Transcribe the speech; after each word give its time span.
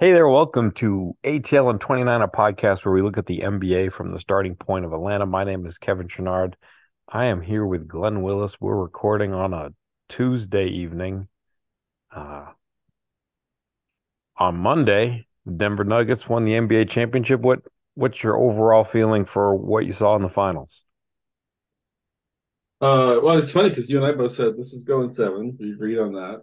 Hey 0.00 0.10
there, 0.10 0.28
welcome 0.28 0.72
to 0.72 1.16
ATL 1.22 1.70
and 1.70 1.80
29, 1.80 2.20
a 2.20 2.26
podcast 2.26 2.84
where 2.84 2.92
we 2.92 3.00
look 3.00 3.16
at 3.16 3.26
the 3.26 3.42
NBA 3.42 3.92
from 3.92 4.10
the 4.10 4.18
starting 4.18 4.56
point 4.56 4.84
of 4.84 4.92
Atlanta. 4.92 5.24
My 5.24 5.44
name 5.44 5.64
is 5.66 5.78
Kevin 5.78 6.08
Chouinard. 6.08 6.54
I 7.08 7.26
am 7.26 7.42
here 7.42 7.64
with 7.64 7.86
Glen 7.86 8.20
Willis. 8.20 8.60
We're 8.60 8.74
recording 8.74 9.32
on 9.32 9.54
a 9.54 9.70
Tuesday 10.08 10.66
evening. 10.66 11.28
Uh, 12.10 12.46
on 14.36 14.56
Monday, 14.56 15.28
Denver 15.56 15.84
Nuggets 15.84 16.28
won 16.28 16.44
the 16.44 16.54
NBA 16.54 16.90
championship. 16.90 17.40
What 17.40 17.60
what's 17.94 18.20
your 18.20 18.36
overall 18.36 18.82
feeling 18.82 19.24
for 19.24 19.54
what 19.54 19.86
you 19.86 19.92
saw 19.92 20.16
in 20.16 20.22
the 20.22 20.28
finals? 20.28 20.84
Uh, 22.80 23.20
well, 23.22 23.38
it's 23.38 23.52
funny 23.52 23.68
because 23.68 23.88
you 23.88 23.98
and 23.98 24.06
I 24.06 24.10
both 24.10 24.34
said 24.34 24.56
this 24.56 24.72
is 24.72 24.82
going 24.82 25.12
seven. 25.12 25.56
We 25.60 25.70
agreed 25.70 26.00
on 26.00 26.14
that. 26.14 26.42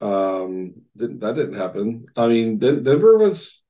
Um, 0.00 0.74
that 0.96 1.20
didn't 1.20 1.54
happen. 1.54 2.06
I 2.16 2.26
mean, 2.28 2.58
Den- 2.58 2.82
Denver 2.82 3.16
was 3.16 3.62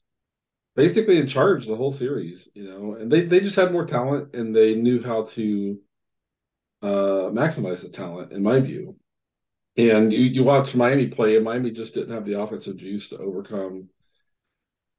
basically 0.75 1.19
in 1.19 1.29
charge 1.29 1.67
the 1.67 1.77
whole 1.77 1.93
series, 1.93 2.49
you 2.55 2.65
know, 2.65 2.95
and 2.95 3.11
they 3.11 3.23
they 3.23 3.41
just 3.41 3.57
had 3.57 3.73
more 3.73 3.87
talent 3.87 4.35
and 4.35 4.55
they 4.55 4.75
knew 4.75 5.03
how 5.03 5.25
to 5.25 5.79
uh 6.83 7.31
maximize 7.33 7.83
the 7.83 7.89
talent, 7.89 8.33
in 8.33 8.43
my 8.43 8.61
view. 8.61 8.97
And 9.77 10.13
you 10.13 10.21
you 10.21 10.45
watch 10.45 10.75
Miami 10.75 11.09
play, 11.09 11.37
and 11.37 11.45
Miami 11.45 11.71
just 11.71 11.95
didn't 11.95 12.15
have 12.15 12.25
the 12.25 12.41
offensive 12.41 12.77
juice 12.77 13.09
to 13.11 13.19
overcome 13.19 13.91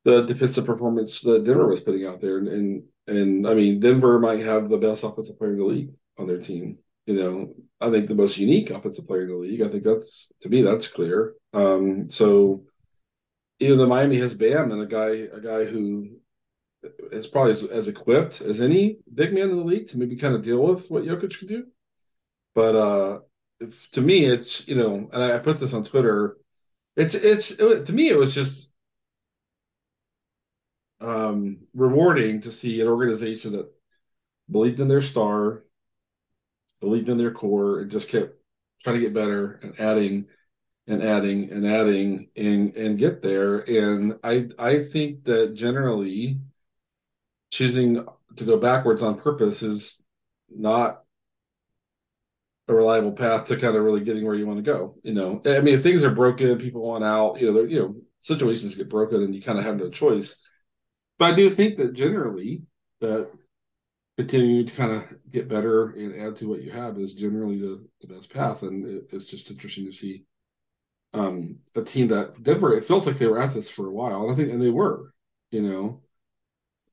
the 0.03 0.21
defensive 0.21 0.65
performance 0.65 1.21
that 1.21 1.43
Denver 1.43 1.67
was 1.67 1.81
putting 1.81 2.05
out 2.05 2.21
there. 2.21 2.37
And 2.37 2.47
and, 2.47 2.83
and 3.07 3.47
I 3.47 3.53
mean, 3.53 3.79
Denver 3.79 4.19
might 4.19 4.41
have 4.41 4.69
the 4.69 4.77
best 4.77 5.03
offensive 5.03 5.37
player 5.37 5.53
in 5.53 5.59
the 5.59 5.65
league 5.65 5.91
on 6.17 6.27
their 6.27 6.39
team. 6.39 6.77
You 7.05 7.13
know, 7.13 7.53
I 7.79 7.91
think 7.91 8.07
the 8.07 8.15
most 8.15 8.37
unique 8.37 8.71
offensive 8.71 9.07
player 9.07 9.23
in 9.23 9.29
the 9.29 9.35
league. 9.35 9.61
I 9.61 9.69
think 9.69 9.83
that's 9.83 10.31
to 10.41 10.49
me 10.49 10.61
that's 10.61 10.87
clear. 10.87 11.35
Um, 11.53 12.09
so 12.09 12.63
even 13.59 13.77
though 13.77 13.87
Miami 13.87 14.19
has 14.19 14.33
Bam 14.33 14.71
and 14.71 14.81
a 14.81 14.85
guy 14.85 15.27
a 15.31 15.39
guy 15.39 15.65
who 15.65 16.17
is 17.11 17.27
probably 17.27 17.51
as, 17.51 17.63
as 17.63 17.87
equipped 17.87 18.41
as 18.41 18.61
any 18.61 18.97
big 19.13 19.33
man 19.33 19.49
in 19.49 19.57
the 19.57 19.63
league 19.63 19.87
to 19.89 19.97
maybe 19.97 20.15
kind 20.15 20.35
of 20.35 20.43
deal 20.43 20.63
with 20.63 20.89
what 20.89 21.03
Jokic 21.03 21.39
could 21.39 21.47
do. 21.47 21.65
But 22.53 22.75
uh, 22.75 23.19
if, 23.59 23.89
to 23.91 24.01
me, 24.01 24.25
it's 24.25 24.67
you 24.67 24.75
know, 24.75 25.09
and 25.11 25.23
I, 25.23 25.37
put 25.39 25.59
this 25.59 25.73
on 25.73 25.83
Twitter. 25.83 26.37
It's 26.95 27.15
it's 27.15 27.51
it, 27.51 27.85
to 27.87 27.93
me, 27.93 28.09
it 28.09 28.17
was 28.17 28.33
just 28.33 28.71
um, 31.01 31.59
rewarding 31.73 32.41
to 32.41 32.51
see 32.51 32.81
an 32.81 32.87
organization 32.87 33.51
that 33.53 33.71
believed 34.49 34.79
in 34.79 34.87
their 34.87 35.01
star, 35.01 35.64
believed 36.85 37.09
in 37.09 37.17
their 37.17 37.31
core, 37.31 37.79
and 37.79 37.91
just 37.91 38.09
kept 38.09 38.37
trying 38.83 38.95
to 38.95 39.01
get 39.01 39.13
better 39.13 39.59
and 39.63 39.79
adding 39.79 40.27
and 40.87 41.01
adding 41.01 41.51
and 41.51 41.65
adding 41.65 42.29
and 42.35 42.75
and 42.75 42.99
get 42.99 43.21
there. 43.21 43.59
And 43.59 44.19
I 44.23 44.49
I 44.59 44.83
think 44.83 45.23
that 45.25 45.55
generally 45.55 46.39
choosing 47.51 48.05
to 48.35 48.43
go 48.43 48.57
backwards 48.57 49.01
on 49.01 49.19
purpose 49.19 49.63
is 49.63 50.05
not 50.49 51.01
a 52.67 52.73
reliable 52.73 53.13
path 53.13 53.47
to 53.47 53.57
kind 53.57 53.75
of 53.75 53.83
really 53.83 54.01
getting 54.01 54.25
where 54.25 54.35
you 54.35 54.45
want 54.45 54.63
to 54.63 54.71
go. 54.71 54.95
You 55.03 55.13
know, 55.13 55.41
I 55.45 55.61
mean, 55.61 55.75
if 55.75 55.83
things 55.83 56.03
are 56.03 56.11
broken, 56.11 56.57
people 56.59 56.81
want 56.81 57.03
out. 57.03 57.41
You 57.41 57.51
know, 57.51 57.61
you 57.63 57.79
know, 57.79 57.95
situations 58.19 58.75
get 58.75 58.89
broken, 58.89 59.23
and 59.23 59.33
you 59.33 59.41
kind 59.41 59.57
of 59.57 59.65
have 59.65 59.77
no 59.77 59.89
choice. 59.89 60.37
But 61.17 61.33
I 61.33 61.35
do 61.35 61.49
think 61.49 61.77
that 61.77 61.93
generally 61.93 62.61
that 63.01 63.29
continuing 64.17 64.65
to 64.65 64.73
kind 64.73 64.91
of 64.91 65.03
get 65.29 65.49
better 65.49 65.91
and 65.91 66.19
add 66.21 66.35
to 66.37 66.47
what 66.47 66.61
you 66.61 66.71
have 66.71 66.97
is 66.97 67.13
generally 67.13 67.59
the, 67.59 67.85
the 68.01 68.07
best 68.07 68.33
path. 68.33 68.63
And 68.63 68.85
it, 68.85 69.09
it's 69.11 69.29
just 69.29 69.51
interesting 69.51 69.85
to 69.85 69.91
see 69.91 70.23
um, 71.13 71.57
a 71.75 71.81
team 71.81 72.07
that 72.09 72.41
Denver, 72.41 72.73
it 72.73 72.85
feels 72.85 73.05
like 73.05 73.17
they 73.17 73.27
were 73.27 73.41
at 73.41 73.53
this 73.53 73.69
for 73.69 73.87
a 73.87 73.91
while. 73.91 74.23
And 74.23 74.31
I 74.31 74.35
think, 74.35 74.51
and 74.51 74.61
they 74.61 74.69
were, 74.69 75.13
you 75.51 75.61
know, 75.61 76.01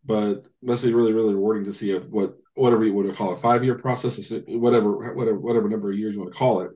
but 0.05 0.47
must 0.61 0.83
be 0.83 0.93
really, 0.93 1.13
really 1.13 1.35
rewarding 1.35 1.65
to 1.65 1.73
see 1.73 1.93
a, 1.93 2.01
what, 2.01 2.35
whatever 2.55 2.85
you 2.85 2.93
want 2.93 3.09
to 3.09 3.15
call 3.15 3.33
it, 3.33 3.39
five 3.39 3.63
year 3.63 3.77
process, 3.77 4.33
whatever, 4.49 5.15
whatever, 5.15 5.39
whatever 5.39 5.69
number 5.69 5.91
of 5.91 5.99
years 5.99 6.15
you 6.15 6.21
want 6.21 6.33
to 6.33 6.39
call 6.39 6.63
it. 6.63 6.73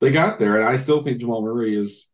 They 0.00 0.10
got 0.10 0.38
there. 0.38 0.60
And 0.60 0.68
I 0.68 0.76
still 0.76 1.02
think 1.02 1.20
Jamal 1.20 1.42
Murray 1.42 1.74
is 1.74 2.08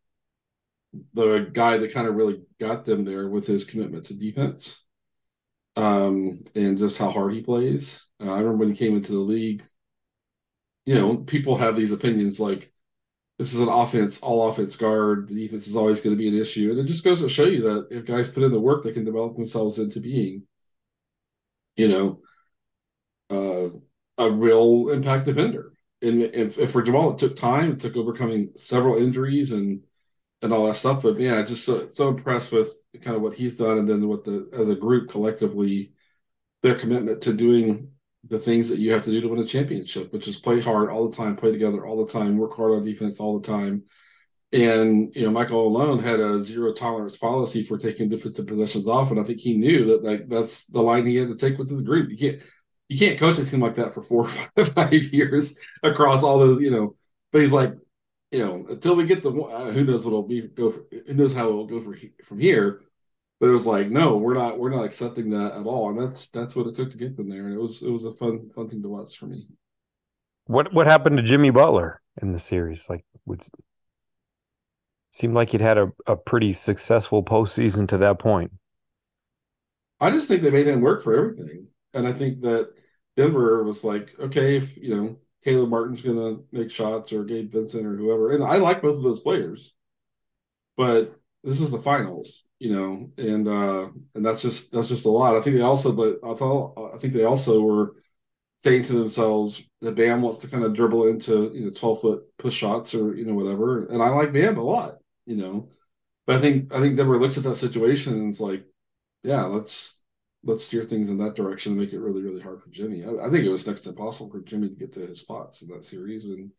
the 1.13 1.51
guy 1.53 1.77
that 1.77 1.93
kind 1.93 2.09
of 2.09 2.15
really 2.15 2.41
got 2.59 2.87
them 2.87 3.05
there 3.05 3.29
with 3.29 3.47
his 3.47 3.65
commitment 3.65 4.07
to 4.07 4.19
defense 4.19 4.87
um, 5.79 6.43
and 6.57 6.77
just 6.77 6.99
how 6.99 7.11
hard 7.11 7.33
he 7.33 7.41
plays. 7.41 8.07
Uh, 8.21 8.25
I 8.25 8.39
remember 8.39 8.57
when 8.57 8.71
he 8.71 8.77
came 8.77 8.97
into 8.97 9.13
the 9.13 9.19
league, 9.19 9.63
you 10.85 10.97
know, 10.97 11.19
people 11.19 11.57
have 11.57 11.77
these 11.77 11.93
opinions 11.93 12.41
like 12.41 12.73
this 13.39 13.55
is 13.55 13.61
an 13.61 13.69
offense, 13.69 14.19
all 14.21 14.49
offense 14.49 14.77
guard. 14.77 15.29
The 15.29 15.37
defense 15.37 15.69
is 15.69 15.77
always 15.77 16.01
going 16.01 16.17
to 16.17 16.21
be 16.21 16.27
an 16.27 16.35
issue. 16.35 16.71
And 16.73 16.81
it 16.81 16.87
just 16.87 17.05
goes 17.05 17.21
to 17.21 17.29
show 17.29 17.45
you 17.45 17.63
that 17.63 17.89
if 17.93 18.05
guys 18.05 18.29
put 18.29 18.43
in 18.43 18.51
the 18.51 18.59
work, 18.59 18.83
they 18.83 18.93
can 18.93 19.05
develop 19.05 19.37
themselves 19.37 19.79
into 19.79 20.01
being, 20.01 20.43
you 21.77 21.89
know, 21.89 22.21
uh, 23.31 23.69
a 24.21 24.31
real 24.31 24.89
impact 24.89 25.27
defender. 25.27 25.73
And 26.03 26.23
if, 26.23 26.59
if 26.59 26.73
for 26.73 26.83
Jamal, 26.83 27.13
it 27.13 27.19
took 27.19 27.37
time, 27.37 27.73
it 27.73 27.81
took 27.81 27.97
overcoming 27.97 28.51
several 28.57 29.01
injuries 29.01 29.53
and 29.53 29.85
and 30.43 30.53
all 30.53 30.67
that 30.67 30.75
stuff. 30.75 31.03
But 31.03 31.19
yeah, 31.19 31.43
just 31.43 31.65
so, 31.65 31.89
so 31.89 32.09
impressed 32.09 32.53
with 32.53 32.73
kind 33.03 33.17
of 33.17 33.23
what 33.23 33.35
he's 33.35 33.57
done, 33.57 33.79
and 33.79 33.89
then 33.89 34.07
what 34.09 34.25
the 34.25 34.49
as 34.53 34.69
a 34.69 34.75
group 34.75 35.11
collectively, 35.11 35.93
their 36.63 36.75
commitment 36.77 37.23
to 37.23 37.33
doing 37.33 37.93
the 38.25 38.39
things 38.39 38.69
that 38.69 38.79
you 38.79 38.93
have 38.93 39.05
to 39.05 39.11
do 39.11 39.21
to 39.21 39.29
win 39.29 39.41
a 39.41 39.47
championship, 39.47 40.13
which 40.13 40.29
is 40.29 40.37
play 40.37 40.61
hard 40.61 40.91
all 40.91 41.09
the 41.09 41.17
time, 41.17 41.37
play 41.37 41.53
together 41.53 41.87
all 41.87 42.05
the 42.05 42.13
time, 42.13 42.37
work 42.37 42.57
hard 42.57 42.73
on 42.73 42.85
defense 42.85 43.21
all 43.21 43.39
the 43.39 43.47
time. 43.47 43.85
And 44.53 45.15
you 45.15 45.23
know, 45.23 45.31
Michael 45.31 45.71
Malone 45.71 46.03
had 46.03 46.21
a 46.21 46.41
zero 46.41 46.73
tolerance 46.73 47.19
policy 47.19 47.63
for 47.63 47.77
taking 47.77 48.09
defensive 48.09 48.47
possessions 48.47 48.89
off, 48.89 49.11
and 49.11 49.21
I 49.21 49.25
think 49.25 49.41
he 49.41 49.57
knew 49.57 49.87
that 49.87 50.05
like 50.05 50.29
that's 50.29 50.67
the 50.67 50.81
line 50.83 51.07
he 51.07 51.17
had 51.17 51.29
to 51.29 51.37
take 51.37 51.59
with 51.59 51.69
the 51.69 51.83
group. 51.83 52.11
You 52.11 52.17
can't 52.17 52.43
you 52.89 52.99
can't 52.99 53.19
coach 53.19 53.39
a 53.39 53.45
team 53.45 53.61
like 53.61 53.75
that 53.77 53.95
for 53.95 54.03
four 54.03 54.23
or 54.57 54.65
five, 54.65 54.69
five 54.75 54.93
years 55.13 55.59
across 55.83 56.23
all 56.23 56.39
those, 56.39 56.61
you 56.61 56.71
know. 56.71 56.97
But 57.31 57.43
he's 57.43 57.53
like, 57.53 57.75
you 58.31 58.45
know, 58.45 58.67
until 58.69 58.95
we 58.95 59.07
get 59.07 59.23
the 59.23 59.33
uh, 59.33 59.71
who 59.71 59.85
knows 59.85 60.05
what 60.05 60.11
it'll 60.11 60.23
be 60.23 60.43
go 60.43 60.71
for, 60.71 60.85
who 60.91 61.15
knows 61.15 61.35
how 61.35 61.49
it'll 61.49 61.67
go 61.67 61.81
for 61.81 61.97
from 62.25 62.39
here. 62.39 62.83
But 63.41 63.49
it 63.49 63.53
was 63.53 63.67
like, 63.67 63.89
no, 63.89 64.17
we're 64.17 64.35
not 64.35 64.59
we're 64.59 64.71
not 64.71 64.85
accepting 64.85 65.31
that 65.31 65.53
at 65.53 65.67
all, 65.67 65.91
and 65.91 66.01
that's 66.01 66.29
that's 66.31 66.57
what 66.57 66.67
it 66.67 66.75
took 66.75 66.91
to 66.91 66.99
get 66.99 67.17
them 67.17 67.31
there, 67.31 67.47
and 67.47 67.55
it 67.55 67.61
was 67.61 67.83
it 67.83 67.91
was 67.91 68.05
a 68.05 68.13
fun 68.13 68.51
fun 68.55 68.69
thing 68.69 68.83
to 68.83 68.89
watch 68.89 69.17
for 69.17 69.27
me. 69.27 69.47
What 70.47 70.75
what 70.75 70.87
happened 70.87 71.17
to 71.19 71.23
Jimmy 71.23 71.51
Butler 71.51 72.01
in 72.21 72.33
the 72.33 72.39
series? 72.39 72.89
Like, 72.89 73.05
would 73.27 73.43
seemed 75.11 75.35
like 75.35 75.51
he'd 75.51 75.61
had 75.61 75.79
a, 75.79 75.93
a 76.07 76.17
pretty 76.17 76.53
successful 76.53 77.23
postseason 77.23 77.89
to 77.89 77.99
that 77.99 78.19
point. 78.19 78.53
I 80.01 80.11
just 80.11 80.29
think 80.29 80.43
they 80.43 80.51
made 80.51 80.69
him 80.69 80.81
work 80.81 81.03
for 81.03 81.17
everything, 81.17 81.69
and 81.95 82.07
I 82.07 82.13
think 82.13 82.43
that 82.43 82.73
Denver 83.17 83.63
was 83.65 83.85
like, 83.85 84.15
okay, 84.19 84.59
if 84.59 84.77
you 84.77 84.95
know 84.95 85.19
Caleb 85.45 85.71
Martin's 85.71 86.03
going 86.03 86.17
to 86.19 86.45
make 86.53 86.71
shots 86.71 87.13
or 87.13 87.25
Gabe 87.25 87.53
Vincent 87.53 87.87
or 87.87 87.97
whoever. 87.97 88.33
And 88.33 88.45
I 88.45 88.57
like 88.57 88.83
both 88.83 88.97
of 88.99 89.03
those 89.03 89.21
players, 89.21 89.75
but 90.77 91.19
this 91.45 91.61
is 91.61 91.71
the 91.71 91.81
finals, 91.81 92.45
you 92.59 92.71
know, 92.75 93.13
and 93.17 93.47
uh 93.49 93.89
and 94.15 94.25
that's 94.27 94.43
just 94.43 94.73
that's 94.73 94.89
just 94.89 95.07
a 95.07 95.11
lot. 95.11 95.37
I 95.37 95.41
think 95.41 95.57
they 95.57 95.63
also 95.63 95.93
I 96.23 96.35
thought 96.35 96.95
I 96.95 96.99
think 96.99 97.13
they 97.13 97.25
also 97.25 97.61
were 97.61 97.95
saying 98.59 98.85
to 98.85 98.95
themselves 98.95 99.65
that 99.83 99.97
Bam 99.97 100.23
wants 100.23 100.39
to 100.41 100.49
kind 100.49 100.65
of 100.65 100.75
dribble 100.75 101.09
into 101.09 101.53
you 101.55 101.67
know 101.67 101.71
12 101.73 102.01
foot 102.03 102.25
push 102.39 102.55
shots 102.55 102.95
or 102.95 103.17
you 103.17 103.25
know 103.27 103.35
whatever. 103.35 103.87
And 103.87 104.03
I 104.03 104.11
like 104.11 104.33
Bam 104.33 104.59
a 104.59 104.63
lot, 104.65 104.99
you 105.27 105.37
know. 105.37 105.71
But 106.27 106.37
I 106.39 106.41
think 106.41 106.75
I 106.75 106.81
think 106.81 106.97
Denver 106.97 107.19
looks 107.21 107.39
at 107.39 107.45
that 107.45 107.57
situation 107.57 108.15
and 108.15 108.31
it's 108.31 108.41
like, 108.41 108.67
yeah, 109.25 109.45
let's 109.45 109.98
let's 110.45 110.65
steer 110.65 110.85
things 110.85 111.09
in 111.09 111.19
that 111.19 111.35
direction 111.35 111.73
and 111.73 111.81
make 111.81 111.93
it 111.93 112.01
really, 112.01 112.23
really 112.23 112.41
hard 112.41 112.63
for 112.63 112.71
Jimmy. 112.71 113.05
I, 113.05 113.27
I, 113.27 113.31
think 113.31 113.45
it 113.45 113.51
was 113.51 113.67
next 113.67 113.83
to 113.83 113.91
impossible 113.91 114.31
for 114.31 114.41
Jimmy 114.41 114.69
to 114.69 114.75
get 114.75 114.93
to 114.95 115.01
his 115.01 115.21
spots 115.21 115.63
in 115.63 115.69
that 115.69 115.85
series, 115.85 116.27
and 116.27 116.53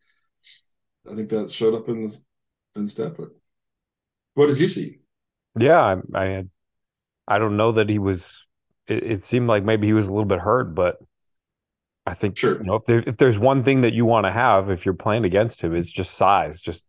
I 1.10 1.14
think 1.14 1.28
that 1.30 1.50
showed 1.50 1.74
up 1.74 1.88
in 1.88 2.08
the 2.08 2.20
in 2.76 2.88
step. 2.88 3.16
But 3.16 3.30
what 4.34 4.46
did 4.46 4.60
you 4.60 4.68
see? 4.68 4.98
Yeah, 5.58 5.80
I, 6.14 6.18
I, 6.18 6.44
I 7.26 7.38
don't 7.38 7.56
know 7.56 7.72
that 7.72 7.88
he 7.88 7.98
was. 7.98 8.46
It, 8.86 9.02
it, 9.04 9.22
seemed 9.22 9.48
like 9.48 9.64
maybe 9.64 9.86
he 9.86 9.92
was 9.92 10.06
a 10.06 10.12
little 10.12 10.24
bit 10.24 10.40
hurt, 10.40 10.74
but 10.74 10.98
I 12.06 12.14
think 12.14 12.36
sure. 12.36 12.58
You 12.58 12.64
know, 12.64 12.74
if, 12.76 12.84
there, 12.84 13.02
if 13.06 13.16
there's 13.16 13.38
one 13.38 13.64
thing 13.64 13.80
that 13.80 13.92
you 13.92 14.04
want 14.04 14.26
to 14.26 14.32
have 14.32 14.70
if 14.70 14.84
you're 14.84 14.94
playing 14.94 15.24
against 15.24 15.62
him, 15.62 15.74
it's 15.74 15.90
just 15.90 16.14
size. 16.14 16.60
Just 16.60 16.84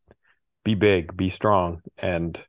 be 0.63 0.75
big, 0.75 1.15
be 1.15 1.29
strong, 1.29 1.81
and 1.97 2.39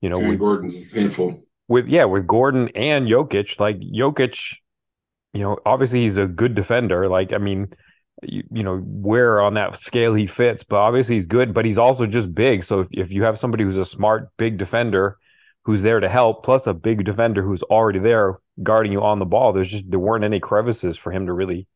you 0.00 0.08
know, 0.08 0.18
we, 0.18 0.36
Gordon's 0.36 0.92
painful 0.92 1.43
with 1.68 1.88
yeah 1.88 2.04
with 2.04 2.26
Gordon 2.26 2.68
and 2.74 3.06
Jokic. 3.06 3.58
Like 3.58 3.78
Jokic, 3.80 4.56
you 5.32 5.42
know, 5.42 5.58
obviously 5.64 6.02
he's 6.02 6.18
a 6.18 6.26
good 6.26 6.54
defender. 6.54 7.08
Like 7.08 7.32
I 7.32 7.38
mean, 7.38 7.68
you, 8.22 8.42
you 8.50 8.62
know 8.62 8.78
where 8.78 9.40
on 9.40 9.54
that 9.54 9.76
scale 9.76 10.14
he 10.14 10.26
fits, 10.26 10.64
but 10.64 10.76
obviously 10.76 11.16
he's 11.16 11.26
good. 11.26 11.54
But 11.54 11.64
he's 11.64 11.78
also 11.78 12.06
just 12.06 12.34
big. 12.34 12.62
So 12.62 12.80
if, 12.80 12.88
if 12.90 13.12
you 13.12 13.24
have 13.24 13.38
somebody 13.38 13.64
who's 13.64 13.78
a 13.78 13.84
smart 13.84 14.30
big 14.36 14.58
defender 14.58 15.18
who's 15.64 15.82
there 15.82 16.00
to 16.00 16.08
help, 16.08 16.44
plus 16.44 16.66
a 16.66 16.74
big 16.74 17.04
defender 17.04 17.42
who's 17.42 17.62
already 17.64 17.98
there 17.98 18.38
guarding 18.62 18.92
you 18.92 19.02
on 19.02 19.18
the 19.18 19.24
ball, 19.24 19.52
there's 19.52 19.70
just 19.70 19.90
there 19.90 19.98
weren't 19.98 20.24
any 20.24 20.40
crevices 20.40 20.96
for 20.96 21.12
him 21.12 21.26
to 21.26 21.32
really 21.32 21.66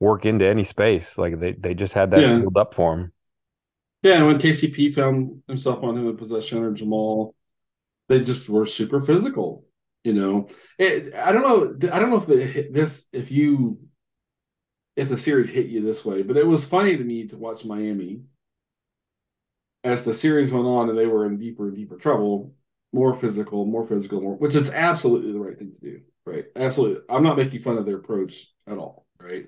work 0.00 0.26
into 0.26 0.46
any 0.46 0.64
space. 0.64 1.18
Like 1.18 1.38
they 1.38 1.52
they 1.52 1.74
just 1.74 1.94
had 1.94 2.10
that 2.10 2.22
yeah. 2.22 2.36
sealed 2.36 2.56
up 2.56 2.74
for 2.74 2.94
him. 2.94 3.12
Yeah, 4.02 4.14
and 4.14 4.26
when 4.26 4.38
KCP 4.38 4.94
found 4.94 5.42
himself 5.46 5.84
on 5.84 5.96
him 5.96 6.08
in 6.08 6.16
possession 6.16 6.58
or 6.58 6.72
Jamal 6.72 7.36
they 8.08 8.20
just 8.20 8.48
were 8.48 8.66
super 8.66 9.00
physical. 9.00 9.66
You 10.04 10.14
know, 10.14 10.48
it, 10.78 11.14
I 11.14 11.30
don't 11.30 11.42
know. 11.42 11.88
I 11.92 11.98
don't 11.98 12.10
know 12.10 12.24
if 12.34 12.72
this 12.72 13.02
if 13.12 13.30
you 13.30 13.78
if 14.96 15.08
the 15.08 15.18
series 15.18 15.48
hit 15.48 15.66
you 15.66 15.82
this 15.82 16.04
way, 16.04 16.22
but 16.22 16.36
it 16.36 16.46
was 16.46 16.64
funny 16.64 16.96
to 16.96 17.04
me 17.04 17.28
to 17.28 17.36
watch 17.36 17.64
Miami 17.64 18.22
as 19.84 20.02
the 20.02 20.14
series 20.14 20.50
went 20.50 20.66
on 20.66 20.88
and 20.88 20.98
they 20.98 21.06
were 21.06 21.26
in 21.26 21.38
deeper 21.38 21.68
and 21.68 21.76
deeper 21.76 21.96
trouble. 21.96 22.54
More 22.92 23.16
physical, 23.16 23.64
more 23.64 23.86
physical, 23.86 24.20
more, 24.20 24.36
which 24.36 24.54
is 24.54 24.70
absolutely 24.70 25.32
the 25.32 25.40
right 25.40 25.58
thing 25.58 25.72
to 25.72 25.80
do. 25.80 26.00
Right, 26.26 26.44
absolutely. 26.54 27.02
I'm 27.08 27.22
not 27.22 27.38
making 27.38 27.62
fun 27.62 27.78
of 27.78 27.86
their 27.86 27.96
approach 27.96 28.48
at 28.66 28.76
all. 28.76 29.06
Right, 29.18 29.46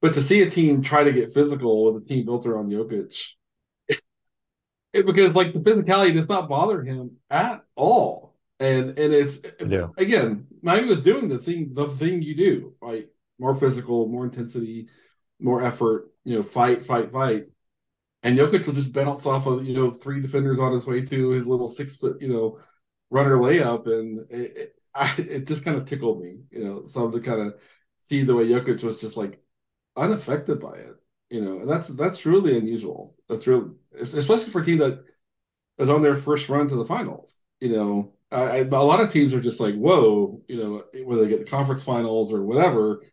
but 0.00 0.14
to 0.14 0.22
see 0.22 0.42
a 0.42 0.50
team 0.50 0.82
try 0.82 1.04
to 1.04 1.12
get 1.12 1.32
physical 1.32 1.92
with 1.92 2.02
a 2.02 2.06
team 2.06 2.24
built 2.24 2.46
around 2.46 2.70
Jokic 2.70 3.32
it, 4.92 5.06
because 5.06 5.34
like 5.34 5.52
the 5.52 5.60
physicality 5.60 6.14
does 6.14 6.28
not 6.28 6.48
bother 6.48 6.82
him 6.82 7.18
at 7.30 7.64
all. 7.76 8.36
And 8.60 8.90
and 8.98 9.12
it's 9.12 9.40
yeah. 9.66 9.88
again, 9.96 10.46
Miami 10.62 10.88
was 10.88 11.02
doing 11.02 11.28
the 11.28 11.38
thing 11.38 11.70
the 11.72 11.86
thing 11.86 12.22
you 12.22 12.34
do, 12.34 12.74
right? 12.80 13.08
More 13.38 13.54
physical, 13.54 14.06
more 14.06 14.24
intensity, 14.24 14.88
more 15.40 15.64
effort, 15.64 16.12
you 16.24 16.36
know, 16.36 16.42
fight, 16.42 16.84
fight, 16.86 17.10
fight. 17.12 17.46
And 18.22 18.38
Jokic 18.38 18.66
will 18.66 18.74
just 18.74 18.92
bounce 18.92 19.26
off 19.26 19.46
of, 19.46 19.66
you 19.66 19.74
know, 19.74 19.90
three 19.90 20.20
defenders 20.20 20.60
on 20.60 20.72
his 20.72 20.86
way 20.86 21.04
to 21.04 21.30
his 21.30 21.46
little 21.46 21.68
six 21.68 21.96
foot, 21.96 22.20
you 22.22 22.28
know, 22.28 22.60
runner 23.10 23.36
layup. 23.36 23.86
And 23.86 24.30
it, 24.30 24.56
it, 24.56 24.74
I, 24.94 25.12
it 25.18 25.46
just 25.48 25.64
kind 25.64 25.76
of 25.76 25.86
tickled 25.86 26.22
me, 26.22 26.38
you 26.50 26.64
know, 26.64 26.84
some 26.84 27.10
to 27.12 27.20
kind 27.20 27.40
of 27.40 27.54
see 27.98 28.22
the 28.22 28.34
way 28.36 28.44
Jokic 28.46 28.84
was 28.84 29.00
just 29.00 29.16
like 29.16 29.42
unaffected 29.96 30.60
by 30.60 30.74
it 30.76 30.94
you 31.32 31.40
know, 31.40 31.60
and 31.60 31.70
that's 31.70 31.88
that's 31.88 32.26
really 32.26 32.58
unusual. 32.58 33.16
That's 33.26 33.46
real, 33.46 33.74
especially 34.00 34.50
for 34.50 34.60
a 34.60 34.64
team 34.64 34.78
that 34.78 35.04
is 35.78 35.90
on 35.90 36.02
their 36.02 36.16
first 36.16 36.48
run 36.48 36.68
to 36.68 36.76
the 36.76 36.84
finals. 36.84 37.38
You 37.60 37.76
know, 37.76 38.12
I, 38.30 38.58
a 38.58 38.64
lot 38.64 39.00
of 39.00 39.10
teams 39.10 39.34
are 39.34 39.40
just 39.40 39.60
like, 39.60 39.74
whoa, 39.74 40.42
you 40.48 40.56
know, 40.56 40.84
whether 41.04 41.22
they 41.22 41.28
get 41.28 41.40
the 41.40 41.50
conference 41.50 41.84
finals 41.84 42.32
or 42.32 42.42
whatever. 42.42 43.04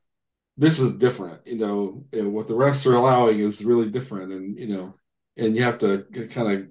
This 0.57 0.79
is 0.79 0.97
different, 0.97 1.47
you 1.47 1.57
know. 1.57 2.05
what 2.11 2.47
the 2.47 2.53
refs 2.53 2.85
are 2.85 2.95
allowing 2.95 3.39
is 3.39 3.63
really 3.63 3.89
different, 3.89 4.33
and 4.33 4.59
you 4.59 4.67
know, 4.67 4.95
and 5.37 5.55
you 5.55 5.63
have 5.63 5.77
to 5.79 6.05
kind 6.31 6.51
of 6.51 6.67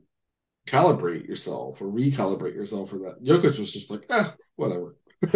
calibrate 0.67 1.27
yourself 1.27 1.81
or 1.81 1.87
recalibrate 1.87 2.55
yourself 2.55 2.91
for 2.91 2.99
that. 2.99 3.23
Jokic 3.23 3.59
was 3.59 3.73
just 3.73 3.91
like, 3.91 4.05
eh, 4.11 4.31
whatever. 4.57 4.97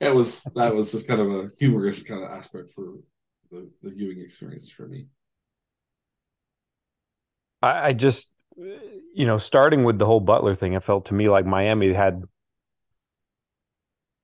it 0.00 0.14
was 0.14 0.42
that 0.54 0.74
was 0.74 0.92
just 0.92 1.08
kind 1.08 1.20
of 1.20 1.30
a 1.30 1.50
humorous 1.58 2.02
kind 2.02 2.22
of 2.22 2.30
aspect 2.30 2.70
for 2.70 2.94
the, 3.50 3.70
the 3.82 3.90
viewing 3.90 4.20
experience 4.20 4.68
for 4.68 4.86
me. 4.86 5.06
I, 7.64 7.86
I 7.86 7.92
just, 7.94 8.28
you 8.56 9.24
know, 9.26 9.38
starting 9.38 9.84
with 9.84 9.98
the 9.98 10.06
whole 10.06 10.20
Butler 10.20 10.54
thing, 10.54 10.74
it 10.74 10.82
felt 10.82 11.06
to 11.06 11.14
me 11.14 11.28
like 11.28 11.46
Miami 11.46 11.92
had, 11.92 12.22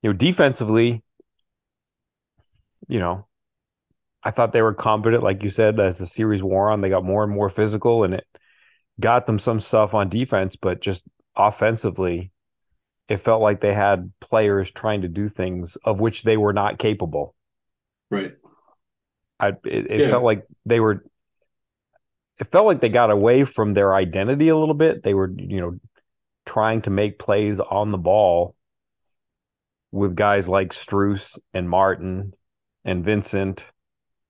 you 0.02 0.10
know, 0.10 0.12
defensively, 0.12 1.02
you 2.86 2.98
know, 2.98 3.26
I 4.22 4.30
thought 4.30 4.52
they 4.52 4.62
were 4.62 4.74
competent, 4.74 5.22
like 5.22 5.42
you 5.42 5.48
said, 5.48 5.80
as 5.80 5.98
the 5.98 6.06
series 6.06 6.42
wore 6.42 6.70
on. 6.70 6.82
They 6.82 6.90
got 6.90 7.04
more 7.04 7.24
and 7.24 7.32
more 7.32 7.48
physical, 7.48 8.04
and 8.04 8.14
it 8.14 8.26
got 8.98 9.26
them 9.26 9.38
some 9.38 9.60
stuff 9.60 9.94
on 9.94 10.10
defense, 10.10 10.56
but 10.56 10.82
just 10.82 11.04
offensively, 11.34 12.32
it 13.08 13.16
felt 13.16 13.40
like 13.40 13.60
they 13.60 13.72
had 13.72 14.12
players 14.20 14.70
trying 14.70 15.02
to 15.02 15.08
do 15.08 15.28
things 15.28 15.76
of 15.84 16.00
which 16.00 16.24
they 16.24 16.36
were 16.36 16.52
not 16.52 16.78
capable. 16.78 17.34
Right. 18.10 18.34
I 19.38 19.48
it, 19.64 19.90
it 19.90 20.00
yeah. 20.00 20.10
felt 20.10 20.24
like 20.24 20.44
they 20.66 20.80
were 20.80 21.04
it 22.40 22.46
felt 22.46 22.66
like 22.66 22.80
they 22.80 22.88
got 22.88 23.10
away 23.10 23.44
from 23.44 23.74
their 23.74 23.94
identity 23.94 24.48
a 24.48 24.56
little 24.56 24.74
bit. 24.74 25.02
They 25.02 25.12
were, 25.12 25.30
you 25.36 25.60
know, 25.60 25.78
trying 26.46 26.80
to 26.82 26.90
make 26.90 27.18
plays 27.18 27.60
on 27.60 27.92
the 27.92 27.98
ball 27.98 28.56
with 29.92 30.16
guys 30.16 30.48
like 30.48 30.70
Strus 30.70 31.38
and 31.52 31.68
Martin 31.68 32.32
and 32.82 33.04
Vincent. 33.04 33.66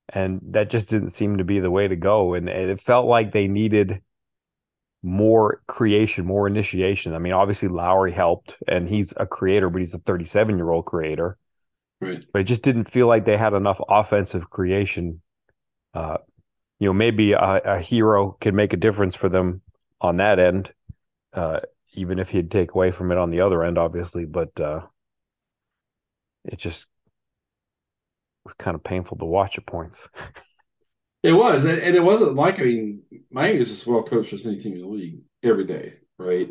And 0.08 0.40
that 0.50 0.70
just 0.70 0.90
didn't 0.90 1.10
seem 1.10 1.38
to 1.38 1.44
be 1.44 1.60
the 1.60 1.70
way 1.70 1.86
to 1.86 1.94
go. 1.94 2.34
And 2.34 2.48
it 2.48 2.80
felt 2.80 3.06
like 3.06 3.30
they 3.30 3.46
needed 3.46 4.02
more 5.04 5.62
creation, 5.68 6.26
more 6.26 6.48
initiation. 6.48 7.14
I 7.14 7.18
mean, 7.18 7.32
obviously 7.32 7.68
Lowry 7.68 8.12
helped 8.12 8.56
and 8.66 8.88
he's 8.88 9.14
a 9.18 9.26
creator, 9.26 9.70
but 9.70 9.78
he's 9.78 9.94
a 9.94 9.98
37 9.98 10.56
year 10.56 10.70
old 10.70 10.84
creator. 10.84 11.38
Right. 12.00 12.24
But 12.32 12.40
it 12.40 12.44
just 12.44 12.62
didn't 12.62 12.90
feel 12.90 13.06
like 13.06 13.24
they 13.24 13.36
had 13.36 13.54
enough 13.54 13.80
offensive 13.88 14.50
creation 14.50 15.22
uh, 15.94 16.18
you 16.80 16.88
know 16.88 16.92
maybe 16.94 17.32
a, 17.32 17.38
a 17.38 17.78
Herro 17.78 18.40
could 18.40 18.54
make 18.54 18.72
a 18.72 18.78
difference 18.78 19.14
for 19.14 19.28
them 19.28 19.60
on 20.00 20.16
that 20.16 20.38
end, 20.38 20.72
uh, 21.34 21.60
even 21.92 22.18
if 22.18 22.30
he'd 22.30 22.50
take 22.50 22.74
away 22.74 22.90
from 22.90 23.12
it 23.12 23.18
on 23.18 23.30
the 23.30 23.42
other 23.42 23.62
end, 23.62 23.78
obviously. 23.78 24.24
But 24.24 24.58
uh, 24.60 24.80
it 26.44 26.58
just 26.58 26.86
was 28.44 28.54
kind 28.58 28.74
of 28.74 28.82
painful 28.82 29.18
to 29.18 29.26
watch 29.26 29.58
at 29.58 29.66
points. 29.66 30.08
It 31.22 31.32
was, 31.32 31.66
and 31.66 31.94
it 31.94 32.02
wasn't 32.02 32.34
like 32.34 32.58
I 32.60 32.62
mean, 32.62 33.02
Miami 33.30 33.58
is 33.58 33.70
as 33.70 33.86
well 33.86 34.02
coached 34.02 34.32
as 34.32 34.46
any 34.46 34.58
team 34.58 34.72
in 34.72 34.80
the 34.80 34.86
league 34.86 35.20
every 35.42 35.66
day, 35.66 35.96
right? 36.16 36.50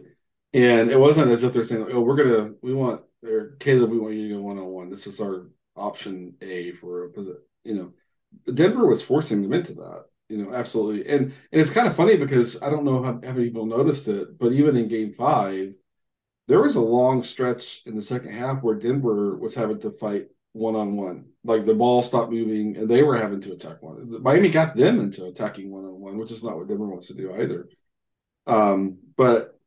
And 0.53 0.91
it 0.91 0.99
wasn't 0.99 1.31
as 1.31 1.43
if 1.43 1.53
they're 1.53 1.65
saying, 1.65 1.87
"Oh, 1.91 2.01
we're 2.01 2.15
gonna, 2.15 2.51
we 2.61 2.75
want, 2.75 3.01
or 3.25 3.55
Caleb, 3.59 3.89
we 3.89 3.97
want 3.97 4.13
you 4.13 4.27
to 4.27 4.35
go 4.35 4.41
one 4.41 4.59
on 4.59 4.65
one. 4.67 4.91
This 4.91 5.07
is 5.07 5.19
our 5.21 5.49
option 5.75 6.35
A 6.41 6.73
for 6.73 7.05
a 7.05 7.09
position." 7.09 7.41
You 7.63 7.75
know, 7.75 8.53
Denver 8.53 8.85
was 8.85 9.01
forcing 9.01 9.41
them 9.41 9.53
into 9.53 9.73
that 9.73 10.05
you 10.29 10.37
know, 10.37 10.53
absolutely. 10.53 11.07
And 11.11 11.23
and 11.51 11.61
it's 11.61 11.69
kind 11.71 11.87
of 11.87 11.95
funny 11.95 12.17
because 12.17 12.61
I 12.61 12.69
don't 12.69 12.85
know 12.85 13.03
how, 13.03 13.13
how 13.13 13.33
many 13.33 13.45
people 13.45 13.65
noticed 13.65 14.07
it, 14.07 14.37
but 14.39 14.53
even 14.53 14.77
in 14.77 14.87
game 14.87 15.13
five, 15.13 15.73
there 16.47 16.61
was 16.61 16.75
a 16.75 16.81
long 16.81 17.23
stretch 17.23 17.81
in 17.85 17.95
the 17.95 18.01
second 18.01 18.33
half 18.33 18.63
where 18.63 18.75
Denver 18.75 19.37
was 19.37 19.55
having 19.55 19.79
to 19.81 19.91
fight 19.91 20.27
one 20.53 20.75
on 20.75 20.97
one. 20.97 21.25
Like 21.43 21.65
the 21.65 21.75
ball 21.75 22.01
stopped 22.01 22.31
moving 22.31 22.77
and 22.77 22.89
they 22.89 23.03
were 23.03 23.17
having 23.17 23.41
to 23.41 23.53
attack 23.53 23.81
one. 23.83 24.21
Miami 24.23 24.49
got 24.49 24.75
them 24.75 24.99
into 24.99 25.25
attacking 25.25 25.71
one 25.71 25.85
on 25.85 25.99
one, 25.99 26.17
which 26.17 26.31
is 26.31 26.43
not 26.43 26.57
what 26.57 26.67
Denver 26.67 26.87
wants 26.87 27.07
to 27.07 27.13
do 27.15 27.33
either. 27.33 27.69
Um, 28.47 28.99
but 29.17 29.59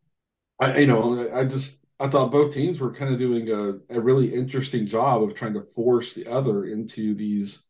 I 0.61 0.79
you 0.79 0.87
know, 0.87 1.31
I 1.35 1.45
just 1.45 1.81
I 2.01 2.09
thought 2.09 2.33
both 2.33 2.55
teams 2.55 2.81
were 2.81 2.95
kind 2.95 3.13
of 3.13 3.19
doing 3.19 3.51
a, 3.51 3.97
a 3.97 4.01
really 4.01 4.35
interesting 4.35 4.87
job 4.87 5.23
of 5.23 5.35
trying 5.35 5.55
to 5.55 5.63
force 5.75 6.15
the 6.15 6.27
other 6.29 6.65
into 6.65 7.15
these 7.15 7.67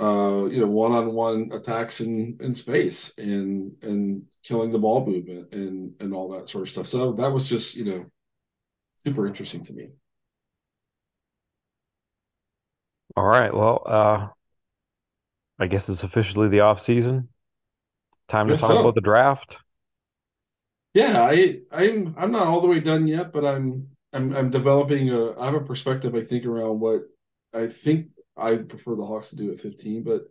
uh, 0.00 0.46
you 0.46 0.60
know, 0.60 0.68
one-on-one 0.68 1.50
attacks 1.52 2.00
in 2.00 2.38
in 2.40 2.54
space 2.54 3.12
and 3.18 3.72
and 3.82 4.22
killing 4.44 4.70
the 4.70 4.78
ball 4.78 5.04
movement 5.04 5.52
and 5.52 5.92
and 6.00 6.14
all 6.14 6.28
that 6.30 6.48
sort 6.48 6.62
of 6.62 6.70
stuff. 6.70 6.86
So 6.86 7.12
that 7.12 7.32
was 7.32 7.48
just 7.48 7.76
you 7.76 7.84
know 7.84 8.06
super 9.04 9.26
interesting 9.26 9.64
to 9.64 9.72
me. 9.72 9.88
All 13.16 13.24
right. 13.24 13.52
Well, 13.52 13.82
uh, 13.84 14.28
I 15.58 15.66
guess 15.66 15.88
it's 15.88 16.04
officially 16.04 16.48
the 16.48 16.60
off 16.60 16.80
season. 16.80 17.28
Time 18.28 18.48
to 18.48 18.56
talk 18.56 18.70
so. 18.70 18.80
about 18.80 18.94
the 18.94 19.00
draft. 19.00 19.58
Yeah, 20.94 21.22
I 21.22 21.60
I'm 21.72 22.14
I'm 22.16 22.30
not 22.30 22.46
all 22.46 22.60
the 22.60 22.68
way 22.68 22.80
done 22.80 23.08
yet, 23.08 23.32
but 23.32 23.44
I'm 23.44 23.88
I'm 24.12 24.34
I'm 24.34 24.50
developing 24.50 25.10
a 25.10 25.38
I 25.38 25.46
have 25.46 25.54
a 25.54 25.60
perspective 25.60 26.14
I 26.14 26.22
think 26.24 26.46
around 26.46 26.80
what 26.80 27.02
I 27.52 27.66
think 27.66 28.08
I 28.38 28.56
prefer 28.56 28.94
the 28.94 29.06
Hawks 29.06 29.30
to 29.30 29.36
do 29.36 29.52
at 29.52 29.60
15. 29.60 30.02
But 30.02 30.22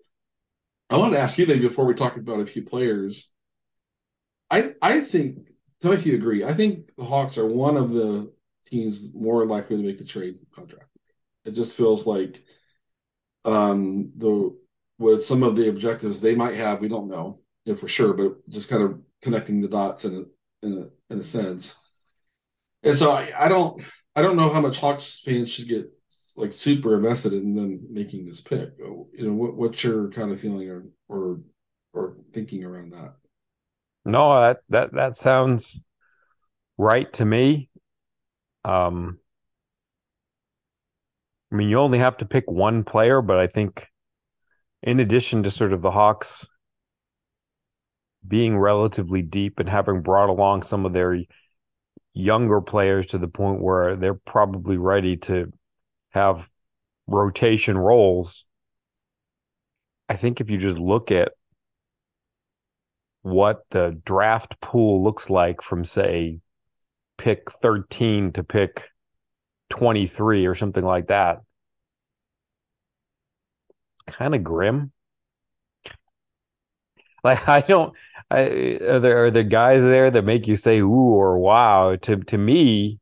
I 0.89 0.97
wanted 0.97 1.15
to 1.15 1.21
ask 1.21 1.37
you 1.37 1.45
maybe 1.45 1.67
before 1.67 1.85
we 1.85 1.93
talk 1.93 2.17
about 2.17 2.39
a 2.39 2.45
few 2.45 2.63
players. 2.63 3.31
I 4.49 4.73
I 4.81 5.01
think 5.01 5.39
tell 5.81 5.91
me 5.91 5.97
if 5.97 6.05
you 6.05 6.15
agree. 6.15 6.43
I 6.43 6.53
think 6.53 6.95
the 6.97 7.03
Hawks 7.05 7.37
are 7.37 7.45
one 7.45 7.77
of 7.77 7.91
the 7.91 8.31
teams 8.65 9.13
more 9.13 9.45
likely 9.45 9.77
to 9.77 9.83
make 9.83 10.01
a 10.01 10.05
trade 10.05 10.37
contract. 10.53 10.89
It 11.45 11.51
just 11.51 11.75
feels 11.75 12.07
like 12.07 12.43
um 13.45 14.11
the 14.17 14.57
with 14.99 15.23
some 15.23 15.43
of 15.43 15.55
the 15.55 15.69
objectives 15.69 16.21
they 16.21 16.35
might 16.35 16.55
have, 16.55 16.81
we 16.81 16.87
don't 16.87 17.09
know, 17.09 17.39
you 17.65 17.73
know 17.73 17.77
for 17.77 17.87
sure, 17.87 18.13
but 18.13 18.47
just 18.49 18.69
kind 18.69 18.81
of 18.83 18.99
connecting 19.21 19.61
the 19.61 19.67
dots 19.67 20.05
in 20.05 20.15
a 20.15 20.65
in 20.65 20.77
a 20.79 21.13
in 21.13 21.19
a 21.19 21.23
sense. 21.23 21.75
And 22.83 22.97
so 22.97 23.11
I, 23.11 23.31
I 23.37 23.47
don't 23.47 23.81
I 24.15 24.21
don't 24.21 24.37
know 24.37 24.51
how 24.51 24.61
much 24.61 24.79
Hawks 24.79 25.19
fans 25.19 25.49
should 25.49 25.67
get 25.67 25.91
like 26.37 26.53
super 26.53 26.95
invested 26.95 27.33
in 27.33 27.55
them 27.55 27.81
making 27.89 28.25
this 28.25 28.41
pick. 28.41 28.73
You 28.79 29.07
know, 29.17 29.33
what, 29.33 29.55
what's 29.55 29.83
your 29.83 30.09
kind 30.09 30.31
of 30.31 30.39
feeling 30.39 30.69
or 30.69 30.85
or 31.09 31.41
or 31.93 32.17
thinking 32.33 32.63
around 32.63 32.93
that? 32.93 33.15
No, 34.05 34.39
that 34.41 34.59
that 34.69 34.93
that 34.93 35.15
sounds 35.15 35.83
right 36.77 37.11
to 37.13 37.25
me. 37.25 37.69
Um, 38.63 39.19
I 41.51 41.55
mean, 41.55 41.69
you 41.69 41.79
only 41.79 41.99
have 41.99 42.17
to 42.17 42.25
pick 42.25 42.49
one 42.49 42.83
player, 42.83 43.21
but 43.21 43.39
I 43.39 43.47
think, 43.47 43.87
in 44.83 44.99
addition 44.99 45.43
to 45.43 45.51
sort 45.51 45.73
of 45.73 45.81
the 45.81 45.91
Hawks 45.91 46.47
being 48.27 48.57
relatively 48.57 49.21
deep 49.21 49.59
and 49.59 49.69
having 49.69 50.01
brought 50.01 50.29
along 50.29 50.63
some 50.63 50.85
of 50.85 50.93
their 50.93 51.17
younger 52.13 52.61
players 52.61 53.05
to 53.07 53.17
the 53.17 53.27
point 53.27 53.61
where 53.61 53.95
they're 53.95 54.13
probably 54.13 54.77
ready 54.77 55.15
to 55.15 55.51
have 56.11 56.49
rotation 57.07 57.77
roles. 57.77 58.45
I 60.09 60.15
think 60.15 60.39
if 60.39 60.49
you 60.49 60.57
just 60.57 60.77
look 60.77 61.11
at 61.11 61.31
what 63.21 63.65
the 63.71 63.99
draft 64.05 64.59
pool 64.61 65.03
looks 65.03 65.29
like 65.29 65.61
from, 65.61 65.83
say, 65.83 66.39
pick 67.17 67.51
13 67.51 68.31
to 68.33 68.43
pick 68.43 68.89
23 69.69 70.45
or 70.45 70.55
something 70.55 70.85
like 70.85 71.07
that. 71.07 71.41
Kind 74.05 74.35
of 74.35 74.43
grim. 74.43 74.91
Like 77.23 77.49
I 77.49 77.61
don't 77.61 77.93
I 78.29 78.77
are 78.79 78.99
there 78.99 79.25
are 79.25 79.31
there 79.31 79.43
guys 79.43 79.81
there 79.81 80.09
that 80.11 80.23
make 80.23 80.47
you 80.47 80.55
say 80.55 80.79
ooh 80.79 81.15
or 81.15 81.39
wow? 81.39 81.95
To 82.03 82.17
to 82.17 82.37
me, 82.37 82.99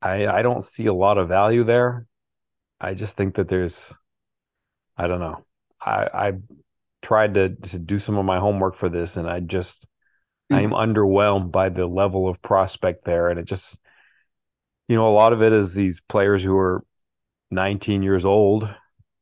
I 0.00 0.26
I 0.26 0.42
don't 0.42 0.62
see 0.62 0.86
a 0.86 0.94
lot 0.94 1.18
of 1.18 1.28
value 1.28 1.64
there. 1.64 2.06
I 2.80 2.94
just 2.94 3.16
think 3.16 3.34
that 3.34 3.48
there's 3.48 3.94
I 4.96 5.06
don't 5.06 5.20
know. 5.20 5.44
I 5.80 6.08
I 6.12 6.32
tried 7.02 7.34
to 7.34 7.50
to 7.54 7.78
do 7.78 7.98
some 7.98 8.16
of 8.16 8.24
my 8.24 8.38
homework 8.38 8.74
for 8.74 8.88
this 8.88 9.16
and 9.16 9.28
I 9.28 9.40
just 9.40 9.86
hmm. 10.50 10.56
I 10.56 10.62
am 10.62 10.70
underwhelmed 10.70 11.50
by 11.50 11.68
the 11.68 11.86
level 11.86 12.28
of 12.28 12.42
prospect 12.42 13.04
there 13.04 13.28
and 13.28 13.38
it 13.38 13.44
just 13.44 13.80
you 14.88 14.96
know 14.96 15.08
a 15.08 15.14
lot 15.14 15.32
of 15.32 15.42
it 15.42 15.52
is 15.52 15.74
these 15.74 16.00
players 16.00 16.42
who 16.42 16.56
are 16.56 16.84
19 17.50 18.02
years 18.02 18.24
old, 18.24 18.68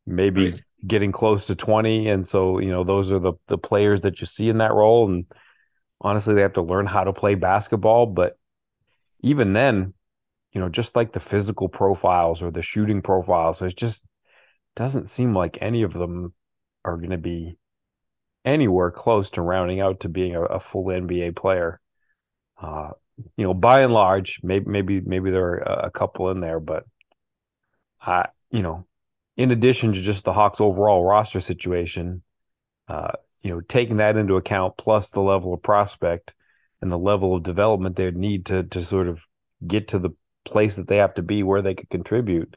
maybe 0.06 0.47
right. 0.47 0.62
getting 0.87 1.12
close 1.12 1.47
to 1.47 1.54
20 1.54 2.09
and 2.09 2.26
so 2.26 2.59
you 2.59 2.71
know 2.71 2.85
those 2.85 3.11
are 3.11 3.18
the 3.18 3.33
the 3.49 3.59
players 3.59 4.02
that 4.02 4.21
you 4.21 4.26
see 4.26 4.49
in 4.49 4.59
that 4.59 4.73
role 4.73 5.09
and 5.09 5.26
honestly 6.00 6.35
they 6.35 6.42
have 6.42 6.52
to 6.52 6.62
learn 6.62 6.87
how 6.87 7.04
to 7.04 7.12
play 7.12 7.35
basketball 7.35 8.06
but 8.06 8.38
even 9.23 9.52
then 9.52 9.95
you 10.56 10.62
know, 10.62 10.70
just 10.70 10.96
like 10.96 11.12
the 11.12 11.20
physical 11.20 11.68
profiles 11.68 12.42
or 12.42 12.50
the 12.50 12.62
shooting 12.62 13.02
profiles, 13.02 13.60
it 13.60 13.76
just 13.76 14.02
doesn't 14.75 15.06
seem 15.06 15.34
like 15.34 15.58
any 15.60 15.82
of 15.82 15.92
them 15.92 16.32
are 16.82 16.96
going 16.96 17.10
to 17.10 17.18
be 17.18 17.58
anywhere 18.42 18.90
close 18.90 19.28
to 19.28 19.42
rounding 19.42 19.80
out 19.80 20.00
to 20.00 20.08
being 20.08 20.34
a, 20.34 20.40
a 20.40 20.58
full 20.58 20.86
NBA 20.86 21.36
player. 21.36 21.78
Uh, 22.58 22.92
you 23.36 23.44
know, 23.44 23.52
by 23.52 23.82
and 23.82 23.92
large, 23.92 24.40
maybe 24.42 24.64
maybe 24.66 25.02
maybe 25.02 25.30
there 25.30 25.44
are 25.44 25.86
a 25.88 25.90
couple 25.90 26.30
in 26.30 26.40
there, 26.40 26.58
but 26.58 26.84
I, 28.00 28.28
you 28.50 28.62
know, 28.62 28.86
in 29.36 29.50
addition 29.50 29.92
to 29.92 30.00
just 30.00 30.25
the 30.25 30.32
Hawks' 30.32 30.58
overall 30.58 31.04
roster 31.04 31.40
situation, 31.40 32.22
uh, 32.88 33.12
you 33.42 33.50
know, 33.50 33.60
taking 33.60 33.98
that 33.98 34.16
into 34.16 34.36
account, 34.36 34.78
plus 34.78 35.10
the 35.10 35.20
level 35.20 35.52
of 35.52 35.62
prospect 35.62 36.32
and 36.80 36.90
the 36.90 36.96
level 36.96 37.36
of 37.36 37.42
development 37.42 37.96
they'd 37.96 38.16
need 38.16 38.46
to 38.46 38.62
to 38.62 38.80
sort 38.80 39.06
of 39.06 39.26
get 39.66 39.88
to 39.88 39.98
the 39.98 40.14
place 40.46 40.76
that 40.76 40.88
they 40.88 40.96
have 40.96 41.14
to 41.14 41.22
be 41.22 41.42
where 41.42 41.60
they 41.60 41.74
could 41.74 41.90
contribute. 41.90 42.56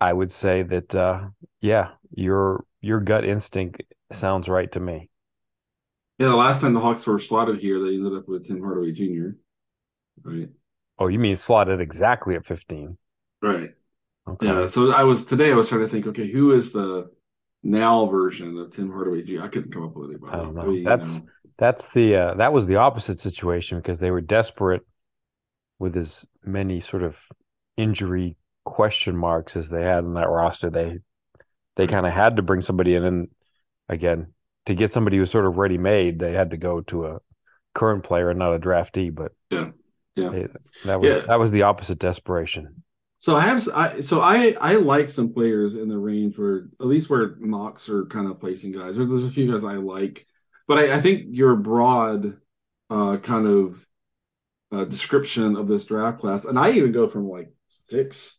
I 0.00 0.12
would 0.12 0.32
say 0.32 0.62
that 0.62 0.94
uh, 0.94 1.28
yeah, 1.60 1.90
your 2.14 2.64
your 2.80 3.00
gut 3.00 3.26
instinct 3.26 3.82
sounds 4.10 4.48
right 4.48 4.70
to 4.72 4.80
me. 4.80 5.10
Yeah, 6.18 6.28
the 6.28 6.36
last 6.36 6.60
time 6.60 6.74
the 6.74 6.80
Hawks 6.80 7.06
were 7.06 7.18
slotted 7.18 7.60
here, 7.60 7.78
they 7.80 7.94
ended 7.94 8.14
up 8.14 8.28
with 8.28 8.46
Tim 8.46 8.60
Hardaway 8.60 8.92
Jr. 8.92 9.36
Right. 10.22 10.48
Oh, 10.98 11.08
you 11.08 11.18
mean 11.18 11.36
slotted 11.36 11.80
exactly 11.80 12.34
at 12.34 12.44
15? 12.44 12.98
Right. 13.40 13.70
Okay. 14.28 14.46
Yeah. 14.46 14.66
So 14.66 14.92
I 14.92 15.04
was 15.04 15.24
today 15.24 15.50
I 15.50 15.54
was 15.54 15.68
trying 15.68 15.80
to 15.80 15.88
think, 15.88 16.06
okay, 16.06 16.30
who 16.30 16.52
is 16.52 16.72
the 16.72 17.10
now 17.62 18.06
version 18.06 18.56
of 18.58 18.72
Tim 18.72 18.90
Hardaway 18.90 19.22
Jr.? 19.22 19.42
I 19.42 19.48
couldn't 19.48 19.72
come 19.72 19.84
up 19.84 19.96
with 19.96 20.10
anybody. 20.10 20.32
I 20.32 20.36
don't 20.36 20.54
know. 20.54 20.82
That's 20.84 21.20
you 21.20 21.24
know. 21.24 21.30
that's 21.58 21.92
the 21.92 22.16
uh, 22.16 22.34
that 22.34 22.52
was 22.52 22.66
the 22.66 22.76
opposite 22.76 23.18
situation 23.18 23.78
because 23.78 24.00
they 24.00 24.10
were 24.10 24.20
desperate 24.20 24.82
with 25.80 25.96
as 25.96 26.24
many 26.44 26.78
sort 26.78 27.02
of 27.02 27.18
injury 27.76 28.36
question 28.64 29.16
marks 29.16 29.56
as 29.56 29.70
they 29.70 29.82
had 29.82 30.04
in 30.04 30.14
that 30.14 30.28
roster, 30.28 30.70
they 30.70 30.98
they 31.76 31.88
kind 31.88 32.06
of 32.06 32.12
had 32.12 32.36
to 32.36 32.42
bring 32.42 32.60
somebody 32.60 32.94
in. 32.94 33.02
And 33.02 33.28
again, 33.88 34.34
to 34.66 34.74
get 34.74 34.92
somebody 34.92 35.16
who's 35.16 35.30
sort 35.30 35.46
of 35.46 35.58
ready 35.58 35.78
made, 35.78 36.18
they 36.20 36.32
had 36.32 36.50
to 36.50 36.56
go 36.56 36.82
to 36.82 37.06
a 37.06 37.18
current 37.74 38.04
player 38.04 38.30
and 38.30 38.38
not 38.38 38.54
a 38.54 38.58
draftee. 38.60 39.12
But 39.12 39.32
yeah, 39.50 39.70
yeah, 40.14 40.28
they, 40.28 40.46
that 40.84 41.00
was 41.00 41.12
yeah. 41.12 41.20
that 41.20 41.40
was 41.40 41.50
the 41.50 41.62
opposite 41.62 41.98
desperation. 41.98 42.84
So 43.18 43.36
I 43.36 43.40
have, 43.42 43.68
I, 43.74 44.00
so 44.00 44.20
I 44.20 44.56
I 44.60 44.76
like 44.76 45.10
some 45.10 45.32
players 45.32 45.74
in 45.74 45.88
the 45.88 45.98
range 45.98 46.38
where 46.38 46.68
at 46.80 46.86
least 46.86 47.10
where 47.10 47.36
mocks 47.38 47.88
are 47.88 48.06
kind 48.06 48.30
of 48.30 48.40
placing 48.40 48.72
guys. 48.72 48.96
There's, 48.96 49.08
there's 49.08 49.26
a 49.26 49.30
few 49.30 49.50
guys 49.50 49.64
I 49.64 49.74
like, 49.74 50.26
but 50.68 50.78
I, 50.78 50.94
I 50.94 51.00
think 51.00 51.26
your 51.30 51.56
broad 51.56 52.36
uh, 52.88 53.16
kind 53.18 53.46
of 53.46 53.86
uh, 54.72 54.84
description 54.84 55.56
of 55.56 55.68
this 55.68 55.84
draft 55.84 56.20
class, 56.20 56.44
and 56.44 56.58
I 56.58 56.72
even 56.72 56.92
go 56.92 57.08
from 57.08 57.28
like 57.28 57.52
six 57.66 58.38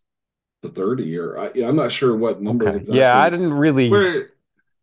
to 0.62 0.70
thirty, 0.70 1.18
or 1.18 1.38
I, 1.38 1.52
am 1.58 1.76
not 1.76 1.92
sure 1.92 2.16
what 2.16 2.42
numbers 2.42 2.68
okay. 2.68 2.78
exactly. 2.78 3.00
Yeah, 3.00 3.20
I 3.20 3.30
didn't 3.30 3.54
really. 3.54 3.90
Where, 3.90 4.30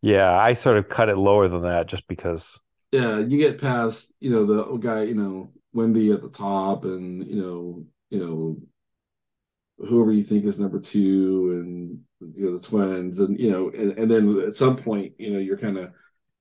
yeah, 0.01 0.31
I 0.31 0.53
sort 0.53 0.77
of 0.77 0.89
cut 0.89 1.09
it 1.09 1.17
lower 1.17 1.47
than 1.47 1.63
that 1.63 1.87
just 1.87 2.07
because. 2.07 2.59
Yeah, 2.91 3.19
you 3.19 3.37
get 3.37 3.61
past 3.61 4.11
you 4.19 4.31
know 4.31 4.45
the 4.45 4.77
guy 4.77 5.03
you 5.03 5.15
know 5.15 5.51
Wemby 5.75 6.13
at 6.13 6.21
the 6.21 6.29
top, 6.29 6.85
and 6.85 7.25
you 7.25 7.41
know 7.41 7.85
you 8.09 8.25
know 8.25 8.57
whoever 9.87 10.11
you 10.11 10.23
think 10.23 10.45
is 10.45 10.59
number 10.59 10.79
two, 10.79 11.51
and 12.21 12.35
you 12.35 12.45
know 12.45 12.57
the 12.57 12.63
twins, 12.63 13.19
and 13.19 13.39
you 13.39 13.51
know, 13.51 13.69
and, 13.69 13.97
and 13.97 14.11
then 14.11 14.41
at 14.45 14.53
some 14.53 14.75
point 14.75 15.13
you 15.17 15.31
know 15.31 15.39
you're 15.39 15.57
kind 15.57 15.77
of 15.77 15.91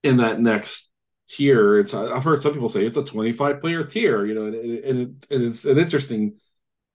in 0.03 0.19
that 0.19 0.41
next 0.41 0.88
tier. 1.29 1.79
It's 1.79 1.95
I've 1.95 2.25
heard 2.25 2.43
some 2.43 2.53
people 2.53 2.69
say 2.69 2.87
it's 2.87 2.97
a 2.97 3.05
25 3.05 3.61
player 3.61 3.85
tier, 3.85 4.25
you 4.27 4.35
know, 4.35 4.47
and, 4.47 4.55
and, 4.55 4.99
it, 5.01 5.27
and 5.31 5.43
it's 5.45 5.65
an 5.65 5.79
interesting 5.79 6.39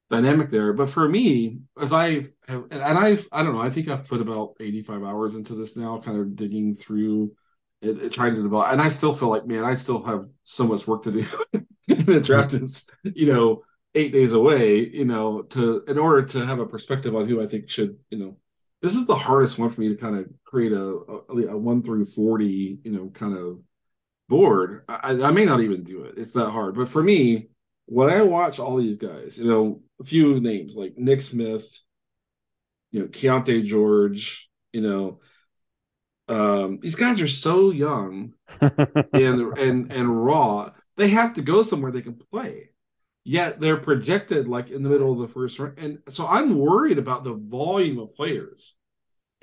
dynamic 0.10 0.50
there. 0.50 0.74
But 0.74 0.90
for 0.90 1.08
me, 1.08 1.60
as 1.80 1.94
I 1.94 2.28
have, 2.48 2.66
and 2.72 2.82
I 2.82 3.18
I 3.32 3.44
don't 3.44 3.56
know, 3.56 3.62
I 3.62 3.70
think 3.70 3.88
I've 3.88 4.06
put 4.06 4.22
about 4.22 4.56
85 4.60 5.04
hours 5.04 5.36
into 5.36 5.56
this 5.56 5.78
now, 5.78 6.00
kind 6.00 6.20
of 6.20 6.36
digging 6.36 6.76
through 6.76 7.34
it, 7.82 8.02
it, 8.02 8.14
trying 8.14 8.36
to 8.36 8.44
develop, 8.44 8.72
and 8.72 8.82
I 8.82 8.90
still 8.90 9.14
feel 9.14 9.30
like, 9.30 9.46
man, 9.46 9.64
I 9.64 9.76
still 9.76 10.04
have 10.04 10.26
so 10.44 10.66
much 10.66 10.88
work 10.88 11.04
to 11.04 11.12
do. 11.12 11.26
the 11.88 12.22
draft 12.22 12.52
mm-hmm. 12.52 12.66
is, 12.66 12.88
you 13.04 13.32
know, 13.32 13.64
eight 13.96 14.14
days 14.14 14.34
away. 14.34 14.88
You 14.88 15.06
know, 15.06 15.44
to 15.44 15.84
in 15.88 15.98
order 15.98 16.24
to 16.28 16.46
have 16.46 16.60
a 16.60 16.66
perspective 16.66 17.16
on 17.16 17.28
who 17.28 17.42
I 17.42 17.48
think 17.48 17.70
should, 17.70 17.98
you 18.10 18.20
know. 18.20 18.38
This 18.82 18.96
is 18.98 19.06
the 19.06 19.16
hardest 19.16 19.58
one 19.58 19.70
for 19.70 19.80
me 19.80 19.88
to 19.88 19.96
kind 19.96 20.18
of 20.18 20.26
create 20.44 20.74
a, 20.74 20.84
a, 20.84 21.54
a 21.54 21.58
one 21.58 21.84
through 21.84 22.06
forty, 22.06 22.80
you 22.84 22.92
know, 22.92 23.10
kind 23.14 23.38
of 23.38 23.60
board, 24.34 24.84
I, 24.90 25.12
I 25.22 25.32
may 25.32 25.46
not 25.46 25.62
even 25.62 25.84
do 25.84 26.06
it. 26.06 26.16
It's 26.18 26.34
that 26.34 26.50
hard. 26.50 26.74
But 26.74 26.90
for 26.90 27.04
me, 27.04 27.50
when 27.86 28.10
I 28.10 28.24
watch 28.24 28.60
all 28.60 28.78
these 28.78 28.98
guys, 28.98 29.38
you 29.38 29.46
know, 29.46 29.82
a 30.02 30.04
few 30.04 30.40
names 30.40 30.76
like 30.76 30.98
Nick 30.98 31.22
Smith, 31.22 31.70
you 32.92 33.02
know, 33.02 33.08
Keyonte 33.10 33.64
George, 33.64 34.50
you 34.72 34.82
know, 34.82 35.20
um, 36.28 36.80
these 36.82 36.96
guys 36.96 37.22
are 37.22 37.28
so 37.28 37.70
young 37.70 38.34
and 38.62 39.58
and 39.58 39.92
and 39.92 40.26
raw. 40.26 40.72
They 40.98 41.10
have 41.10 41.36
to 41.36 41.44
go 41.44 41.62
somewhere 41.62 41.92
they 41.92 42.02
can 42.02 42.20
play. 42.32 42.70
Yet 43.24 43.60
they're 43.60 43.78
projected 43.78 44.48
like 44.48 44.72
in 44.72 44.82
the 44.82 44.90
middle 44.90 45.14
of 45.14 45.20
the 45.20 45.34
first 45.34 45.60
round. 45.60 45.78
And 45.78 46.00
so 46.10 46.26
I'm 46.26 46.58
worried 46.58 46.98
about 46.98 47.24
the 47.24 47.36
volume 47.36 48.00
of 48.00 48.16
players 48.16 48.74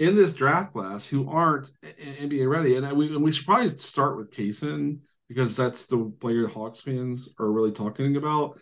in 0.00 0.16
this 0.16 0.33
draft 0.33 0.73
class 0.73 1.07
who 1.07 1.28
aren't 1.28 1.71
NBA 1.83 2.49
ready. 2.49 2.75
And 2.75 2.90
we, 2.97 3.14
and 3.14 3.23
we 3.23 3.30
should 3.30 3.45
probably 3.45 3.69
start 3.78 4.16
with 4.16 4.30
Cason 4.33 5.00
because 5.28 5.54
that's 5.54 5.87
the 5.87 6.11
player 6.21 6.49
Hawks 6.49 6.80
fans 6.80 7.28
are 7.38 7.52
really 7.52 7.71
talking 7.71 8.16
about. 8.16 8.59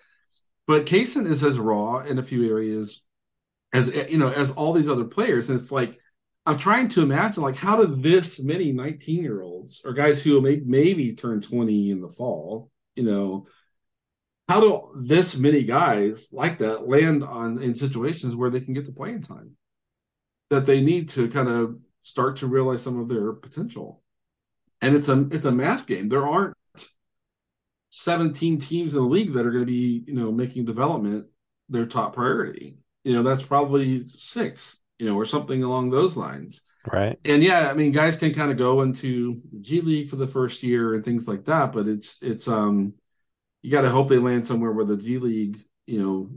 But 0.67 0.85
Cason 0.85 1.31
is 1.31 1.45
as 1.45 1.59
raw 1.59 2.01
in 2.01 2.19
a 2.19 2.25
few 2.25 2.51
areas 2.51 3.05
as 3.73 3.89
eh, 3.95 4.09
you 4.11 4.19
know 4.19 4.31
as 4.31 4.51
all 4.51 4.73
these 4.73 4.89
other 4.89 5.05
players, 5.05 5.49
and 5.49 5.59
it's 5.59 5.71
like 5.71 5.99
I'm 6.45 6.59
trying 6.59 6.89
to 6.91 7.03
imagine 7.03 7.43
like 7.45 7.57
how 7.57 7.83
do 7.83 7.95
this 7.95 8.43
many 8.43 8.73
19 8.73 9.23
year 9.23 9.41
olds 9.41 9.83
or 9.85 9.93
guys 9.93 10.23
who 10.23 10.41
may 10.41 10.61
maybe 10.65 11.15
turn 11.15 11.41
20 11.41 11.93
in 11.93 12.01
the 12.01 12.09
fall, 12.09 12.69
you 12.97 13.05
know, 13.05 13.47
how 14.49 14.61
do 14.61 14.91
this 14.97 15.37
many 15.37 15.63
guys 15.63 16.31
like 16.33 16.59
that 16.59 16.89
land 16.89 17.23
on 17.23 17.63
in 17.63 17.77
situations 17.77 18.35
where 18.35 18.51
they 18.51 18.61
can 18.61 18.75
get 18.75 18.87
the 18.87 18.93
playing 18.93 19.23
time? 19.23 19.57
That 20.51 20.67
they 20.67 20.81
need 20.81 21.11
to 21.11 21.29
kind 21.29 21.49
of 21.49 21.79
start 22.03 22.37
to 22.37 22.47
realize 22.47 22.83
some 22.83 22.99
of 22.99 23.09
their 23.09 23.33
potential. 23.33 24.03
And 24.81 24.95
it's 24.95 25.09
a 25.09 25.29
it's 25.31 25.45
a 25.45 25.53
math 25.53 25.87
game. 25.87 26.09
There 26.09 26.27
aren't 26.27 26.55
17 27.91 28.59
teams 28.59 28.95
in 28.95 29.03
the 29.03 29.09
league 29.09 29.33
that 29.33 29.47
are 29.47 29.51
going 29.51 29.67
to 29.67 29.67
be, 29.67 30.05
you 30.07 30.15
know, 30.15 30.31
making 30.31 30.65
development 30.65 31.27
their 31.69 31.87
top 31.87 32.15
priority. 32.15 32.79
You 33.05 33.15
know, 33.15 33.23
that's 33.23 33.43
probably 33.43 34.03
six, 34.03 34.79
you 34.99 35.07
know, 35.07 35.17
or 35.17 35.25
something 35.25 35.63
along 35.63 35.91
those 35.91 36.17
lines. 36.17 36.63
Right. 36.91 37.19
And 37.25 37.43
yeah, 37.43 37.71
I 37.71 37.75
mean, 37.75 37.93
guys 37.93 38.17
can 38.17 38.35
kind 38.35 38.51
of 38.51 38.57
go 38.57 38.83
into 38.83 39.41
G 39.61 39.81
League 39.81 40.11
for 40.11 40.17
the 40.17 40.27
first 40.27 40.63
year 40.63 40.95
and 40.95 41.05
things 41.05 41.27
like 41.27 41.45
that, 41.47 41.73
but 41.73 41.87
it's 41.87 42.23
it's 42.23 42.49
um 42.49 42.95
you 43.63 43.71
got 43.71 43.83
to 43.83 43.91
hope 43.91 44.09
they 44.09 44.19
land 44.19 44.47
somewhere 44.47 44.73
where 44.73 44.85
the 44.85 44.97
G 44.97 45.19
League, 45.19 45.59
you 45.87 46.03
know, 46.03 46.31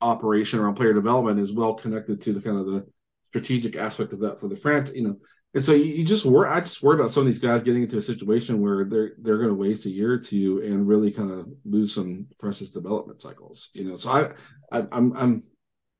operation 0.00 0.58
around 0.58 0.74
player 0.74 0.92
development 0.92 1.40
is 1.40 1.52
well 1.52 1.74
connected 1.74 2.20
to 2.22 2.32
the 2.32 2.40
kind 2.40 2.58
of 2.58 2.66
the 2.66 2.86
strategic 3.24 3.76
aspect 3.76 4.12
of 4.12 4.20
that 4.20 4.40
for 4.40 4.48
the 4.48 4.56
franchise. 4.56 4.94
You 4.94 5.02
know, 5.04 5.16
and 5.54 5.64
so 5.64 5.72
you, 5.72 6.04
just 6.04 6.24
worry. 6.24 6.48
I 6.48 6.60
just 6.60 6.82
worry 6.82 6.98
about 6.98 7.10
some 7.10 7.22
of 7.22 7.26
these 7.26 7.38
guys 7.38 7.62
getting 7.62 7.82
into 7.82 7.98
a 7.98 8.02
situation 8.02 8.60
where 8.60 8.84
they're 8.84 9.12
they're 9.18 9.38
going 9.38 9.48
to 9.48 9.54
waste 9.54 9.86
a 9.86 9.90
year 9.90 10.12
or 10.12 10.18
two 10.18 10.62
and 10.64 10.86
really 10.86 11.10
kind 11.10 11.30
of 11.30 11.48
lose 11.64 11.94
some 11.94 12.26
precious 12.38 12.70
development 12.70 13.20
cycles. 13.20 13.70
You 13.72 13.84
know, 13.84 13.96
so 13.96 14.10
I, 14.10 14.76
I 14.76 14.86
I'm 14.92 15.16
I'm 15.16 15.42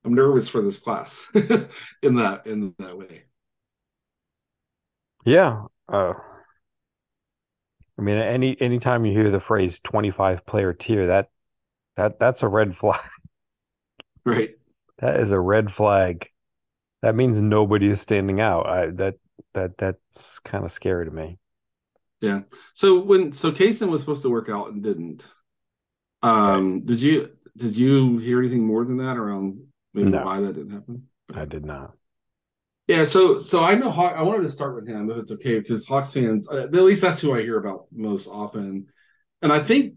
I'm 0.04 0.14
nervous 0.14 0.48
for 0.48 0.62
this 0.62 0.78
class 0.78 1.28
in 1.34 2.16
that 2.16 2.46
in 2.46 2.74
that 2.78 2.98
way. 2.98 3.24
Yeah. 5.24 5.64
Uh, 5.90 6.14
I 7.98 8.02
mean, 8.02 8.18
any 8.18 8.56
anytime 8.60 9.04
you 9.04 9.12
hear 9.12 9.30
the 9.30 9.40
phrase 9.40 9.80
25 9.80 10.46
player 10.46 10.72
tier, 10.72 11.08
that 11.08 11.30
that 11.96 12.18
that's 12.18 12.42
a 12.42 12.48
red 12.48 12.76
flag. 12.76 13.00
Right. 14.28 14.50
That 14.98 15.20
is 15.20 15.32
a 15.32 15.40
red 15.40 15.70
flag. 15.72 16.28
That 17.02 17.14
means 17.14 17.40
nobody 17.40 17.88
is 17.88 18.00
standing 18.00 18.40
out. 18.40 18.66
I 18.66 18.86
that 18.90 19.16
that 19.54 19.78
that's 19.78 20.38
kind 20.40 20.64
of 20.64 20.70
scary 20.72 21.04
to 21.04 21.10
me. 21.10 21.38
Yeah. 22.20 22.40
So 22.74 23.00
when 23.00 23.32
so 23.32 23.52
Cason 23.52 23.90
was 23.90 24.00
supposed 24.02 24.22
to 24.22 24.30
work 24.30 24.48
out 24.48 24.72
and 24.72 24.82
didn't. 24.82 25.24
Um, 26.22 26.84
did 26.84 27.00
you 27.00 27.30
did 27.56 27.76
you 27.76 28.18
hear 28.18 28.40
anything 28.40 28.66
more 28.66 28.84
than 28.84 28.96
that 28.98 29.16
around 29.16 29.60
maybe 29.94 30.10
No. 30.10 30.24
why 30.24 30.40
that 30.40 30.54
didn't 30.54 30.72
happen? 30.72 31.08
I 31.32 31.44
did 31.44 31.64
not. 31.64 31.92
Yeah, 32.88 33.04
so 33.04 33.38
so 33.38 33.62
I 33.62 33.74
know 33.76 33.90
Hawk. 33.90 34.14
I 34.16 34.22
wanted 34.22 34.42
to 34.44 34.50
start 34.52 34.74
with 34.74 34.88
him 34.88 35.10
if 35.10 35.18
it's 35.18 35.30
okay 35.32 35.58
because 35.60 35.86
Hawks 35.86 36.12
fans, 36.12 36.48
uh, 36.50 36.64
at 36.64 36.72
least 36.72 37.02
that's 37.02 37.20
who 37.20 37.34
I 37.34 37.42
hear 37.42 37.58
about 37.58 37.86
most 37.92 38.28
often, 38.28 38.86
and 39.42 39.52
I 39.52 39.60
think 39.60 39.94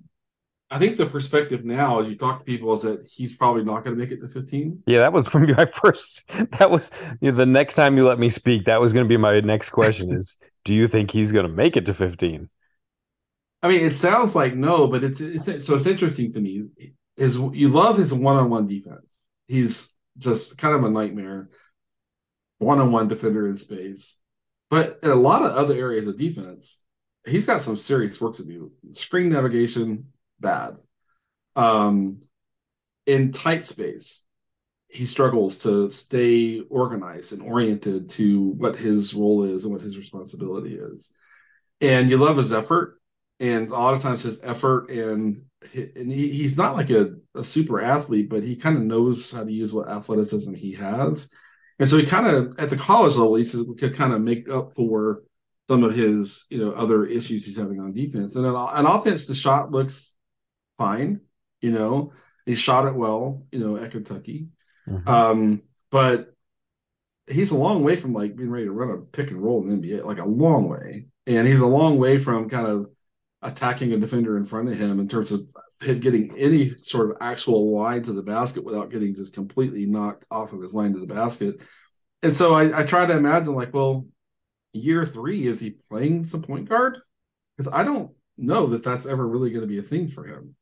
I 0.71 0.79
think 0.79 0.95
the 0.95 1.05
perspective 1.05 1.65
now, 1.65 1.99
as 1.99 2.07
you 2.07 2.15
talk 2.15 2.39
to 2.39 2.45
people, 2.45 2.71
is 2.71 2.83
that 2.83 3.05
he's 3.13 3.35
probably 3.35 3.65
not 3.65 3.83
going 3.83 3.93
to 3.93 4.01
make 4.01 4.09
it 4.09 4.21
to 4.21 4.29
fifteen. 4.29 4.81
Yeah, 4.85 4.99
that 4.99 5.11
was 5.11 5.31
when 5.33 5.51
my 5.51 5.65
first. 5.83 6.25
That 6.57 6.71
was 6.71 6.89
you 7.19 7.31
know, 7.31 7.37
the 7.37 7.45
next 7.45 7.75
time 7.75 7.97
you 7.97 8.07
let 8.07 8.17
me 8.17 8.29
speak. 8.29 8.65
That 8.65 8.79
was 8.79 8.93
going 8.93 9.05
to 9.05 9.09
be 9.09 9.17
my 9.17 9.41
next 9.41 9.71
question: 9.71 10.13
is 10.13 10.37
Do 10.63 10.73
you 10.73 10.87
think 10.87 11.11
he's 11.11 11.33
going 11.33 11.45
to 11.45 11.51
make 11.51 11.75
it 11.75 11.85
to 11.87 11.93
fifteen? 11.93 12.49
I 13.61 13.67
mean, 13.67 13.85
it 13.85 13.95
sounds 13.95 14.33
like 14.33 14.55
no, 14.55 14.87
but 14.87 15.03
it's 15.03 15.19
it's 15.19 15.65
so 15.65 15.75
it's 15.75 15.85
interesting 15.85 16.31
to 16.33 16.39
me. 16.39 16.67
His 17.17 17.35
you 17.35 17.67
love 17.67 17.97
his 17.97 18.13
one 18.13 18.37
on 18.37 18.49
one 18.49 18.65
defense. 18.65 19.23
He's 19.47 19.93
just 20.17 20.57
kind 20.57 20.73
of 20.73 20.85
a 20.85 20.89
nightmare, 20.89 21.49
one 22.59 22.79
on 22.79 22.93
one 22.93 23.09
defender 23.09 23.45
in 23.47 23.57
space. 23.57 24.19
But 24.69 24.99
in 25.03 25.11
a 25.11 25.15
lot 25.15 25.43
of 25.43 25.51
other 25.51 25.75
areas 25.75 26.07
of 26.07 26.17
defense, 26.17 26.79
he's 27.25 27.45
got 27.45 27.61
some 27.61 27.75
serious 27.75 28.21
work 28.21 28.37
to 28.37 28.45
do. 28.45 28.71
Screen 28.93 29.29
navigation, 29.29 30.05
bad. 30.41 30.77
Um, 31.55 32.21
in 33.05 33.31
tight 33.31 33.63
space, 33.63 34.23
he 34.87 35.05
struggles 35.05 35.59
to 35.59 35.89
stay 35.89 36.61
organized 36.69 37.31
and 37.31 37.41
oriented 37.41 38.09
to 38.11 38.41
what 38.41 38.77
his 38.77 39.13
role 39.13 39.43
is 39.43 39.63
and 39.63 39.73
what 39.73 39.81
his 39.81 39.97
responsibility 39.97 40.75
is. 40.75 41.11
And 41.79 42.09
you 42.09 42.17
love 42.17 42.37
his 42.37 42.51
effort 42.51 42.99
and 43.39 43.69
a 43.69 43.73
lot 43.73 43.93
of 43.93 44.01
times 44.01 44.23
his 44.23 44.39
effort 44.43 44.89
and 44.89 45.43
and 45.73 46.11
he, 46.11 46.29
he's 46.29 46.57
not 46.57 46.75
like 46.75 46.89
a, 46.89 47.15
a 47.35 47.43
super 47.43 47.81
athlete, 47.81 48.29
but 48.29 48.43
he 48.43 48.55
kind 48.55 48.77
of 48.77 48.83
knows 48.83 49.31
how 49.31 49.43
to 49.43 49.51
use 49.51 49.71
what 49.71 49.89
athleticism 49.89 50.53
he 50.55 50.73
has, 50.73 51.29
and 51.79 51.87
so 51.87 51.97
he 51.97 52.05
kind 52.05 52.27
of 52.27 52.59
at 52.59 52.69
the 52.69 52.77
college 52.77 53.15
level 53.15 53.35
he 53.35 53.43
says 53.43 53.61
we 53.61 53.75
could 53.75 53.95
kind 53.95 54.13
of 54.13 54.21
make 54.21 54.49
up 54.49 54.73
for 54.73 55.23
some 55.69 55.83
of 55.83 55.95
his 55.95 56.45
you 56.49 56.57
know 56.57 56.71
other 56.71 57.05
issues 57.05 57.45
he's 57.45 57.57
having 57.57 57.79
on 57.79 57.93
defense. 57.93 58.35
And 58.35 58.45
on 58.45 58.85
offense, 58.85 59.25
the 59.25 59.35
shot 59.35 59.71
looks 59.71 60.15
fine, 60.77 61.21
you 61.61 61.71
know, 61.71 62.13
he 62.45 62.55
shot 62.55 62.87
it 62.87 62.95
well, 62.95 63.45
you 63.51 63.59
know, 63.59 63.77
at 63.77 63.91
Kentucky, 63.91 64.47
Mhm. 64.87 65.07
um, 65.07 65.61
but 65.89 66.33
he's 67.27 67.51
a 67.51 67.57
long 67.57 67.83
way 67.83 67.95
from 67.95 68.13
like 68.13 68.35
being 68.35 68.49
ready 68.49 68.65
to 68.65 68.71
run 68.71 68.89
a 68.91 68.97
pick 68.97 69.31
and 69.31 69.41
roll 69.41 69.61
in 69.63 69.81
the 69.81 69.89
NBA, 69.93 70.05
like 70.05 70.19
a 70.19 70.25
long 70.25 70.67
way, 70.67 71.07
and 71.27 71.47
he's 71.47 71.61
a 71.61 71.67
long 71.67 71.97
way 71.97 72.17
from 72.17 72.49
kind 72.49 72.67
of 72.67 72.89
attacking 73.41 73.91
a 73.93 73.97
defender 73.97 74.37
in 74.37 74.45
front 74.45 74.69
of 74.69 74.77
him 74.77 74.99
in 74.99 75.07
terms 75.07 75.31
of 75.31 75.41
him 75.81 75.99
getting 75.99 76.37
any 76.37 76.69
sort 76.69 77.09
of 77.09 77.17
actual 77.21 77.75
line 77.75 78.03
to 78.03 78.13
the 78.13 78.21
basket 78.21 78.63
without 78.63 78.91
getting 78.91 79.15
just 79.15 79.33
completely 79.33 79.85
knocked 79.85 80.25
off 80.29 80.53
of 80.53 80.61
his 80.61 80.73
line 80.73 80.93
to 80.93 80.99
the 80.99 81.11
basket. 81.11 81.61
And 82.21 82.35
so 82.35 82.53
I, 82.53 82.81
I 82.81 82.83
try 82.83 83.05
to 83.05 83.17
imagine, 83.17 83.55
like, 83.55 83.73
well, 83.73 84.05
year 84.73 85.05
three, 85.05 85.47
is 85.47 85.59
he 85.59 85.71
playing 85.89 86.25
some 86.25 86.43
point 86.43 86.69
guard? 86.69 86.99
Because 87.57 87.71
I 87.73 87.83
don't 87.83 88.11
know 88.37 88.67
that 88.67 88.83
that's 88.83 89.07
ever 89.07 89.27
really 89.27 89.49
going 89.49 89.61
to 89.61 89.67
be 89.67 89.79
a 89.79 89.83
thing 89.83 90.07
for 90.07 90.25
him. 90.25 90.55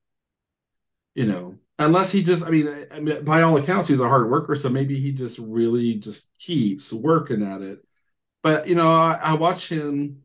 You 1.19 1.25
know, 1.25 1.59
unless 1.77 2.13
he 2.13 2.23
just, 2.23 2.45
I 2.45 2.49
mean, 2.49 2.87
I, 2.91 2.99
mean, 3.01 3.25
by 3.25 3.41
all 3.41 3.57
accounts, 3.57 3.89
he's 3.89 3.99
a 3.99 4.07
hard 4.07 4.29
worker. 4.31 4.55
So 4.55 4.69
maybe 4.69 4.97
he 5.01 5.11
just 5.11 5.37
really 5.37 5.95
just 5.95 6.29
keeps 6.39 6.93
working 6.93 7.43
at 7.43 7.61
it. 7.61 7.79
But, 8.41 8.67
you 8.69 8.75
know, 8.75 8.95
I, 8.95 9.15
I 9.15 9.33
watch 9.33 9.69
him, 9.69 10.21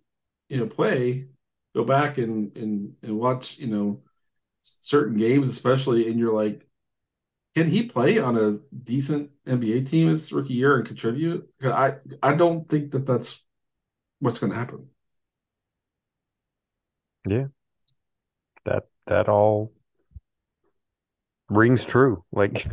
you 0.48 0.58
know, 0.58 0.66
play 0.66 1.26
go 1.74 1.84
back 1.84 2.18
and 2.18 2.56
and 2.56 2.94
and 3.02 3.18
watch 3.18 3.58
you 3.58 3.66
know 3.66 4.00
certain 4.62 5.16
games 5.16 5.48
especially 5.48 6.08
and 6.08 6.18
you're 6.18 6.32
like 6.32 6.66
can 7.54 7.66
he 7.66 7.84
play 7.84 8.18
on 8.18 8.36
a 8.36 8.58
decent 8.84 9.30
nba 9.46 9.88
team 9.88 10.08
his 10.08 10.32
rookie 10.32 10.54
year 10.54 10.76
and 10.76 10.86
contribute 10.86 11.48
i 11.64 11.94
i 12.22 12.34
don't 12.34 12.68
think 12.68 12.92
that 12.92 13.06
that's 13.06 13.44
what's 14.20 14.38
going 14.38 14.52
to 14.52 14.58
happen 14.58 14.88
Yeah, 17.26 17.46
That 18.64 18.88
that 19.06 19.28
all 19.28 19.73
rings 21.48 21.84
true. 21.84 22.24
Like 22.32 22.68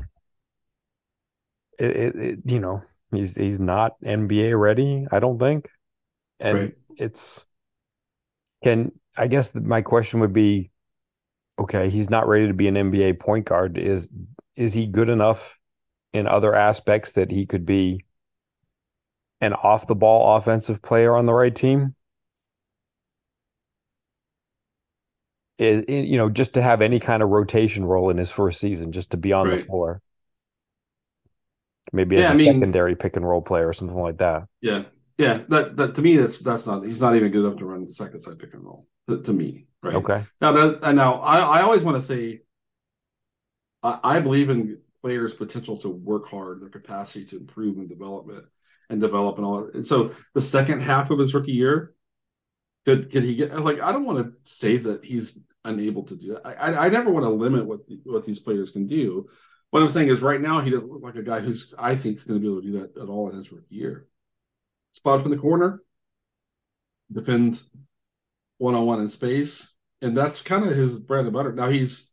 it, 1.79 1.95
it, 1.95 2.15
it 2.15 2.39
you 2.45 2.59
know, 2.59 2.83
he's 3.11 3.35
he's 3.35 3.59
not 3.59 3.95
NBA 4.03 4.57
ready, 4.57 5.07
I 5.11 5.19
don't 5.19 5.39
think. 5.39 5.69
And 6.39 6.71
Right. 6.71 6.75
it's 6.97 7.47
can 8.63 8.91
I 9.17 9.27
guess 9.27 9.53
my 9.55 9.81
question 9.81 10.19
would 10.21 10.33
be, 10.33 10.71
okay, 11.59 11.89
he's 11.89 12.09
not 12.09 12.27
ready 12.27 12.47
to 12.47 12.53
be 12.55 12.67
an 12.67 12.77
NBA 12.77 13.13
point 13.13 13.45
guard. 13.45 13.77
Is 13.77 14.11
is 14.55 14.73
he 14.73 14.87
good 14.87 15.09
enough 15.09 15.59
in 16.13 16.27
other 16.27 16.55
aspects 16.55 17.13
that 17.13 17.31
he 17.31 17.45
could 17.45 17.65
be 17.65 18.05
an 19.41 19.53
off 19.53 19.87
the 19.87 19.95
ball 19.95 20.35
offensive 20.37 20.81
player 20.81 21.15
on 21.15 21.25
the 21.25 21.33
right 21.33 21.55
team? 21.55 21.95
Is 25.61 25.85
you 25.87 26.17
know, 26.17 26.27
just 26.29 26.55
to 26.55 26.61
have 26.61 26.81
any 26.81 26.99
kind 26.99 27.21
of 27.21 27.29
rotation 27.29 27.85
role 27.85 28.09
in 28.09 28.17
his 28.17 28.31
first 28.31 28.59
season, 28.59 28.91
just 28.91 29.11
to 29.11 29.17
be 29.17 29.31
on 29.31 29.47
the 29.47 29.57
floor. 29.57 30.01
Maybe 31.93 32.17
as 32.17 32.23
Yeah, 32.23 32.29
a 32.29 32.33
I 32.33 32.37
mean- 32.37 32.53
secondary 32.55 32.95
pick 32.95 33.15
and 33.15 33.27
roll 33.27 33.41
player 33.41 33.67
or 33.67 33.73
something 33.73 33.99
like 34.01 34.17
that. 34.17 34.43
yeah 34.61 34.83
yeah 35.17 35.41
that 35.49 35.77
that 35.77 35.93
to 35.95 36.01
me 36.01 36.17
that's 36.17 36.39
that's 36.39 36.65
not 36.65 36.83
he's 36.85 37.01
not 37.01 37.15
even 37.15 37.31
good 37.31 37.45
enough 37.45 37.59
to 37.59 37.65
run 37.65 37.83
the 37.85 37.93
second 37.93 38.21
side 38.21 38.39
pick 38.39 38.53
and 38.55 38.63
roll 38.63 38.87
to, 39.07 39.21
to 39.21 39.33
me 39.33 39.67
right 39.83 39.95
Okay. 39.95 40.23
Now, 40.39 40.51
that, 40.53 40.79
and 40.83 40.95
now 40.97 41.15
I, 41.21 41.59
I 41.59 41.61
always 41.61 41.83
want 41.83 41.97
to 41.97 42.01
say, 42.01 42.41
I, 43.83 43.99
I 44.03 44.19
believe 44.19 44.49
in 44.49 44.79
players' 45.03 45.33
potential 45.33 45.77
to 45.77 45.89
work 45.89 46.27
hard, 46.29 46.61
their 46.61 46.69
capacity 46.69 47.25
to 47.25 47.37
improve 47.37 47.77
and 47.77 47.87
development 47.89 48.45
and 48.89 48.99
develop 49.01 49.37
and 49.37 49.45
all 49.45 49.61
that. 49.65 49.75
And 49.75 49.85
so 49.85 50.13
the 50.33 50.41
second 50.41 50.81
half 50.81 51.11
of 51.11 51.19
his 51.19 51.33
rookie 51.35 51.51
year, 51.51 51.93
could 52.85 53.11
could 53.11 53.23
he 53.23 53.35
get 53.35 53.59
like? 53.59 53.79
I 53.79 53.91
don't 53.91 54.05
want 54.05 54.19
to 54.25 54.33
say 54.43 54.77
that 54.77 55.03
he's 55.05 55.37
unable 55.65 56.03
to 56.03 56.15
do 56.15 56.33
that. 56.33 56.45
I 56.45 56.85
I, 56.85 56.89
never 56.89 57.11
want 57.11 57.25
to 57.25 57.29
limit 57.29 57.65
what 57.65 57.79
what 58.03 58.25
these 58.25 58.39
players 58.39 58.71
can 58.71 58.87
do. 58.87 59.27
What 59.69 59.81
I'm 59.81 59.89
saying 59.89 60.09
is, 60.09 60.19
right 60.19 60.41
now 60.41 60.61
he 60.61 60.69
doesn't 60.69 60.89
look 60.89 61.03
like 61.03 61.15
a 61.15 61.23
guy 61.23 61.39
who's 61.39 61.73
I 61.77 61.95
think 61.95 62.17
is 62.17 62.23
going 62.23 62.39
to 62.39 62.41
be 62.41 62.51
able 62.51 62.61
to 62.61 62.67
do 62.67 62.79
that 62.79 63.01
at 63.01 63.09
all 63.09 63.29
in 63.29 63.37
his 63.37 63.51
rookie 63.51 63.75
year. 63.75 64.07
Spot 64.93 65.19
up 65.19 65.25
in 65.25 65.31
the 65.31 65.37
corner, 65.37 65.81
defend 67.11 67.61
one 68.57 68.75
on 68.75 68.85
one 68.85 68.99
in 68.99 69.09
space, 69.09 69.73
and 70.01 70.17
that's 70.17 70.41
kind 70.41 70.65
of 70.65 70.75
his 70.75 70.99
bread 70.99 71.25
and 71.25 71.33
butter. 71.33 71.53
Now 71.53 71.69
he's 71.69 72.11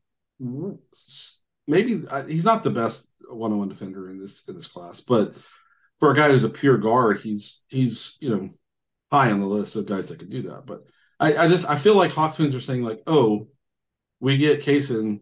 maybe 1.66 2.04
uh, 2.08 2.24
he's 2.24 2.44
not 2.44 2.62
the 2.62 2.70
best 2.70 3.08
one 3.28 3.52
on 3.52 3.58
one 3.58 3.68
defender 3.68 4.08
in 4.08 4.20
this 4.20 4.44
in 4.48 4.54
this 4.54 4.68
class, 4.68 5.00
but 5.00 5.34
for 5.98 6.12
a 6.12 6.16
guy 6.16 6.30
who's 6.30 6.44
a 6.44 6.48
pure 6.48 6.78
guard, 6.78 7.20
he's 7.20 7.64
he's 7.68 8.16
you 8.20 8.30
know 8.30 8.50
high 9.10 9.30
on 9.30 9.40
the 9.40 9.46
list 9.46 9.76
of 9.76 9.86
guys 9.86 10.08
that 10.08 10.18
can 10.18 10.28
do 10.28 10.42
that. 10.42 10.64
But 10.66 10.84
I, 11.20 11.36
I 11.36 11.48
just 11.48 11.68
I 11.68 11.76
feel 11.78 11.94
like 11.96 12.12
Hawks 12.12 12.36
fans 12.36 12.54
are 12.54 12.60
saying 12.60 12.82
like, 12.82 13.02
oh, 13.06 13.48
we 14.20 14.36
get 14.38 14.62
Cason, 14.62 15.20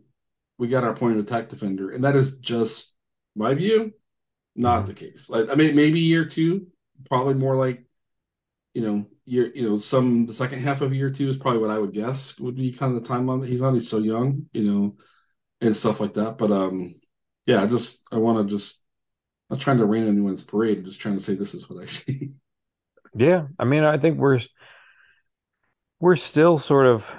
we 0.59 0.69
got 0.69 0.85
our 0.85 0.95
point 0.95 1.19
of 1.19 1.25
attack 1.25 1.51
defender, 1.51 1.91
and 1.91 2.05
that 2.05 2.17
is 2.17 2.39
just 2.39 2.95
my 3.37 3.55
view, 3.55 3.93
not 4.57 4.87
Mhm. 4.87 4.87
the 4.87 4.95
case. 4.95 5.31
Like 5.31 5.51
I 5.51 5.57
mean, 5.57 5.77
maybe 5.77 6.01
year 6.01 6.27
two, 6.27 6.69
probably 7.09 7.35
more 7.35 7.57
like 7.57 7.85
you 8.75 8.83
know, 8.83 9.07
year, 9.25 9.51
you 9.55 9.69
know, 9.69 9.79
some 9.79 10.27
the 10.27 10.35
second 10.35 10.61
half 10.61 10.81
of 10.83 10.95
year 10.95 11.11
two 11.11 11.29
is 11.31 11.37
probably 11.37 11.61
what 11.61 11.71
I 11.71 11.79
would 11.79 11.93
guess 11.93 12.39
would 12.39 12.57
be 12.57 12.73
kind 12.73 12.97
of 12.97 13.03
the 13.03 13.09
timeline. 13.09 13.47
He's 13.47 13.61
not 13.63 13.75
he's 13.75 13.89
so 13.91 13.99
young, 13.99 14.47
you 14.53 14.65
know, 14.65 14.97
and 15.61 15.77
stuff 15.77 16.01
like 16.01 16.15
that. 16.15 16.39
But 16.39 16.53
um, 16.53 16.97
yeah, 17.47 17.63
I 17.63 17.67
just 17.69 18.03
I 18.13 18.19
want 18.19 18.49
to 18.49 18.55
just 18.55 18.85
not 19.51 19.61
trying 19.61 19.79
to 19.79 19.87
rain 19.87 20.05
on 20.05 20.11
anyone's 20.11 20.45
parade. 20.45 20.79
I'm 20.79 20.85
just 20.87 21.01
trying 21.01 21.17
to 21.19 21.25
say 21.25 21.35
this 21.37 21.55
is 21.55 21.71
what 21.71 21.83
I 21.83 21.87
see. 21.87 22.33
Yeah, 23.15 23.47
I 23.59 23.65
mean, 23.65 23.85
I 23.85 23.99
think 23.99 24.19
we're 24.19 24.39
we're 26.01 26.17
still 26.17 26.59
sort 26.59 26.87
of, 26.87 27.15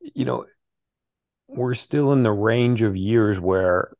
you 0.00 0.24
know, 0.24 0.46
we're 1.48 1.74
still 1.74 2.12
in 2.12 2.22
the 2.22 2.32
range 2.32 2.82
of 2.82 2.96
years 2.96 3.38
where 3.38 3.92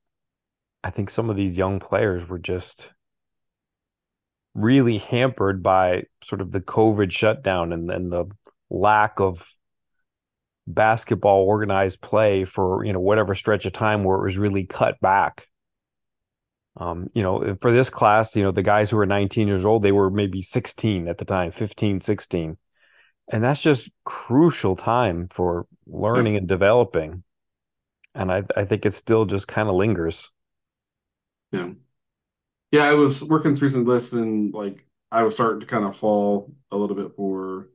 I 0.83 0.91
think 0.91 1.11
some 1.11 1.31
of 1.31 1.37
these 1.37 1.59
young 1.59 1.79
players 1.79 2.29
were 2.29 2.39
just 2.39 2.93
really 4.55 4.99
hampered 4.99 5.63
by 5.63 6.05
sort 6.25 6.41
of 6.41 6.53
the 6.53 6.61
COVID 6.61 7.13
shutdown 7.13 7.73
and 7.73 7.89
then 7.89 8.11
the 8.11 8.27
lack 8.69 9.21
of 9.21 9.47
basketball 10.67 11.43
organized 11.43 12.01
play 12.01 12.45
for, 12.45 12.85
you 12.85 12.93
know, 12.93 13.01
whatever 13.01 13.35
stretch 13.35 13.67
of 13.67 13.73
time 13.73 14.05
where 14.05 14.19
it 14.19 14.25
was 14.25 14.39
really 14.39 14.65
cut 14.65 15.01
back. 15.01 15.47
Um, 16.77 17.09
you 17.15 17.23
know, 17.23 17.57
for 17.61 17.73
this 17.73 17.91
class, 17.91 18.37
you 18.37 18.43
know, 18.43 18.53
the 18.53 18.63
guys 18.63 18.91
who 18.91 18.97
were 18.97 19.07
19 19.07 19.49
years 19.49 19.65
old, 19.65 19.83
they 19.83 19.93
were 19.93 20.11
maybe 20.11 20.41
16 20.41 21.09
at 21.09 21.19
the 21.19 21.25
time, 21.25 21.51
15, 21.51 22.01
16. 22.01 22.57
And 23.33 23.45
that's 23.45 23.63
just 23.63 23.91
crucial 24.05 24.77
time 24.77 25.29
for 25.29 25.67
learning 25.87 26.37
and 26.37 26.49
developing. 26.49 27.23
And 28.15 28.33
I 28.33 28.43
I 28.57 28.65
think 28.65 28.85
it 28.85 28.93
still 28.93 29.25
just 29.25 29.47
kind 29.47 29.69
of 29.69 29.77
lingers. 29.77 30.33
Yeah. 31.53 31.71
Yeah, 32.73 32.83
I 32.83 32.93
was 32.95 33.23
working 33.23 33.55
through 33.57 33.71
some 33.71 33.85
lists 33.85 34.13
and 34.13 34.53
like 34.53 34.85
I 35.13 35.23
was 35.23 35.35
starting 35.35 35.61
to 35.61 35.67
kind 35.67 35.85
of 35.85 35.97
fall 35.97 36.53
a 36.73 36.77
little 36.77 36.97
bit 36.97 37.13
for 37.15 37.69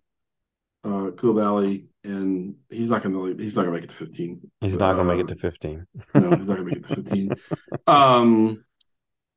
uh 0.84 1.12
Cool 1.18 1.34
Valley 1.36 1.86
and 2.04 2.56
he's 2.70 2.90
not 2.90 3.02
gonna 3.02 3.34
he's 3.38 3.56
not 3.56 3.64
gonna 3.64 3.76
make 3.76 3.86
it 3.86 3.92
to 3.92 3.96
15. 3.96 4.52
He's 4.60 4.78
not 4.78 4.98
gonna 4.98 5.16
make 5.16 5.22
it 5.22 5.30
to 5.30 5.36
15. 5.38 5.88
no, 6.16 6.36
he's 6.36 6.50
not 6.50 6.58
gonna 6.58 6.64
make 6.64 6.78
it 6.78 6.88
to 6.90 6.96
15. 6.96 7.32
um 7.88 8.65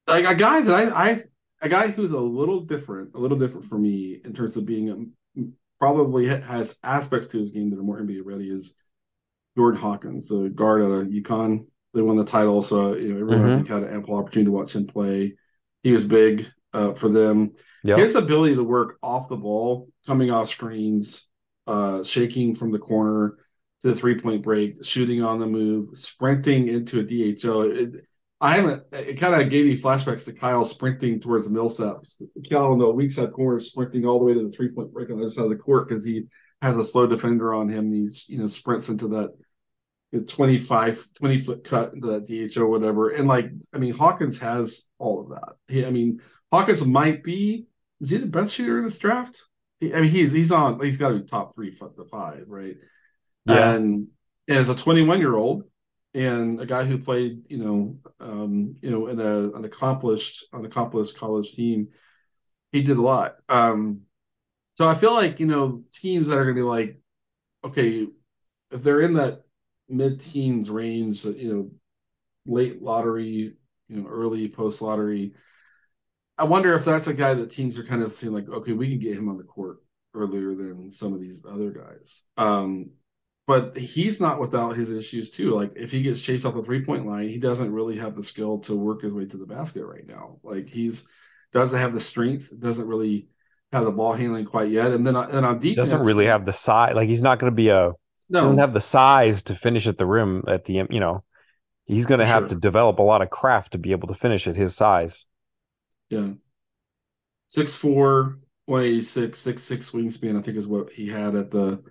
like 0.08 0.24
a 0.24 0.34
guy 0.34 0.62
that 0.62 0.74
I 0.74 1.10
I 1.10 1.24
a 1.60 1.68
guy 1.68 1.88
who's 1.88 2.12
a 2.12 2.20
little 2.20 2.60
different, 2.60 3.14
a 3.14 3.18
little 3.18 3.38
different 3.38 3.66
for 3.66 3.78
me 3.78 4.20
in 4.24 4.32
terms 4.32 4.56
of 4.56 4.66
being 4.66 4.90
a, 5.36 5.42
probably 5.78 6.26
has 6.26 6.76
aspects 6.82 7.28
to 7.28 7.38
his 7.38 7.50
game 7.50 7.70
that 7.70 7.78
are 7.78 7.82
more 7.82 8.00
NBA 8.00 8.22
ready 8.24 8.50
is 8.50 8.74
Jordan 9.56 9.80
Hawkins, 9.80 10.28
the 10.28 10.48
guard 10.48 10.82
out 10.82 10.90
of 10.90 11.06
UConn. 11.08 11.66
They 11.94 12.02
won 12.02 12.16
the 12.16 12.24
title, 12.24 12.62
so 12.62 12.94
you 12.94 13.14
know 13.14 13.20
everyone 13.20 13.64
mm-hmm. 13.64 13.72
had 13.72 13.82
an 13.82 13.94
ample 13.94 14.16
opportunity 14.16 14.46
to 14.46 14.52
watch 14.52 14.74
him 14.74 14.86
play. 14.86 15.34
He 15.82 15.92
was 15.92 16.04
big 16.04 16.50
uh, 16.72 16.92
for 16.94 17.08
them. 17.08 17.52
Yep. 17.84 17.98
His 17.98 18.14
ability 18.14 18.56
to 18.56 18.64
work 18.64 18.98
off 19.02 19.28
the 19.28 19.36
ball, 19.36 19.88
coming 20.06 20.30
off 20.30 20.48
screens, 20.48 21.26
uh, 21.66 22.02
shaking 22.02 22.54
from 22.54 22.72
the 22.72 22.78
corner 22.78 23.36
to 23.82 23.90
the 23.90 23.96
three 23.96 24.20
point 24.20 24.42
break, 24.42 24.84
shooting 24.84 25.22
on 25.22 25.38
the 25.38 25.46
move, 25.46 25.96
sprinting 25.96 26.68
into 26.68 27.00
a 27.00 27.02
DHO. 27.02 27.62
It, 27.62 28.04
I 28.40 28.56
haven't. 28.56 28.84
It 28.92 29.18
kind 29.18 29.40
of 29.40 29.50
gave 29.50 29.66
me 29.66 29.76
flashbacks 29.76 30.24
to 30.26 30.32
Kyle 30.32 30.64
sprinting 30.64 31.20
towards 31.20 31.46
the 31.46 31.52
Millsap. 31.52 31.96
Kyle 32.48 32.72
on 32.72 32.78
the 32.78 32.88
weak 32.88 33.10
side 33.10 33.32
corner, 33.32 33.58
sprinting 33.58 34.06
all 34.06 34.20
the 34.20 34.24
way 34.24 34.34
to 34.34 34.44
the 34.44 34.50
three 34.50 34.70
point 34.70 34.92
break 34.92 35.10
on 35.10 35.16
the 35.16 35.24
other 35.24 35.30
side 35.30 35.44
of 35.44 35.50
the 35.50 35.56
court 35.56 35.88
because 35.88 36.04
he 36.04 36.26
has 36.62 36.76
a 36.76 36.84
slow 36.84 37.06
defender 37.06 37.52
on 37.52 37.68
him. 37.68 37.86
And 37.86 37.94
He's 37.94 38.28
you 38.28 38.38
know 38.38 38.46
sprints 38.46 38.88
into 38.88 39.08
that 39.08 39.30
25, 40.28 41.08
20 41.14 41.38
foot 41.40 41.64
cut 41.64 41.92
into 41.94 42.08
that 42.08 42.26
DHO 42.26 42.66
whatever. 42.66 43.10
And 43.10 43.26
like, 43.26 43.50
I 43.72 43.78
mean, 43.78 43.94
Hawkins 43.94 44.38
has 44.38 44.84
all 44.98 45.20
of 45.20 45.28
that. 45.30 45.54
He, 45.66 45.84
I 45.84 45.90
mean, 45.90 46.20
Hawkins 46.52 46.86
might 46.86 47.24
be. 47.24 47.66
Is 48.00 48.10
he 48.10 48.18
the 48.18 48.26
best 48.26 48.54
shooter 48.54 48.78
in 48.78 48.84
this 48.84 48.98
draft? 48.98 49.42
He, 49.80 49.92
I 49.92 50.00
mean, 50.00 50.10
he's 50.10 50.30
he's 50.30 50.52
on. 50.52 50.80
He's 50.80 50.96
got 50.96 51.08
to 51.08 51.18
be 51.18 51.24
top 51.24 51.54
three, 51.54 51.72
foot 51.72 51.96
to 51.96 52.04
five, 52.04 52.44
right? 52.46 52.76
Yeah. 53.44 53.74
And, 53.74 54.08
and 54.46 54.58
as 54.58 54.68
a 54.68 54.76
21 54.76 55.18
year 55.18 55.34
old, 55.34 55.64
and 56.14 56.60
a 56.60 56.66
guy 56.66 56.84
who 56.84 56.98
played, 56.98 57.42
you 57.48 57.58
know, 57.58 57.98
um, 58.20 58.76
you 58.80 58.90
know, 58.90 59.06
in 59.08 59.20
a 59.20 59.50
an 59.56 59.64
accomplished 59.64 60.46
an 60.52 60.64
accomplished 60.64 61.18
college 61.18 61.52
team, 61.52 61.88
he 62.72 62.82
did 62.82 62.96
a 62.96 63.02
lot. 63.02 63.36
Um, 63.48 64.02
so 64.72 64.88
I 64.88 64.94
feel 64.94 65.12
like 65.12 65.40
you 65.40 65.46
know 65.46 65.84
teams 65.92 66.28
that 66.28 66.38
are 66.38 66.44
going 66.44 66.56
to 66.56 66.62
be 66.62 66.66
like, 66.66 67.00
okay, 67.64 68.06
if 68.70 68.82
they're 68.82 69.00
in 69.00 69.14
that 69.14 69.42
mid 69.88 70.20
teens 70.20 70.70
range, 70.70 71.22
that 71.22 71.36
you 71.36 71.52
know, 71.52 71.70
late 72.46 72.82
lottery, 72.82 73.56
you 73.88 73.96
know, 73.96 74.08
early 74.08 74.48
post 74.48 74.82
lottery. 74.82 75.34
I 76.36 76.44
wonder 76.44 76.72
if 76.74 76.84
that's 76.84 77.08
a 77.08 77.14
guy 77.14 77.34
that 77.34 77.50
teams 77.50 77.78
are 77.78 77.84
kind 77.84 78.02
of 78.02 78.12
seeing 78.12 78.32
like, 78.32 78.48
okay, 78.48 78.72
we 78.72 78.90
can 78.90 79.00
get 79.00 79.18
him 79.18 79.28
on 79.28 79.38
the 79.38 79.44
court 79.44 79.78
earlier 80.14 80.54
than 80.54 80.90
some 80.90 81.12
of 81.12 81.20
these 81.20 81.44
other 81.44 81.70
guys. 81.70 82.22
Um, 82.36 82.90
but 83.48 83.78
he's 83.78 84.20
not 84.20 84.38
without 84.38 84.76
his 84.76 84.90
issues 84.90 85.30
too. 85.30 85.56
Like 85.56 85.72
if 85.74 85.90
he 85.90 86.02
gets 86.02 86.20
chased 86.20 86.44
off 86.44 86.52
the 86.52 86.62
three 86.62 86.84
point 86.84 87.06
line, 87.06 87.30
he 87.30 87.38
doesn't 87.38 87.72
really 87.72 87.96
have 87.96 88.14
the 88.14 88.22
skill 88.22 88.58
to 88.60 88.76
work 88.76 89.00
his 89.00 89.12
way 89.12 89.24
to 89.24 89.38
the 89.38 89.46
basket 89.46 89.86
right 89.86 90.06
now. 90.06 90.36
Like 90.42 90.68
he's 90.68 91.08
doesn't 91.54 91.78
have 91.78 91.94
the 91.94 92.00
strength, 92.00 92.52
doesn't 92.60 92.86
really 92.86 93.28
have 93.72 93.86
the 93.86 93.90
ball 93.90 94.12
handling 94.12 94.44
quite 94.44 94.70
yet. 94.70 94.92
And 94.92 95.06
then 95.06 95.16
and 95.16 95.46
on 95.46 95.60
defense, 95.60 95.88
doesn't 95.88 96.06
really 96.06 96.26
have 96.26 96.44
the 96.44 96.52
size. 96.52 96.94
Like 96.94 97.08
he's 97.08 97.22
not 97.22 97.38
going 97.38 97.50
to 97.50 97.56
be 97.56 97.70
a 97.70 97.92
no. 98.28 98.42
doesn't 98.42 98.58
have 98.58 98.74
the 98.74 98.82
size 98.82 99.42
to 99.44 99.54
finish 99.54 99.86
at 99.86 99.96
the 99.96 100.04
rim 100.04 100.44
at 100.46 100.66
the 100.66 100.86
you 100.90 101.00
know. 101.00 101.24
He's 101.86 102.04
going 102.04 102.20
to 102.20 102.26
have 102.26 102.42
sure. 102.42 102.48
to 102.48 102.54
develop 102.54 102.98
a 102.98 103.02
lot 103.02 103.22
of 103.22 103.30
craft 103.30 103.72
to 103.72 103.78
be 103.78 103.92
able 103.92 104.08
to 104.08 104.14
finish 104.14 104.46
at 104.46 104.56
his 104.56 104.76
size. 104.76 105.24
Yeah. 106.10 106.32
six 107.46 107.74
four, 107.74 108.40
one 108.66 108.84
eighty 108.84 109.00
six, 109.00 109.38
six 109.38 109.62
six 109.62 109.90
wingspan. 109.92 110.38
I 110.38 110.42
think 110.42 110.58
is 110.58 110.66
what 110.66 110.92
he 110.92 111.08
had 111.08 111.34
at 111.34 111.50
the 111.50 111.82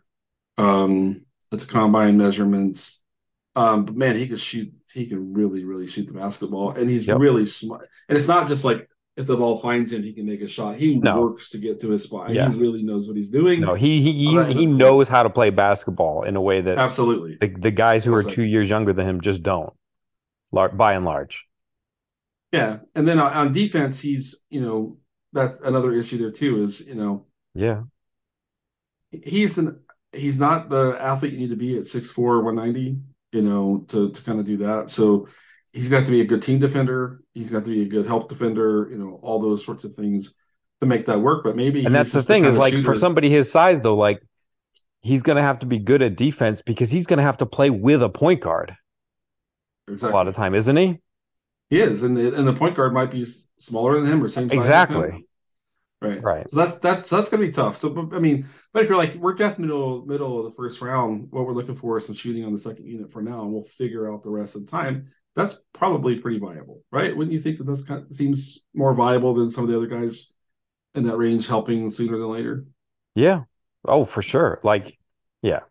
um 0.60 1.24
it's 1.52 1.66
combine 1.66 2.18
measurements. 2.18 3.02
Um, 3.56 3.86
but 3.86 3.96
man, 3.96 4.16
he 4.16 4.28
could 4.28 4.40
shoot. 4.40 4.74
He 4.94 5.06
can 5.08 5.34
really, 5.34 5.64
really 5.64 5.88
shoot 5.88 6.08
the 6.08 6.14
basketball, 6.14 6.72
and 6.72 6.90
he's 6.90 7.08
yep. 7.08 7.20
really 7.20 7.46
smart. 7.46 7.88
And 8.10 8.18
it's 8.18 8.28
not 8.28 8.48
just 8.48 8.64
like 8.64 8.90
if 9.16 9.26
the 9.26 9.36
ball 9.36 9.58
finds 9.58 9.92
him, 9.92 10.04
he 10.04 10.14
can 10.14 10.26
make 10.26 10.42
a 10.42 10.48
shot. 10.48 10.78
He 10.78 10.96
no. 10.96 11.20
works 11.20 11.50
to 11.50 11.58
get 11.58 11.82
to 11.82 11.90
his 11.90 12.04
spot. 12.04 12.30
Yes. 12.30 12.56
He 12.56 12.62
really 12.62 12.84
knows 12.84 13.08
what 13.08 13.18
he's 13.18 13.30
doing. 13.30 13.62
No, 13.62 13.74
he 13.74 14.02
he 14.02 14.14
he, 14.14 14.54
he 14.54 14.66
knows 14.66 15.08
how 15.08 15.24
to 15.24 15.30
play 15.30 15.50
basketball 15.50 16.24
in 16.24 16.36
a 16.36 16.42
way 16.42 16.62
that 16.62 16.78
absolutely 16.78 17.38
the, 17.42 17.48
the 17.48 17.72
guys 17.72 18.06
who 18.06 18.14
are 18.14 18.24
two 18.24 18.44
years 18.44 18.70
younger 18.70 18.94
than 18.94 19.08
him 19.08 19.22
just 19.22 19.44
don't. 19.44 19.74
By 20.52 20.94
and 20.94 21.04
large. 21.04 21.46
Yeah, 22.52 22.78
and 22.96 23.08
then 23.08 23.20
on 23.20 23.52
defense, 23.52 24.00
he's 24.00 24.42
you 24.50 24.62
know 24.62 24.98
that's 25.34 25.60
another 25.62 25.94
issue 25.94 26.18
there 26.20 26.32
too. 26.32 26.64
Is 26.64 26.88
you 26.88 26.96
know 26.96 27.26
yeah 27.54 27.82
he's 29.12 29.58
an 29.58 29.80
he's 30.17 30.38
not 30.38 30.69
the 30.69 30.97
athlete 30.99 31.34
you 31.34 31.39
need 31.39 31.49
to 31.49 31.56
be 31.56 31.77
at 31.77 31.84
6'4", 31.84 32.43
190, 32.43 32.99
you 33.32 33.41
know, 33.41 33.86
to 33.89 34.12
to 34.12 34.23
kind 34.23 34.39
of 34.39 34.45
do 34.45 34.58
that. 34.58 34.89
So 34.89 35.27
he's 35.73 35.89
got 35.89 36.06
to 36.06 36.12
be 36.12 36.21
a 36.21 36.25
good 36.25 36.41
team 36.41 36.60
defender. 36.60 37.21
He's 37.34 37.51
got 37.51 37.65
to 37.65 37.71
be 37.71 37.84
a 37.84 37.88
good 37.88 38.08
help 38.08 38.30
defender. 38.30 38.88
You 38.89 38.97
know, 38.97 39.19
all 39.21 39.41
those 39.41 39.63
sorts 39.63 39.84
of 39.84 39.93
things 39.93 40.34
to 40.82 40.88
make 40.88 41.06
that 41.06 41.21
work. 41.21 41.43
But 41.43 41.56
maybe 41.56 41.86
and 41.86 41.93
that's 41.93 42.12
the 42.12 42.23
thing 42.23 42.43
the 42.43 42.49
is 42.49 42.58
like 42.58 42.73
shooter. 42.73 42.86
for 42.86 42.95
somebody 42.95 43.30
his 43.30 43.51
size 43.51 43.82
though, 43.82 43.95
like 43.95 44.21
he's 45.01 45.21
going 45.21 45.38
to 45.38 45.41
have 45.41 45.60
to 45.60 45.65
be 45.65 45.80
good 45.80 46.01
at 46.01 46.15
defense 46.15 46.62
because 46.62 46.91
he's 46.91 47.08
going 47.08 47.17
to 47.17 47.23
have 47.23 47.38
to 47.38 47.45
play 47.45 47.69
with 47.69 48.01
a 48.03 48.10
point 48.10 48.41
guard. 48.41 48.75
Exactly. 49.88 50.12
A 50.12 50.15
lot 50.15 50.27
of 50.27 50.36
time, 50.36 50.53
isn't 50.53 50.75
he? 50.75 50.99
He 51.69 51.80
is, 51.80 52.03
and 52.03 52.15
the, 52.15 52.34
and 52.36 52.47
the 52.47 52.53
point 52.53 52.75
guard 52.75 52.93
might 52.93 53.12
be 53.12 53.25
smaller 53.58 53.99
than 53.99 54.12
him 54.12 54.23
or 54.23 54.30
same 54.30 54.49
size. 54.49 54.56
Exactly. 54.56 55.27
Right. 56.00 56.22
Right. 56.22 56.50
So 56.50 56.58
that's 56.58 56.78
that's 56.80 57.10
that's 57.10 57.30
gonna 57.30 57.46
be 57.46 57.52
tough. 57.52 57.76
So 57.76 58.10
I 58.14 58.20
mean, 58.20 58.46
but 58.72 58.84
if 58.84 58.90
you're 58.90 58.98
like 58.98 59.16
we're 59.16 59.34
death 59.34 59.58
middle 59.58 60.06
middle 60.06 60.40
of 60.40 60.46
the 60.46 60.56
first 60.56 60.80
round, 60.80 61.28
what 61.32 61.46
we're 61.46 61.54
looking 61.54 61.76
for 61.76 61.98
is 61.98 62.06
some 62.06 62.14
shooting 62.14 62.46
on 62.46 62.54
the 62.54 62.60
second 62.60 62.86
unit 62.86 63.12
for 63.12 63.24
now, 63.24 63.42
and 63.42 63.52
we'll 63.52 63.64
figure 63.64 64.12
out 64.12 64.24
the 64.24 64.30
rest 64.30 64.56
of 64.56 64.66
the 64.66 64.72
time. 64.72 65.08
That's 65.36 65.58
probably 65.74 66.20
pretty 66.20 66.38
viable, 66.38 66.84
right? 66.92 67.16
Wouldn't 67.16 67.34
you 67.34 67.40
think 67.40 67.58
that 67.58 67.66
this 67.66 67.84
kind 67.84 68.06
of 68.06 68.16
seems 68.16 68.60
more 68.76 68.94
viable 68.94 69.34
than 69.34 69.50
some 69.50 69.64
of 69.64 69.70
the 69.70 69.78
other 69.78 69.88
guys 69.88 70.34
in 70.94 71.04
that 71.06 71.18
range 71.18 71.48
helping 71.48 71.90
sooner 71.90 72.18
than 72.18 72.28
later? 72.28 72.66
Yeah. 73.16 73.44
Oh, 73.88 74.06
for 74.06 74.22
sure. 74.22 74.60
Like, 74.64 75.00
yeah. 75.42 75.62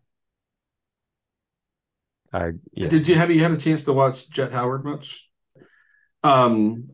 I 2.33 2.53
yeah. 2.73 2.89
Did 2.89 3.07
you 3.07 3.15
have 3.15 3.31
you 3.31 3.43
had 3.43 3.53
a 3.53 3.57
chance 3.57 3.85
to 3.85 3.93
watch 3.93 4.29
Jett 4.31 4.53
Howard 4.53 4.85
much? 4.85 5.31
Um, 6.23 6.87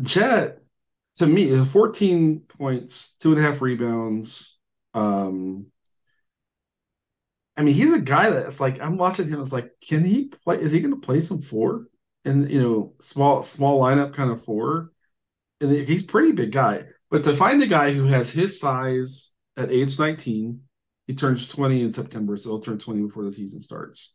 Jett 0.00 0.58
to 1.16 1.26
me, 1.26 1.64
14 1.64 2.40
points, 2.40 3.16
two 3.18 3.32
and 3.32 3.40
a 3.40 3.42
half 3.42 3.62
rebounds. 3.62 4.58
Um, 4.94 5.66
I 7.56 7.62
mean, 7.62 7.74
he's 7.74 7.94
a 7.94 8.00
guy 8.00 8.30
that's 8.30 8.60
like 8.60 8.80
I'm 8.80 8.98
watching 8.98 9.28
him. 9.28 9.40
It's 9.40 9.52
like, 9.52 9.70
can 9.86 10.04
he 10.04 10.26
play? 10.26 10.60
Is 10.60 10.72
he 10.72 10.80
going 10.80 10.94
to 10.94 11.00
play 11.00 11.20
some 11.20 11.40
four? 11.40 11.86
And 12.24 12.50
you 12.50 12.62
know, 12.62 12.94
small 13.00 13.42
small 13.42 13.80
lineup 13.80 14.14
kind 14.14 14.30
of 14.30 14.44
four. 14.44 14.90
And 15.60 15.72
he's 15.72 16.04
pretty 16.04 16.32
big 16.32 16.52
guy. 16.52 16.84
But 17.10 17.24
to 17.24 17.34
find 17.34 17.62
a 17.62 17.66
guy 17.66 17.92
who 17.92 18.04
has 18.06 18.32
his 18.32 18.60
size 18.60 19.32
at 19.56 19.70
age 19.70 19.98
19, 19.98 20.60
he 21.06 21.14
turns 21.14 21.48
20 21.48 21.82
in 21.82 21.92
September, 21.92 22.36
so 22.36 22.50
he'll 22.50 22.60
turn 22.60 22.78
20 22.78 23.02
before 23.02 23.24
the 23.24 23.30
season 23.32 23.60
starts. 23.60 24.14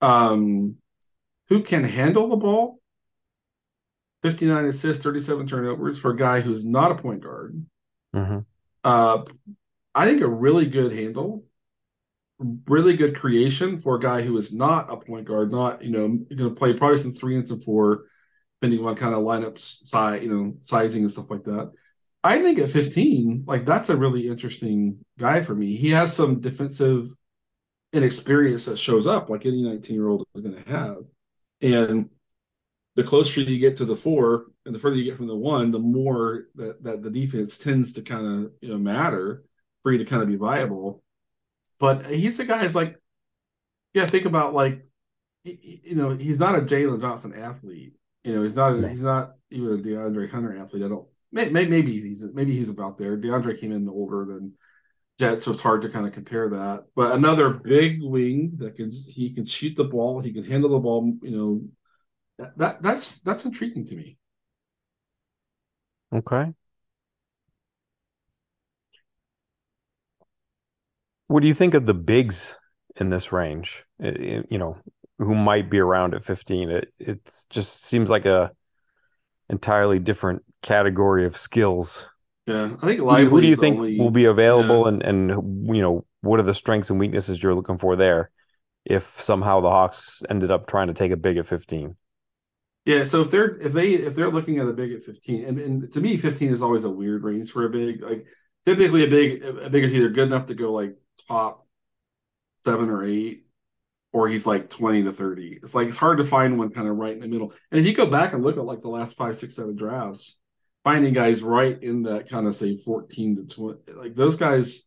Um, 0.00 0.76
who 1.48 1.62
can 1.62 1.84
handle 1.84 2.28
the 2.28 2.36
ball 2.36 2.78
59 4.24 4.64
assists, 4.64 5.04
37 5.04 5.46
turnovers 5.46 5.98
for 5.98 6.12
a 6.12 6.16
guy 6.16 6.40
who's 6.40 6.64
not 6.64 6.90
a 6.90 6.94
point 6.94 7.22
guard. 7.22 7.62
Mm-hmm. 8.16 8.38
Uh, 8.82 9.22
I 9.94 10.06
think 10.06 10.22
a 10.22 10.26
really 10.26 10.64
good 10.64 10.92
handle, 10.92 11.44
really 12.66 12.96
good 12.96 13.16
creation 13.16 13.82
for 13.82 13.96
a 13.96 14.00
guy 14.00 14.22
who 14.22 14.34
is 14.38 14.50
not 14.50 14.90
a 14.90 14.96
point 14.96 15.26
guard, 15.26 15.52
not, 15.52 15.84
you 15.84 15.90
know, 15.90 16.08
going 16.08 16.50
to 16.50 16.54
play 16.54 16.72
probably 16.72 16.96
some 16.96 17.12
three 17.12 17.36
and 17.36 17.46
some 17.46 17.60
four, 17.60 18.06
depending 18.62 18.86
on 18.86 18.96
kind 18.96 19.14
of 19.14 19.20
lineup 19.20 19.58
size, 19.58 20.22
you 20.22 20.30
know, 20.30 20.54
sizing 20.62 21.02
and 21.02 21.12
stuff 21.12 21.30
like 21.30 21.44
that. 21.44 21.72
I 22.22 22.40
think 22.40 22.58
at 22.58 22.70
15, 22.70 23.44
like 23.46 23.66
that's 23.66 23.90
a 23.90 23.96
really 23.96 24.26
interesting 24.26 25.04
guy 25.18 25.42
for 25.42 25.54
me. 25.54 25.76
He 25.76 25.90
has 25.90 26.16
some 26.16 26.40
defensive 26.40 27.10
inexperience 27.92 28.64
that 28.64 28.78
shows 28.78 29.06
up 29.06 29.28
like 29.28 29.44
any 29.44 29.62
19 29.62 29.94
year 29.94 30.08
old 30.08 30.26
is 30.34 30.40
going 30.40 30.64
to 30.64 30.70
have. 30.70 30.96
And 31.60 32.08
the 32.96 33.04
closer 33.04 33.40
you 33.40 33.58
get 33.58 33.76
to 33.78 33.84
the 33.84 33.96
four 33.96 34.46
and 34.64 34.74
the 34.74 34.78
further 34.78 34.96
you 34.96 35.04
get 35.04 35.16
from 35.16 35.26
the 35.26 35.36
one, 35.36 35.70
the 35.70 35.78
more 35.78 36.44
that, 36.54 36.82
that 36.84 37.02
the 37.02 37.10
defense 37.10 37.58
tends 37.58 37.92
to 37.94 38.02
kind 38.02 38.26
of 38.26 38.52
you 38.60 38.68
know 38.68 38.78
matter 38.78 39.44
for 39.82 39.92
you 39.92 39.98
to 39.98 40.04
kind 40.04 40.22
of 40.22 40.28
be 40.28 40.36
viable. 40.36 41.02
But 41.78 42.06
he's 42.06 42.38
a 42.38 42.44
guy 42.44 42.58
who's 42.58 42.74
like, 42.74 42.98
yeah, 43.92 44.06
think 44.06 44.26
about 44.26 44.54
like, 44.54 44.86
you 45.42 45.94
know, 45.94 46.16
he's 46.16 46.38
not 46.38 46.54
a 46.54 46.62
Jalen 46.62 47.00
Johnson 47.00 47.34
athlete. 47.34 47.94
You 48.22 48.34
know, 48.34 48.42
he's 48.44 48.54
not 48.54 48.72
a, 48.82 48.88
he's 48.88 49.00
not 49.00 49.32
even 49.50 49.72
a 49.74 49.82
DeAndre 49.82 50.30
Hunter 50.30 50.56
athlete. 50.56 50.82
I 50.82 50.88
don't 50.88 51.06
maybe, 51.34 51.68
maybe 51.68 52.00
he's 52.00 52.24
maybe 52.32 52.56
he's 52.56 52.70
about 52.70 52.96
there. 52.96 53.18
DeAndre 53.18 53.60
came 53.60 53.72
in 53.72 53.88
older 53.88 54.24
than 54.24 54.54
Jett, 55.18 55.42
so 55.42 55.50
it's 55.50 55.60
hard 55.60 55.82
to 55.82 55.88
kind 55.88 56.06
of 56.06 56.12
compare 56.12 56.48
that. 56.50 56.84
But 56.96 57.12
another 57.12 57.50
big 57.50 58.02
wing 58.02 58.52
that 58.58 58.76
can 58.76 58.90
he 58.90 59.30
can 59.30 59.44
shoot 59.44 59.76
the 59.76 59.84
ball, 59.84 60.20
he 60.20 60.32
can 60.32 60.44
handle 60.44 60.70
the 60.70 60.78
ball. 60.78 61.12
You 61.22 61.30
know, 61.36 61.62
that, 62.38 62.58
that 62.58 62.82
that's 62.82 63.20
that's 63.20 63.44
intriguing 63.44 63.86
to 63.86 63.96
me. 63.96 64.18
Okay. 66.12 66.54
What 71.26 71.40
do 71.40 71.48
you 71.48 71.54
think 71.54 71.74
of 71.74 71.86
the 71.86 71.94
bigs 71.94 72.58
in 72.96 73.10
this 73.10 73.32
range? 73.32 73.84
It, 73.98 74.20
it, 74.20 74.46
you 74.50 74.58
know, 74.58 74.76
who 75.18 75.34
might 75.34 75.70
be 75.70 75.78
around 75.78 76.14
at 76.14 76.24
15. 76.24 76.70
It 76.70 76.92
it 76.98 77.44
just 77.50 77.84
seems 77.84 78.10
like 78.10 78.26
a 78.26 78.52
entirely 79.48 79.98
different 79.98 80.42
category 80.62 81.26
of 81.26 81.36
skills. 81.36 82.08
Yeah, 82.46 82.76
I 82.82 82.86
think 82.86 83.00
Who, 83.00 83.28
who 83.30 83.40
do 83.40 83.46
you 83.46 83.56
think 83.56 83.76
only. 83.78 83.98
will 83.98 84.10
be 84.10 84.26
available 84.26 84.82
Yeah, 84.82 84.88
and 84.88 85.02
and 85.02 85.74
you 85.74 85.82
know, 85.82 86.04
what 86.20 86.40
are 86.40 86.44
the 86.44 86.54
strengths 86.54 86.90
and 86.90 87.00
weaknesses 87.00 87.42
you're 87.42 87.54
looking 87.54 87.78
for 87.78 87.96
there 87.96 88.30
if 88.84 89.20
somehow 89.20 89.60
the 89.60 89.70
Hawks 89.70 90.22
ended 90.28 90.50
up 90.50 90.66
trying 90.66 90.88
to 90.88 90.94
take 90.94 91.12
a 91.12 91.16
big 91.16 91.38
at 91.38 91.46
15? 91.46 91.96
Yeah. 92.84 93.04
So 93.04 93.22
if 93.22 93.30
they're 93.30 93.60
if 93.60 93.72
they 93.72 93.94
if 93.94 94.14
they're 94.14 94.30
looking 94.30 94.58
at 94.58 94.68
a 94.68 94.72
big 94.72 94.92
at 94.92 95.04
fifteen, 95.04 95.44
and, 95.44 95.58
and 95.58 95.92
to 95.92 96.00
me, 96.00 96.16
fifteen 96.16 96.52
is 96.52 96.62
always 96.62 96.84
a 96.84 96.90
weird 96.90 97.24
range 97.24 97.50
for 97.50 97.64
a 97.64 97.70
big. 97.70 98.02
Like 98.02 98.26
typically, 98.64 99.04
a 99.04 99.08
big 99.08 99.44
a 99.44 99.70
big 99.70 99.84
is 99.84 99.94
either 99.94 100.10
good 100.10 100.28
enough 100.28 100.46
to 100.46 100.54
go 100.54 100.72
like 100.72 100.96
top 101.28 101.66
seven 102.64 102.90
or 102.90 103.04
eight, 103.04 103.46
or 104.12 104.28
he's 104.28 104.46
like 104.46 104.70
20 104.70 105.02
to 105.04 105.12
30. 105.12 105.60
It's 105.62 105.74
like 105.74 105.88
it's 105.88 105.96
hard 105.96 106.18
to 106.18 106.24
find 106.24 106.58
one 106.58 106.70
kind 106.70 106.88
of 106.88 106.96
right 106.96 107.12
in 107.12 107.20
the 107.20 107.28
middle. 107.28 107.52
And 107.70 107.80
if 107.80 107.86
you 107.86 107.94
go 107.94 108.06
back 108.06 108.32
and 108.32 108.42
look 108.42 108.56
at 108.56 108.64
like 108.64 108.80
the 108.80 108.88
last 108.88 109.16
five, 109.16 109.38
six, 109.38 109.56
seven 109.56 109.76
drafts, 109.76 110.38
finding 110.84 111.12
guys 111.12 111.42
right 111.42 111.82
in 111.82 112.02
that 112.04 112.28
kind 112.28 112.46
of 112.46 112.54
say 112.54 112.76
14 112.76 113.36
to 113.36 113.54
20, 113.54 113.92
like 113.94 114.14
those 114.14 114.36
guys 114.36 114.84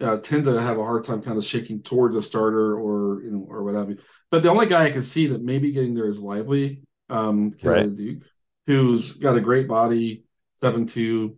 uh, 0.00 0.16
tend 0.18 0.44
to 0.44 0.60
have 0.60 0.78
a 0.78 0.84
hard 0.84 1.04
time 1.04 1.22
kind 1.22 1.36
of 1.36 1.44
shaking 1.44 1.82
towards 1.82 2.16
a 2.16 2.22
starter 2.22 2.78
or 2.78 3.22
you 3.22 3.30
know 3.30 3.46
or 3.48 3.62
what 3.62 3.74
have 3.74 3.90
you. 3.90 3.98
But 4.30 4.42
the 4.42 4.50
only 4.50 4.66
guy 4.66 4.84
I 4.84 4.90
can 4.90 5.02
see 5.02 5.26
that 5.28 5.42
maybe 5.42 5.72
getting 5.72 5.94
there 5.94 6.08
is 6.08 6.20
Lively, 6.20 6.82
um, 7.08 7.52
Right. 7.62 7.94
Duke, 7.94 8.22
who's 8.66 9.16
got 9.16 9.36
a 9.36 9.40
great 9.40 9.68
body, 9.68 10.24
seven 10.54 10.86
two. 10.86 11.36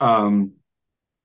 Um, 0.00 0.52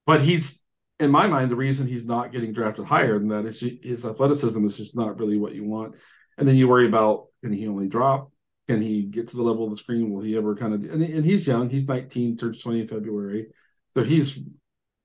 but 0.06 0.22
he's 0.22 0.64
in 1.00 1.12
my 1.12 1.28
mind 1.28 1.52
the 1.52 1.56
reason 1.56 1.88
he's 1.88 2.06
not 2.06 2.32
getting 2.32 2.54
drafted 2.54 2.86
higher 2.86 3.20
than 3.20 3.30
that 3.30 3.46
is 3.46 3.60
his 3.60 4.06
athleticism 4.06 4.66
is 4.66 4.78
just 4.78 4.96
not 4.96 5.20
really 5.20 5.38
what 5.38 5.56
you 5.56 5.64
want. 5.64 5.96
And 6.38 6.48
then 6.48 6.56
you 6.56 6.68
worry 6.68 6.88
about 6.88 7.28
can 7.44 7.54
he 7.54 7.68
only 7.68 7.88
drop? 7.88 8.32
Can 8.68 8.82
he 8.82 9.04
get 9.04 9.28
to 9.28 9.36
the 9.36 9.44
level 9.44 9.66
of 9.66 9.72
the 9.72 9.76
screen? 9.78 10.12
Will 10.12 10.22
he 10.24 10.38
ever 10.38 10.56
kind 10.56 10.74
of? 10.74 10.84
And, 10.92 11.04
and 11.04 11.26
he's 11.26 11.46
young. 11.46 11.70
He's 11.70 11.88
19, 11.88 12.38
turns 12.38 12.62
20 12.62 12.82
in 12.82 12.88
February, 12.88 13.48
so 13.94 14.04
he's 14.04 14.40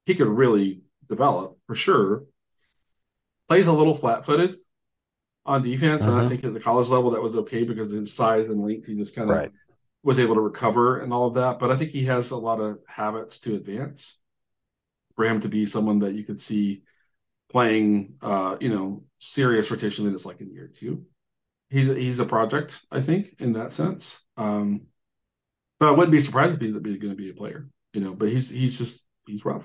he 0.07 0.15
could 0.15 0.29
really 0.29 0.83
develop 1.09 1.59
for 1.67 1.75
sure. 1.75 2.25
Plays 3.49 3.67
a 3.67 3.73
little 3.73 3.95
flat 3.95 4.25
footed 4.25 4.55
on 5.49 5.63
defense, 5.63 6.09
and 6.09 6.19
I 6.19 6.23
hmm 6.23 6.29
think 6.29 6.45
at 6.45 6.55
the 6.55 6.61
college 6.61 6.89
level 6.91 7.13
that 7.13 7.23
was 7.23 7.37
okay 7.37 7.65
because 7.65 7.93
his 7.93 8.15
size 8.15 8.51
and 8.51 8.63
length. 8.63 8.89
He 8.89 8.97
just 8.97 9.17
kind 9.17 9.31
of 9.33 9.43
Right. 9.43 9.53
was 10.05 10.21
able 10.21 10.37
to 10.37 10.43
recover 10.43 11.01
and 11.01 11.13
all 11.13 11.29
of 11.29 11.35
that. 11.35 11.59
But 11.61 11.71
I 11.71 11.77
think 11.77 11.93
he 11.93 12.07
has 12.07 12.31
a 12.33 12.39
lot 12.39 12.61
of 12.61 12.81
habits 12.89 13.41
to 13.43 13.57
advance 13.57 14.21
for 15.17 15.25
him 15.27 15.41
to 15.41 15.49
be 15.49 15.67
someone 15.67 16.01
that 16.01 16.15
you 16.15 16.25
could 16.25 16.41
see 16.41 16.83
playing, 17.51 18.15
uh, 18.23 18.57
you 18.61 18.71
know, 18.71 19.05
serious 19.19 19.71
rotation 19.71 20.05
minutes 20.05 20.27
like 20.27 20.41
in 20.41 20.53
year 20.53 20.69
two. 20.69 21.05
He's 21.71 21.89
a, 21.91 21.95
he's 21.97 22.21
a 22.21 22.27
project, 22.27 22.87
I 22.93 23.03
think, 23.03 23.37
in 23.41 23.55
that 23.55 23.73
sense. 23.73 24.27
Um, 24.37 24.83
but 25.81 25.89
I 25.89 25.93
wouldn't 25.93 26.13
be 26.13 26.21
surprised 26.21 26.55
if 26.55 26.61
he's 26.61 26.75
going 26.79 27.01
to 27.01 27.15
be 27.17 27.31
a 27.31 27.35
player, 27.35 27.69
you 27.93 28.01
know. 28.01 28.15
But 28.15 28.31
he's 28.31 28.51
he's 28.51 28.79
just 28.79 29.07
he's 29.27 29.45
rough. 29.45 29.65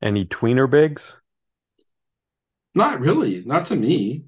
Any 0.00 0.24
tweener 0.24 0.70
bigs? 0.70 1.20
Not 2.74 3.00
really, 3.00 3.42
not 3.44 3.66
to 3.66 3.76
me. 3.76 4.26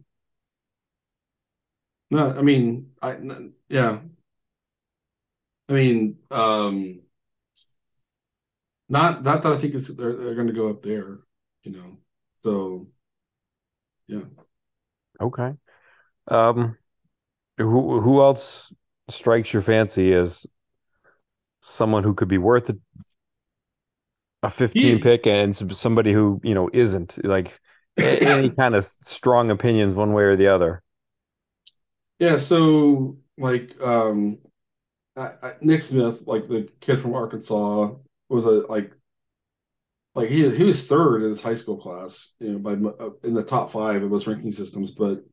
No, 2.11 2.31
I 2.31 2.43
mean, 2.43 2.93
I 3.03 3.13
n- 3.15 3.55
yeah, 3.69 4.01
I 5.69 5.73
mean, 5.73 6.19
um, 6.31 7.01
not 8.89 9.23
not 9.25 9.43
that 9.43 9.53
I 9.53 9.57
think 9.59 9.75
it's 9.75 9.89
they're 9.95 10.15
they're 10.17 10.35
going 10.35 10.47
to 10.47 10.53
go 10.53 10.71
up 10.71 10.83
there, 10.83 11.19
you 11.65 11.73
know. 11.73 11.99
So 12.39 12.89
yeah. 14.07 14.21
Okay. 15.21 15.53
Um, 16.29 16.77
who 17.59 18.01
who 18.01 18.23
else 18.23 18.73
strikes 19.09 19.53
your 19.53 19.63
fancy 19.63 20.15
as 20.15 20.47
someone 21.61 22.05
who 22.05 22.15
could 22.15 22.29
be 22.29 22.39
worth 22.39 22.69
a, 22.71 22.77
a 24.43 24.51
15 24.51 24.97
He, 24.97 25.03
pick 25.03 25.27
and 25.27 25.55
some- 25.55 25.71
somebody 25.71 26.13
who, 26.13 26.41
you 26.45 26.55
know, 26.55 26.69
isn't 26.73 27.19
like 27.25 27.59
any 27.99 28.51
kind 28.59 28.75
of 28.75 28.85
strong 29.03 29.51
opinions 29.51 29.95
one 29.95 30.13
way 30.13 30.25
or 30.25 30.37
the 30.37 30.49
other? 30.49 30.83
yeah, 32.19 32.37
so 32.39 33.19
like 33.39 33.79
um 33.81 34.39
I, 35.17 35.33
I, 35.43 35.55
Nick 35.63 35.83
Smith, 35.83 36.25
like 36.27 36.49
the 36.49 36.71
kid 36.81 37.03
from 37.03 37.15
Arkansas, 37.15 37.95
was 38.29 38.45
a 38.45 38.51
like 38.69 38.93
like 40.15 40.29
he 40.31 40.49
he 40.57 40.65
was 40.65 40.87
third 40.87 41.23
in 41.23 41.31
his 41.31 41.43
high 41.43 41.55
school 41.55 41.77
class, 41.77 42.35
you 42.41 42.53
know, 42.53 42.59
by 42.59 42.73
uh, 42.73 43.11
in 43.23 43.35
the 43.35 43.43
top 43.43 43.71
five 43.71 44.03
of 44.03 44.11
those 44.11 44.27
ranking 44.27 44.53
systems, 44.53 44.91
but 44.91 45.25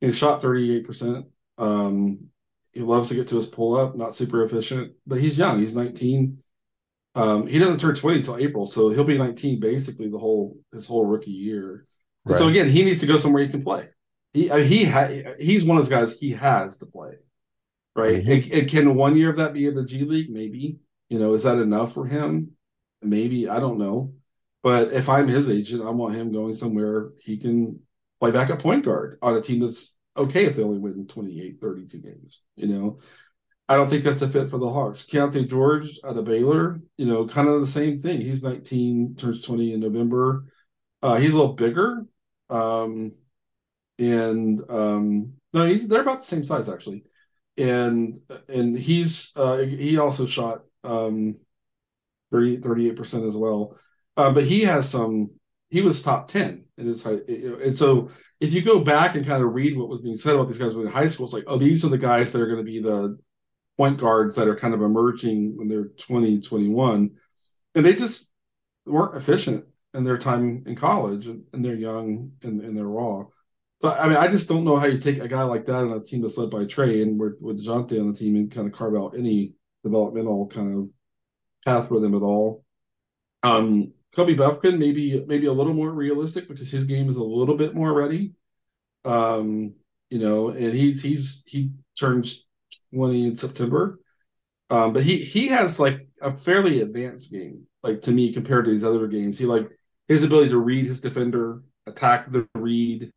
he 0.00 0.12
shot 0.12 0.42
38%. 0.42 1.26
Um 1.58 2.30
he 2.72 2.80
loves 2.82 3.08
to 3.10 3.14
get 3.16 3.28
to 3.28 3.36
his 3.36 3.46
pull 3.46 3.76
up, 3.76 3.96
not 3.96 4.14
super 4.14 4.44
efficient, 4.44 4.94
but 5.06 5.20
he's 5.20 5.38
young, 5.38 5.60
he's 5.60 5.76
19. 5.76 6.42
Um 7.14 7.46
he 7.46 7.58
doesn't 7.58 7.80
turn 7.80 7.94
20 7.96 8.18
until 8.18 8.38
April, 8.38 8.66
so 8.66 8.90
he'll 8.90 9.04
be 9.04 9.18
19 9.18 9.60
basically 9.60 10.08
the 10.10 10.18
whole 10.18 10.58
his 10.72 10.86
whole 10.88 11.06
rookie 11.06 11.30
year. 11.32 11.86
And 12.26 12.34
so 12.34 12.48
again, 12.48 12.68
he 12.68 12.82
needs 12.82 13.00
to 13.00 13.06
go 13.06 13.16
somewhere 13.16 13.42
he 13.42 13.48
can 13.48 13.62
play. 13.62 13.88
He 14.32 14.50
I 14.50 14.58
mean, 14.58 14.66
he 14.66 14.84
ha- 14.84 15.34
he's 15.38 15.64
one 15.64 15.78
of 15.78 15.84
those 15.84 15.90
guys 15.90 16.18
he 16.18 16.32
has 16.32 16.78
to 16.78 16.86
play. 16.86 17.14
Right? 17.96 18.22
Mm-hmm. 18.22 18.30
And, 18.30 18.42
he 18.42 18.60
and 18.60 18.68
can 18.68 18.94
one 18.94 19.16
year 19.16 19.30
of 19.30 19.36
that 19.36 19.52
be 19.52 19.66
in 19.66 19.74
the 19.74 19.84
G 19.84 20.04
League? 20.04 20.30
Maybe. 20.30 20.78
You 21.08 21.18
know, 21.18 21.34
is 21.34 21.42
that 21.42 21.58
enough 21.58 21.92
for 21.94 22.06
him? 22.06 22.52
Maybe. 23.02 23.48
I 23.48 23.58
don't 23.58 23.78
know. 23.78 24.14
But 24.62 24.92
if 24.92 25.08
I'm 25.08 25.26
his 25.26 25.48
agent, 25.48 25.84
I 25.84 25.90
want 25.90 26.14
him 26.14 26.32
going 26.32 26.54
somewhere 26.54 27.10
he 27.18 27.38
can 27.38 27.80
play 28.20 28.30
back 28.30 28.50
at 28.50 28.60
point 28.60 28.84
guard 28.84 29.18
on 29.22 29.34
a 29.34 29.40
team 29.40 29.60
that's 29.60 29.98
okay 30.16 30.44
if 30.44 30.56
they 30.56 30.62
only 30.62 30.78
win 30.78 31.06
28, 31.06 31.60
32 31.60 31.98
games. 31.98 32.42
You 32.56 32.68
know, 32.68 32.98
I 33.68 33.76
don't 33.76 33.88
think 33.88 34.04
that's 34.04 34.22
a 34.22 34.28
fit 34.28 34.50
for 34.50 34.58
the 34.58 34.68
Hawks. 34.68 35.06
Keyonte 35.06 35.48
George 35.48 35.98
out 36.04 36.16
of 36.16 36.24
Baylor, 36.24 36.80
you 36.98 37.06
know, 37.06 37.26
kind 37.26 37.48
of 37.48 37.60
the 37.60 37.66
same 37.66 37.98
thing. 37.98 38.20
He's 38.20 38.42
19, 38.42 39.16
turns 39.16 39.42
20 39.42 39.74
in 39.74 39.80
November. 39.80 40.44
Uh, 41.02 41.16
he's 41.16 41.32
a 41.32 41.36
little 41.36 41.54
bigger. 41.54 42.04
Um, 42.48 43.12
and 43.98 44.60
um, 44.68 45.34
no, 45.52 45.66
he's 45.66 45.88
they're 45.88 46.02
about 46.02 46.18
the 46.18 46.24
same 46.24 46.44
size 46.44 46.68
actually. 46.68 47.04
And 47.56 48.20
and 48.48 48.76
he's 48.76 49.32
uh, 49.36 49.58
he 49.58 49.98
also 49.98 50.26
shot 50.26 50.62
um 50.84 51.36
38% 52.32 53.26
as 53.26 53.36
well. 53.36 53.76
Uh, 54.16 54.32
but 54.32 54.44
he 54.44 54.62
has 54.62 54.88
some 54.88 55.30
he 55.70 55.82
was 55.82 56.02
top 56.02 56.28
10 56.28 56.64
in 56.78 56.86
his 56.86 57.02
high 57.02 57.18
and 57.28 57.78
so 57.78 58.10
if 58.40 58.52
you 58.52 58.60
go 58.60 58.80
back 58.80 59.14
and 59.14 59.26
kind 59.26 59.42
of 59.42 59.54
read 59.54 59.76
what 59.76 59.88
was 59.88 60.00
being 60.00 60.16
said 60.16 60.34
about 60.34 60.48
these 60.48 60.58
guys 60.58 60.72
in 60.72 60.86
high 60.86 61.06
school 61.06 61.26
it's 61.26 61.34
like 61.34 61.44
oh 61.46 61.56
these 61.56 61.84
are 61.84 61.88
the 61.88 61.98
guys 61.98 62.32
that 62.32 62.40
are 62.40 62.46
going 62.46 62.58
to 62.58 62.64
be 62.64 62.80
the 62.80 63.16
point 63.76 63.98
guards 63.98 64.34
that 64.34 64.48
are 64.48 64.56
kind 64.56 64.74
of 64.74 64.82
emerging 64.82 65.56
when 65.56 65.68
they're 65.68 65.88
20 65.98 66.40
21 66.40 67.12
and 67.74 67.86
they 67.86 67.94
just 67.94 68.32
weren't 68.84 69.16
efficient 69.16 69.64
in 69.94 70.04
their 70.04 70.18
time 70.18 70.62
in 70.66 70.76
college 70.76 71.26
and, 71.26 71.44
they're 71.52 71.74
young 71.74 72.32
and, 72.42 72.60
and 72.60 72.76
they're 72.76 72.84
raw 72.84 73.24
so 73.80 73.90
I 73.90 74.08
mean, 74.08 74.18
I 74.18 74.28
just 74.28 74.48
don't 74.48 74.64
know 74.64 74.78
how 74.78 74.86
you 74.86 74.98
take 74.98 75.18
a 75.20 75.28
guy 75.28 75.42
like 75.42 75.64
that 75.66 75.74
on 75.74 75.92
a 75.92 76.00
team 76.00 76.20
that's 76.20 76.36
led 76.36 76.50
by 76.50 76.66
Trey 76.66 77.00
and 77.00 77.18
with, 77.18 77.36
with 77.40 77.64
Dejounte 77.64 77.98
on 77.98 78.12
the 78.12 78.18
team 78.18 78.36
and 78.36 78.50
kind 78.50 78.66
of 78.66 78.74
carve 78.74 78.94
out 78.94 79.14
any 79.16 79.54
developmental 79.82 80.46
kind 80.48 80.74
of 80.74 80.88
path 81.64 81.88
for 81.88 81.98
them 81.98 82.14
at 82.14 82.20
all. 82.20 82.62
Um, 83.42 83.94
Kobe 84.14 84.34
Bufkin 84.34 84.78
maybe 84.78 85.24
maybe 85.26 85.46
a 85.46 85.52
little 85.52 85.72
more 85.72 85.90
realistic 85.90 86.46
because 86.46 86.70
his 86.70 86.84
game 86.84 87.08
is 87.08 87.16
a 87.16 87.24
little 87.24 87.56
bit 87.56 87.74
more 87.74 87.92
ready. 87.92 88.34
Um, 89.06 89.74
you 90.10 90.18
know, 90.18 90.50
and 90.50 90.74
he's 90.74 91.02
he's 91.02 91.42
he 91.46 91.70
turns 91.98 92.46
twenty 92.92 93.26
in 93.28 93.36
September. 93.36 93.98
Um, 94.68 94.92
but 94.92 95.04
he 95.04 95.24
he 95.24 95.48
has 95.48 95.80
like 95.80 96.06
a 96.20 96.36
fairly 96.36 96.82
advanced 96.82 97.32
game, 97.32 97.66
like 97.82 98.02
to 98.02 98.12
me 98.12 98.32
compared 98.34 98.66
to 98.66 98.70
these 98.72 98.84
other 98.84 99.06
games. 99.06 99.38
He 99.38 99.46
like 99.46 99.70
his 100.10 100.24
ability 100.24 100.50
to 100.50 100.58
read 100.58 100.86
his 100.86 101.00
defender, 101.00 101.62
attack 101.86 102.32
the 102.32 102.48
read, 102.56 103.12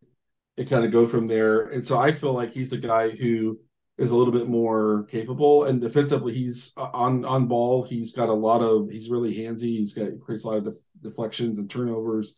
and 0.60 0.69
kind 0.69 0.86
of 0.86 0.91
go 0.91 1.08
from 1.08 1.25
there. 1.25 1.63
And 1.63 1.84
so 1.84 1.97
I 1.97 2.12
feel 2.12 2.34
like 2.34 2.53
he's 2.53 2.71
a 2.71 2.77
guy 2.77 3.10
who 3.10 3.60
is 3.97 4.12
a 4.12 4.15
little 4.15 4.32
bit 4.32 4.47
more 4.47 5.06
capable. 5.10 5.63
And 5.63 5.82
defensively, 5.82 6.36
he's 6.36 6.71
uh, 6.77 6.91
on 6.93 7.25
on 7.25 7.47
ball. 7.47 7.82
He's 7.82 8.13
got 8.13 8.29
a 8.29 8.34
lot 8.34 8.62
of. 8.62 8.91
He's 8.91 9.10
really 9.10 9.36
handsy. 9.36 9.75
He's 9.79 9.95
got 9.95 10.12
creates 10.21 10.43
a 10.43 10.49
lot 10.49 10.58
of 10.58 10.65
def, 10.65 10.75
deflections 11.01 11.58
and 11.58 11.67
turnovers. 11.67 12.38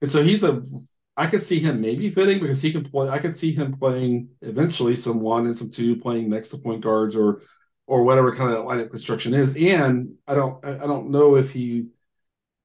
And 0.00 0.08
so 0.08 0.22
he's 0.22 0.44
a. 0.44 0.62
I 1.16 1.26
could 1.26 1.42
see 1.42 1.58
him 1.58 1.80
maybe 1.80 2.08
fitting 2.08 2.38
because 2.38 2.62
he 2.62 2.70
can 2.70 2.84
play. 2.84 3.08
I 3.08 3.18
could 3.18 3.36
see 3.36 3.50
him 3.50 3.76
playing 3.76 4.28
eventually 4.40 4.94
some 4.94 5.18
one 5.18 5.46
and 5.46 5.58
some 5.58 5.70
two, 5.70 5.96
playing 5.96 6.30
next 6.30 6.50
to 6.50 6.58
point 6.58 6.80
guards 6.80 7.16
or 7.16 7.42
or 7.88 8.04
whatever 8.04 8.36
kind 8.36 8.52
of 8.52 8.58
that 8.58 8.64
lineup 8.64 8.90
construction 8.90 9.34
is. 9.34 9.56
And 9.56 10.14
I 10.28 10.36
don't 10.36 10.64
I 10.64 10.86
don't 10.86 11.10
know 11.10 11.34
if 11.34 11.50
he 11.50 11.88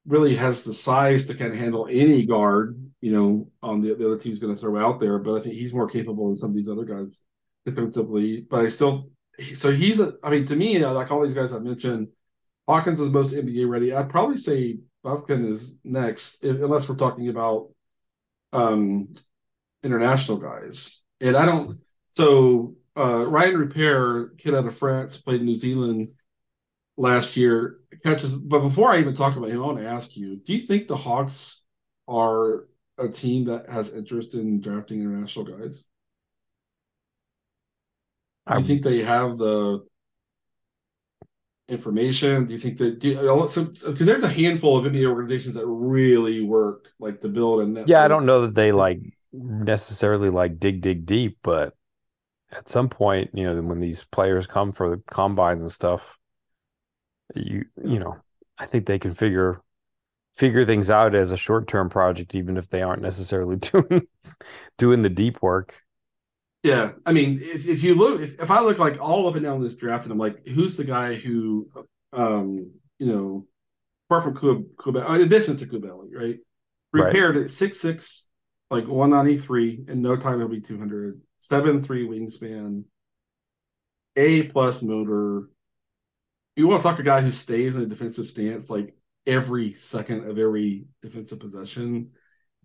really 0.06 0.36
has 0.36 0.64
the 0.64 0.74
size 0.74 1.26
to 1.28 1.36
kind 1.36 1.54
of 1.54 1.60
handle 1.60 1.88
any 1.90 2.26
guard, 2.26 2.80
you 3.02 3.12
know, 3.12 3.48
on 3.62 3.82
the, 3.82 3.94
the 3.94 4.06
other 4.06 4.18
team's 4.18 4.40
going 4.40 4.54
to 4.54 4.60
throw 4.60 4.84
out 4.84 5.00
there. 5.00 5.20
But 5.20 5.36
I 5.36 5.42
think 5.42 5.56
he's 5.56 5.74
more 5.74 5.90
capable 5.90 6.28
than 6.28 6.36
some 6.36 6.50
of 6.52 6.56
these 6.56 6.70
other 6.70 6.86
guys 6.86 7.22
defensively. 7.66 8.42
But 8.42 8.62
I 8.62 8.68
still, 8.68 9.10
so 9.54 9.72
he's 9.72 10.00
a, 10.00 10.14
I 10.24 10.30
mean, 10.30 10.46
to 10.48 10.56
me, 10.56 10.84
like 10.86 11.12
all 11.12 11.24
these 11.24 11.36
guys 11.36 11.54
I 11.54 11.60
mentioned, 11.60 12.10
Hawkins 12.68 13.00
is 13.00 13.12
the 13.12 13.18
most 13.18 13.36
NBA 13.36 13.70
ready. 13.70 13.94
I'd 13.94 14.10
probably 14.10 14.38
say 14.38 14.80
Bufkin 15.06 15.52
is 15.52 15.74
next, 15.84 16.44
if, 16.44 16.58
unless 16.62 16.88
we're 16.88 16.96
talking 16.96 17.30
about 17.30 17.70
um 18.54 19.14
international 19.84 20.38
guys. 20.38 21.02
And 21.20 21.36
I 21.36 21.46
don't, 21.46 21.80
so 22.10 22.76
uh, 22.96 23.26
Rayan 23.26 23.56
Rupert, 23.56 24.38
kid 24.38 24.54
out 24.54 24.68
of 24.68 24.78
France, 24.78 25.18
played 25.18 25.42
New 25.42 25.56
Zealand 25.56 26.10
last 26.98 27.38
year, 27.38 27.80
catches. 28.04 28.36
But 28.36 28.60
before 28.60 28.90
I 28.90 29.00
even 29.00 29.16
talk 29.16 29.36
about 29.36 29.50
him, 29.50 29.62
I 29.62 29.66
want 29.66 29.80
to 29.80 29.88
ask 29.88 30.16
you: 30.16 30.38
Do 30.38 30.54
you 30.54 30.60
think 30.60 30.88
the 30.88 30.98
Hawks 30.98 31.64
are 32.08 32.68
a 32.98 33.08
team 33.08 33.46
that 33.46 33.70
has 33.70 33.94
interest 33.94 34.34
in 34.36 34.62
drafting 34.62 35.02
international 35.02 35.46
guys? 35.46 35.84
Do 38.50 38.58
you 38.58 38.64
think 38.66 38.84
they 38.84 39.04
have 39.04 39.38
the 39.38 39.86
information? 41.68 42.46
Do 42.46 42.54
you 42.54 42.60
think 42.60 42.78
that 42.78 43.00
because 43.00 43.58
uh, 43.58 43.90
uh, 43.90 43.94
there's 43.94 44.24
a 44.24 44.30
handful 44.30 44.78
of 44.78 44.92
NBA 44.92 45.08
organizations 45.08 45.56
that 45.56 45.66
really 45.66 46.42
work 46.42 46.90
like 47.00 47.22
to 47.22 47.30
build 47.30 47.62
and 47.62 47.88
yeah, 47.88 48.04
I 48.04 48.08
don't 48.08 48.26
know 48.26 48.46
that 48.46 48.56
they 48.56 48.72
like 48.72 49.00
necessarily 49.32 50.30
like 50.30 50.60
dig 50.60 50.82
dig 50.82 51.06
deep, 51.06 51.38
but 51.44 51.74
at 52.52 52.68
some 52.68 52.90
point, 52.90 53.32
you 53.34 53.46
know, 53.46 53.62
when 53.62 53.80
these 53.80 54.04
players 54.04 54.48
come 54.48 54.72
for 54.72 54.90
the 54.90 55.02
combines 55.10 55.62
and 55.62 55.72
stuff, 55.72 56.18
you 57.36 57.66
you 57.84 58.00
know, 58.00 58.18
I 58.58 58.66
think 58.66 58.86
they 58.86 59.00
can 59.00 59.14
figure 59.14 59.62
figure 60.34 60.66
things 60.66 60.90
out 60.90 61.16
as 61.16 61.32
a 61.32 61.38
short 61.38 61.68
term 61.68 61.90
project, 61.90 62.36
even 62.36 62.58
if 62.58 62.70
they 62.70 62.82
aren't 62.82 63.02
necessarily 63.02 63.56
doing 63.58 64.08
doing 64.78 65.02
the 65.02 65.10
deep 65.10 65.42
work. 65.42 65.82
Yeah, 66.64 66.92
I 67.06 67.12
mean, 67.12 67.40
if, 67.42 67.68
if 67.68 67.82
you 67.84 67.96
look, 67.96 68.22
if, 68.22 68.40
if 68.40 68.52
I 68.52 68.62
look 68.62 68.78
like 68.78 69.02
all 69.02 69.28
up 69.28 69.36
and 69.36 69.44
down 69.44 69.64
this 69.64 69.76
draft, 69.76 70.04
and 70.04 70.12
I'm 70.12 70.20
like, 70.20 70.48
who's 70.48 70.76
the 70.76 70.84
guy 70.84 71.16
who, 71.16 71.68
um, 72.14 72.72
you 73.00 73.08
know, 73.08 73.48
apart 74.08 74.24
from 74.24 74.68
Kubel, 74.78 75.16
in 75.16 75.22
addition 75.22 75.58
to 75.58 75.66
Coulibaly, 75.66 76.10
right, 76.14 76.38
Rupert 76.94 77.36
right. 77.36 77.46
at 77.46 77.52
six 77.52 77.80
six, 77.80 78.30
like 78.70 78.88
one 78.88 79.10
ninety 79.10 79.40
three, 79.40 79.84
in 79.88 80.02
no 80.04 80.16
time 80.16 80.38
he'll 80.38 80.48
be 80.48 80.62
two 80.62 80.78
hundred 80.78 81.20
seven 81.40 81.82
three 81.82 82.08
wingspan, 82.08 82.84
A 84.16 84.44
plus 84.44 84.84
motor. 84.84 85.50
You 86.62 86.68
want 86.68 86.84
to 86.84 86.88
talk 86.88 87.00
a 87.00 87.04
guy 87.04 87.22
who 87.22 87.32
stays 87.32 87.76
in 87.76 87.82
a 87.82 87.88
defensive 87.88 88.28
stance 88.28 88.70
like 88.70 88.96
every 89.26 89.74
second 89.74 90.28
of 90.30 90.38
every 90.38 90.86
defensive 91.02 91.40
possession, 91.40 92.12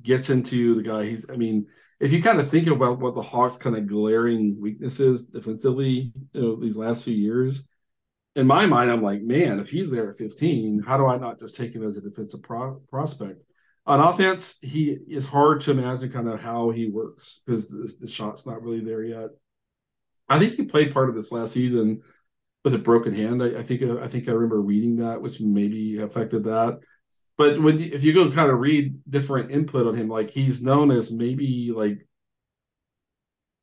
gets 0.02 0.28
into 0.28 0.74
the 0.74 0.82
guy. 0.82 1.06
He's, 1.06 1.30
I 1.30 1.36
mean, 1.36 1.68
if 1.98 2.12
you 2.12 2.22
kind 2.22 2.38
of 2.38 2.50
think 2.50 2.66
about 2.66 2.98
what 2.98 3.14
the 3.14 3.22
Hawks' 3.22 3.56
kind 3.56 3.74
of 3.74 3.86
glaring 3.86 4.60
weaknesses 4.60 5.24
defensively, 5.24 6.12
you 6.34 6.40
know, 6.42 6.60
these 6.60 6.76
last 6.76 7.04
few 7.04 7.14
years, 7.14 7.66
in 8.34 8.46
my 8.46 8.66
mind, 8.66 8.90
I'm 8.90 9.02
like, 9.02 9.22
man, 9.22 9.60
if 9.60 9.70
he's 9.70 9.90
there 9.90 10.10
at 10.10 10.16
15, 10.16 10.82
how 10.86 10.98
do 10.98 11.06
I 11.06 11.16
not 11.16 11.38
just 11.38 11.56
take 11.56 11.74
him 11.74 11.82
as 11.82 11.96
a 11.96 12.02
defensive 12.02 12.42
pro- 12.42 12.82
prospect? 12.90 13.40
on 13.86 14.00
offense, 14.00 14.58
he 14.62 14.98
is 15.08 15.26
hard 15.26 15.60
to 15.62 15.70
imagine 15.70 16.10
kind 16.10 16.28
of 16.28 16.40
how 16.40 16.70
he 16.70 16.88
works 16.88 17.42
because 17.46 17.68
the, 17.68 17.90
the, 18.00 18.08
shot's 18.08 18.44
not 18.44 18.62
really 18.62 18.80
there 18.80 19.02
yet. 19.02 19.30
I 20.28 20.40
think 20.40 20.54
he 20.54 20.64
played 20.64 20.92
part 20.92 21.08
of 21.08 21.14
this 21.14 21.30
last 21.30 21.52
season 21.52 22.02
with 22.66 22.74
a 22.74 22.78
broken 22.78 23.14
hand. 23.14 23.44
I, 23.44 23.60
I 23.60 23.62
think 23.62 23.80
I 23.80 24.08
think 24.08 24.28
I 24.28 24.32
remember 24.32 24.60
reading 24.60 24.96
that, 24.96 25.22
which 25.22 25.40
maybe 25.40 26.00
affected 26.00 26.42
that. 26.44 26.80
But 27.38 27.62
when 27.62 27.78
if 27.78 28.02
you 28.02 28.12
go 28.12 28.32
kind 28.32 28.50
of 28.50 28.58
read 28.58 29.02
different 29.08 29.52
input 29.52 29.86
on 29.86 29.94
him, 29.94 30.08
like 30.08 30.30
he's 30.30 30.60
known 30.60 30.90
as 30.90 31.12
maybe 31.12 31.70
like 31.70 32.08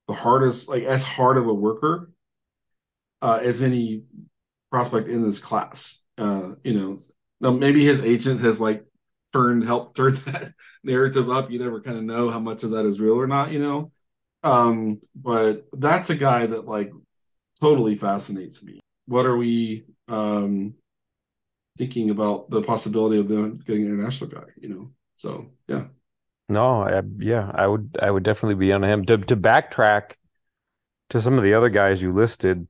the 0.08 0.14
hardest, 0.14 0.70
like 0.70 0.84
as 0.84 1.04
hard 1.04 1.38
of 1.38 1.48
a 1.48 1.54
worker 1.54 2.12
uh, 3.22 3.42
as 3.44 3.62
any 3.62 4.04
prospect 4.72 5.10
in 5.10 5.22
this 5.22 5.40
class. 5.40 6.02
Uh, 6.18 6.54
you 6.64 6.74
know, 6.74 6.98
now 7.42 7.52
maybe 7.52 7.84
his 7.84 8.02
agent 8.04 8.40
has 8.40 8.62
like 8.62 8.86
turned 9.34 9.66
help 9.66 9.96
turn 9.98 10.16
that 10.28 10.54
narrative 10.82 11.30
up. 11.30 11.52
You 11.52 11.60
never 11.60 11.82
kind 11.82 11.98
of 11.98 12.06
know 12.06 12.30
how 12.30 12.40
much 12.40 12.64
of 12.64 12.72
that 12.72 12.86
is 12.86 13.02
real 13.02 13.20
or 13.20 13.28
not, 13.28 13.52
you 13.52 13.60
know. 13.60 13.92
Um, 14.44 15.02
but 15.14 15.68
that's 15.74 16.10
a 16.10 16.16
guy 16.16 16.46
that 16.46 16.64
like 16.66 16.94
totally 17.60 17.96
fascinates 17.96 18.64
me. 18.64 18.80
What 19.06 19.26
are 19.26 19.38
we 19.38 19.86
um 20.08 20.76
thinking 21.78 22.10
about 22.10 22.50
the 22.50 22.62
possibility 22.62 23.20
of 23.20 23.28
them 23.28 23.60
getting 23.66 23.86
an 23.86 23.94
international 23.94 24.30
guy, 24.30 24.46
you 24.60 24.70
know? 24.70 24.92
So 25.16 25.48
yeah. 25.68 25.86
No, 26.50 26.84
I, 26.84 27.02
yeah, 27.20 27.52
I 27.54 27.68
would 27.68 27.98
I 28.02 28.12
would 28.12 28.24
definitely 28.24 28.56
be 28.56 28.72
on 28.74 28.84
him. 28.84 29.06
To 29.06 29.18
to 29.18 29.36
backtrack 29.38 30.14
to 31.10 31.22
some 31.22 31.38
of 31.38 31.44
the 31.44 31.54
other 31.54 31.70
guys 31.70 32.02
you 32.02 32.14
listed, 32.14 32.68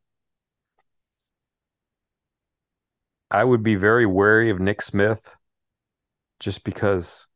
I 3.31 3.43
would 3.43 3.63
be 3.63 3.75
very 3.75 4.05
wary 4.05 4.49
of 4.51 4.59
Nick 4.59 4.81
Smith 4.81 5.35
just 6.39 6.63
because 6.63 7.27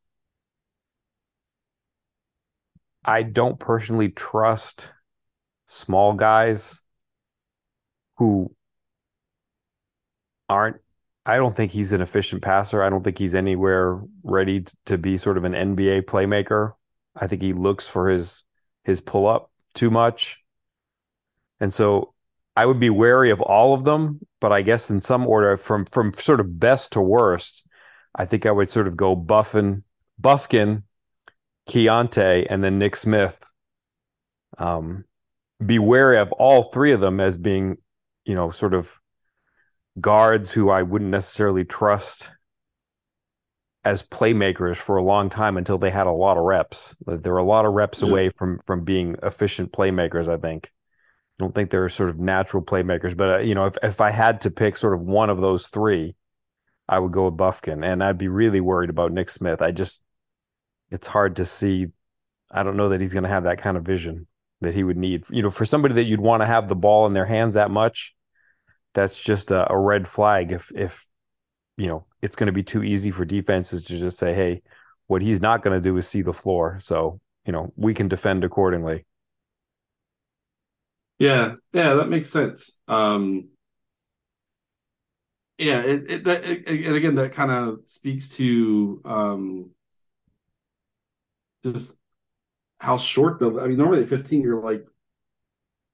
I 3.03 3.23
don't 3.23 3.60
personally 3.60 4.10
trust 4.10 4.91
small 5.67 6.13
guys 6.13 6.81
who 8.17 8.53
aren't 10.49 10.77
I 11.27 11.36
don't 11.36 11.57
think 11.57 11.73
he's 11.73 11.91
an 11.91 11.99
efficient 11.99 12.41
passer. 12.41 12.81
I 12.81 12.89
don't 12.89 13.03
think 13.03 13.17
he's 13.17 13.36
anywhere 13.36 13.99
ready 14.23 14.63
to 14.86 14.97
be 14.97 15.17
sort 15.17 15.38
of 15.38 15.43
an 15.43 15.51
NBA 15.51 16.03
playmaker. 16.03 16.73
I 17.17 17.27
think 17.27 17.41
he 17.41 17.51
looks 17.51 17.86
for 17.86 18.07
his 18.10 18.45
his 18.86 19.01
pull 19.01 19.27
up 19.27 19.51
too 19.73 19.91
much. 19.91 20.39
And 21.60 21.73
so 21.73 22.13
I 22.55 22.65
would 22.65 22.79
be 22.79 22.89
wary 22.89 23.29
of 23.29 23.41
all 23.41 23.73
of 23.73 23.83
them, 23.83 24.21
but 24.39 24.53
I 24.53 24.62
guess 24.62 24.89
in 24.89 25.01
some 25.01 25.27
order 25.27 25.57
from 25.57 25.86
from 25.86 26.13
sort 26.13 26.39
of 26.39 26.60
best 26.62 26.93
to 26.93 27.01
worst, 27.01 27.67
I 28.15 28.25
think 28.25 28.45
I 28.45 28.51
would 28.51 28.69
sort 28.69 28.88
of 28.88 28.95
go 28.95 29.13
Buffin, 29.13 29.83
Bufkin, 30.21 30.83
Keyonte, 31.67 32.47
and 32.49 32.63
then 32.63 32.79
Nick 32.79 32.95
Smith. 32.95 33.43
Um, 34.57 35.03
be 35.63 35.77
wary 35.77 36.19
of 36.19 36.31
all 36.31 36.71
three 36.71 36.93
of 36.93 37.01
them 37.01 37.19
as 37.19 37.36
being, 37.36 37.77
you 38.23 38.33
know, 38.33 38.49
sort 38.49 38.73
of 38.73 38.91
guards 39.99 40.51
who 40.51 40.69
I 40.69 40.83
wouldn't 40.83 41.12
necessarily 41.12 41.63
trust 41.63 42.29
as 43.83 44.03
playmakers 44.03 44.75
for 44.75 44.97
a 44.97 45.03
long 45.03 45.29
time 45.29 45.57
until 45.57 45.77
they 45.77 45.91
had 45.91 46.07
a 46.07 46.12
lot 46.12 46.38
of 46.38 46.43
reps. 46.43 46.95
They're 47.05 47.38
a 47.38 47.43
lot 47.43 47.65
of 47.65 47.73
reps 47.73 48.01
yeah. 48.01 48.10
away 48.10 48.29
from 48.29 48.60
from 48.65 48.83
being 48.83 49.15
efficient 49.23 49.71
playmakers. 49.71 50.27
I 50.27 50.38
think. 50.38 50.71
I 51.39 51.43
don't 51.43 51.53
think 51.53 51.69
they're 51.69 51.88
sort 51.88 52.10
of 52.10 52.19
natural 52.19 52.63
playmakers, 52.63 53.15
but 53.15 53.29
uh, 53.29 53.38
you 53.39 53.55
know, 53.55 53.65
if 53.67 53.77
if 53.83 54.01
I 54.01 54.12
had 54.12 54.41
to 54.41 54.51
pick 54.51 54.75
sort 54.75 54.93
of 54.93 55.03
one 55.03 55.29
of 55.29 55.39
those 55.39 55.67
three, 55.67 56.15
I 56.89 56.99
would 56.99 57.12
go 57.12 57.25
with 57.25 57.38
Bufkin, 57.38 57.86
and 57.86 58.03
I'd 58.03 58.17
be 58.17 58.27
really 58.27 58.62
worried 58.62 58.89
about 58.89 59.12
Nick 59.12 59.29
Smith. 59.29 59.62
I 59.62 59.71
just, 59.71 60.01
it's 60.89 61.07
hard 61.07 61.36
to 61.38 61.45
see. 61.45 61.88
I 62.49 62.63
don't 62.63 62.77
know 62.77 62.89
that 62.89 63.01
he's 63.01 63.13
going 63.13 63.23
to 63.23 63.29
have 63.29 63.43
that 63.43 63.57
kind 63.57 63.77
of 63.77 63.83
vision 63.83 64.27
that 64.62 64.73
he 64.73 64.83
would 64.83 64.97
need. 64.97 65.25
You 65.29 65.43
know, 65.43 65.49
for 65.49 65.65
somebody 65.65 65.95
that 65.95 66.05
you'd 66.05 66.21
want 66.21 66.41
to 66.41 66.45
have 66.45 66.67
the 66.67 66.75
ball 66.75 67.05
in 67.05 67.13
their 67.13 67.25
hands 67.25 67.53
that 67.53 67.71
much, 67.71 68.15
that's 68.97 69.21
just 69.21 69.51
a, 69.51 69.71
a 69.71 69.77
red 69.77 70.07
flag. 70.07 70.51
If 70.51 70.71
if 70.73 71.05
you 71.77 71.86
know 71.86 72.07
it's 72.23 72.36
going 72.36 72.47
to 72.47 72.51
be 72.51 72.63
too 72.63 72.81
easy 72.81 73.12
for 73.12 73.25
defenses 73.25 73.83
to 73.86 73.99
just 73.99 74.17
say, 74.17 74.33
"Hey, 74.33 74.63
what 75.05 75.21
he's 75.21 75.39
not 75.39 75.62
going 75.62 75.77
to 75.77 75.89
do 75.89 75.95
is 75.97 76.07
see 76.07 76.23
the 76.23 76.33
floor," 76.33 76.79
so 76.81 77.21
you 77.45 77.53
know 77.53 77.71
we 77.75 77.93
can 77.93 78.07
defend 78.07 78.43
accordingly. 78.43 79.05
Yeah, 81.19 81.54
yeah, 81.73 81.93
that 81.93 82.10
makes 82.10 82.31
sense. 82.31 82.79
Um, 82.87 83.50
yeah, 85.60 85.81
it, 85.81 86.04
it, 86.10 86.23
that, 86.23 86.43
it, 86.43 86.67
and 86.67 86.95
again, 86.95 87.15
that 87.15 87.33
kind 87.33 87.52
of 87.52 87.81
speaks 87.85 88.29
to 88.37 89.00
um, 89.06 89.69
just 91.63 91.95
how 92.79 92.98
short 92.98 93.39
the. 93.39 93.60
I 93.60 93.67
mean, 93.67 93.77
normally 93.77 94.02
at 94.02 94.10
15, 94.10 94.41
you're 94.41 94.63
like, 94.63 94.83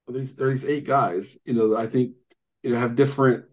these, 0.07 0.35
there 0.35 0.47
are 0.47 0.51
these 0.51 0.63
eight 0.63 0.87
guys. 0.87 1.37
You 1.43 1.53
know, 1.53 1.75
I 1.75 1.87
think 1.87 2.13
you 2.63 2.71
know 2.71 2.79
have 2.79 2.95
different 2.95 3.45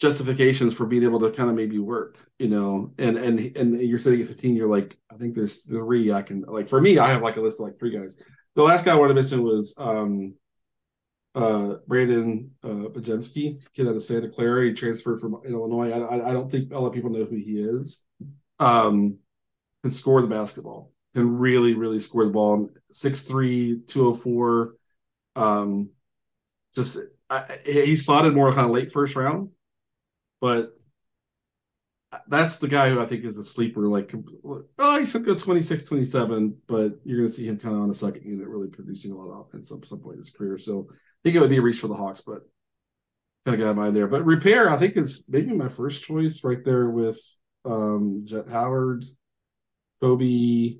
justifications 0.00 0.74
for 0.74 0.84
being 0.84 1.04
able 1.04 1.20
to 1.20 1.30
kind 1.30 1.48
of 1.48 1.56
maybe 1.56 1.78
work. 1.78 2.18
You 2.38 2.48
know, 2.48 2.92
and 2.98 3.16
and 3.16 3.56
and 3.56 3.80
you're 3.80 3.98
sitting 3.98 4.20
at 4.20 4.28
15, 4.28 4.56
you're 4.56 4.68
like, 4.68 4.96
I 5.10 5.16
think 5.16 5.34
there's 5.34 5.58
three 5.58 6.12
I 6.12 6.22
can 6.22 6.42
like. 6.42 6.68
For 6.68 6.80
me, 6.80 6.98
I 6.98 7.10
have 7.10 7.22
like 7.22 7.36
a 7.36 7.40
list 7.40 7.60
of 7.60 7.66
like 7.66 7.78
three 7.78 7.96
guys. 7.96 8.22
The 8.54 8.62
last 8.62 8.84
guy 8.84 8.92
I 8.92 8.96
wanted 8.96 9.14
to 9.14 9.20
mention 9.22 9.42
was 9.42 9.74
um 9.78 10.34
uh, 11.34 11.76
Brandin 11.88 12.50
uh, 12.62 12.88
Podziemski, 12.90 13.64
kid 13.74 13.88
out 13.88 13.96
of 13.96 14.02
Santa 14.02 14.28
Clara. 14.28 14.66
He 14.66 14.74
transferred 14.74 15.20
from 15.20 15.40
Illinois. 15.46 15.90
I, 15.90 16.28
I, 16.28 16.32
don't 16.32 16.50
think 16.50 16.72
a 16.72 16.78
lot 16.78 16.88
of 16.88 16.92
people 16.92 17.10
know 17.10 17.24
who 17.24 17.36
he 17.36 17.58
is. 17.58 18.04
Um, 18.58 19.18
can 19.82 19.90
score 19.90 20.20
the 20.20 20.28
basketball. 20.28 20.92
Can 21.14 21.38
really, 21.38 21.74
really 21.74 22.00
score 22.00 22.24
the 22.24 22.30
ball. 22.30 22.68
6'3", 22.92 23.86
204. 23.86 24.74
Um, 25.36 25.90
just 26.74 27.00
I, 27.32 27.58
he's 27.64 28.04
slotted 28.04 28.34
more 28.34 28.52
kind 28.52 28.66
of 28.66 28.72
late 28.72 28.92
first 28.92 29.16
round, 29.16 29.50
but 30.40 30.72
that's 32.28 32.58
the 32.58 32.68
guy 32.68 32.90
who 32.90 33.00
I 33.00 33.06
think 33.06 33.24
is 33.24 33.38
a 33.38 33.44
sleeper. 33.44 33.88
Like, 33.88 34.14
oh, 34.44 34.98
he's 34.98 35.12
going 35.12 35.24
to 35.24 35.32
go 35.32 35.34
26, 35.34 35.84
27, 35.84 36.56
but 36.66 36.92
you're 37.04 37.18
going 37.18 37.28
to 37.28 37.34
see 37.34 37.46
him 37.46 37.58
kind 37.58 37.74
of 37.74 37.82
on 37.82 37.90
a 37.90 37.94
second 37.94 38.24
unit, 38.24 38.46
really 38.46 38.68
producing 38.68 39.12
a 39.12 39.16
lot 39.16 39.30
of 39.30 39.46
offense 39.46 39.72
at 39.72 39.86
some 39.86 40.00
point 40.00 40.14
in 40.14 40.18
his 40.18 40.30
career. 40.30 40.58
So 40.58 40.88
I 40.90 40.94
think 41.24 41.36
it 41.36 41.40
would 41.40 41.50
be 41.50 41.56
a 41.56 41.62
reach 41.62 41.80
for 41.80 41.88
the 41.88 41.94
Hawks, 41.94 42.20
but 42.20 42.42
kind 43.46 43.60
of 43.60 43.66
got 43.66 43.76
mind 43.76 43.96
there. 43.96 44.08
But 44.08 44.26
Rupert, 44.26 44.68
I 44.68 44.76
think, 44.76 44.96
is 44.96 45.24
maybe 45.28 45.54
my 45.54 45.68
first 45.70 46.04
choice 46.04 46.44
right 46.44 46.62
there 46.64 46.90
with 46.90 47.18
um, 47.64 48.22
Jett 48.24 48.48
Howard, 48.48 49.04
Kobe, 50.02 50.76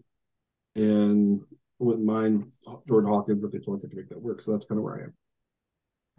and 0.77 1.41
wouldn't 1.79 2.07
mind 2.07 2.53
Jordan 2.87 3.11
Hawkins, 3.11 3.41
but 3.41 3.53
they 3.53 3.59
feel 3.59 3.75
like 3.75 3.83
they 3.83 3.89
can 3.89 3.97
make 3.97 4.09
that 4.11 4.21
work. 4.21 4.43
So 4.43 4.53
that's 4.53 4.67
kind 4.67 4.79
of 4.79 4.85
where 4.85 5.01
I 5.01 5.05
am. 5.05 5.15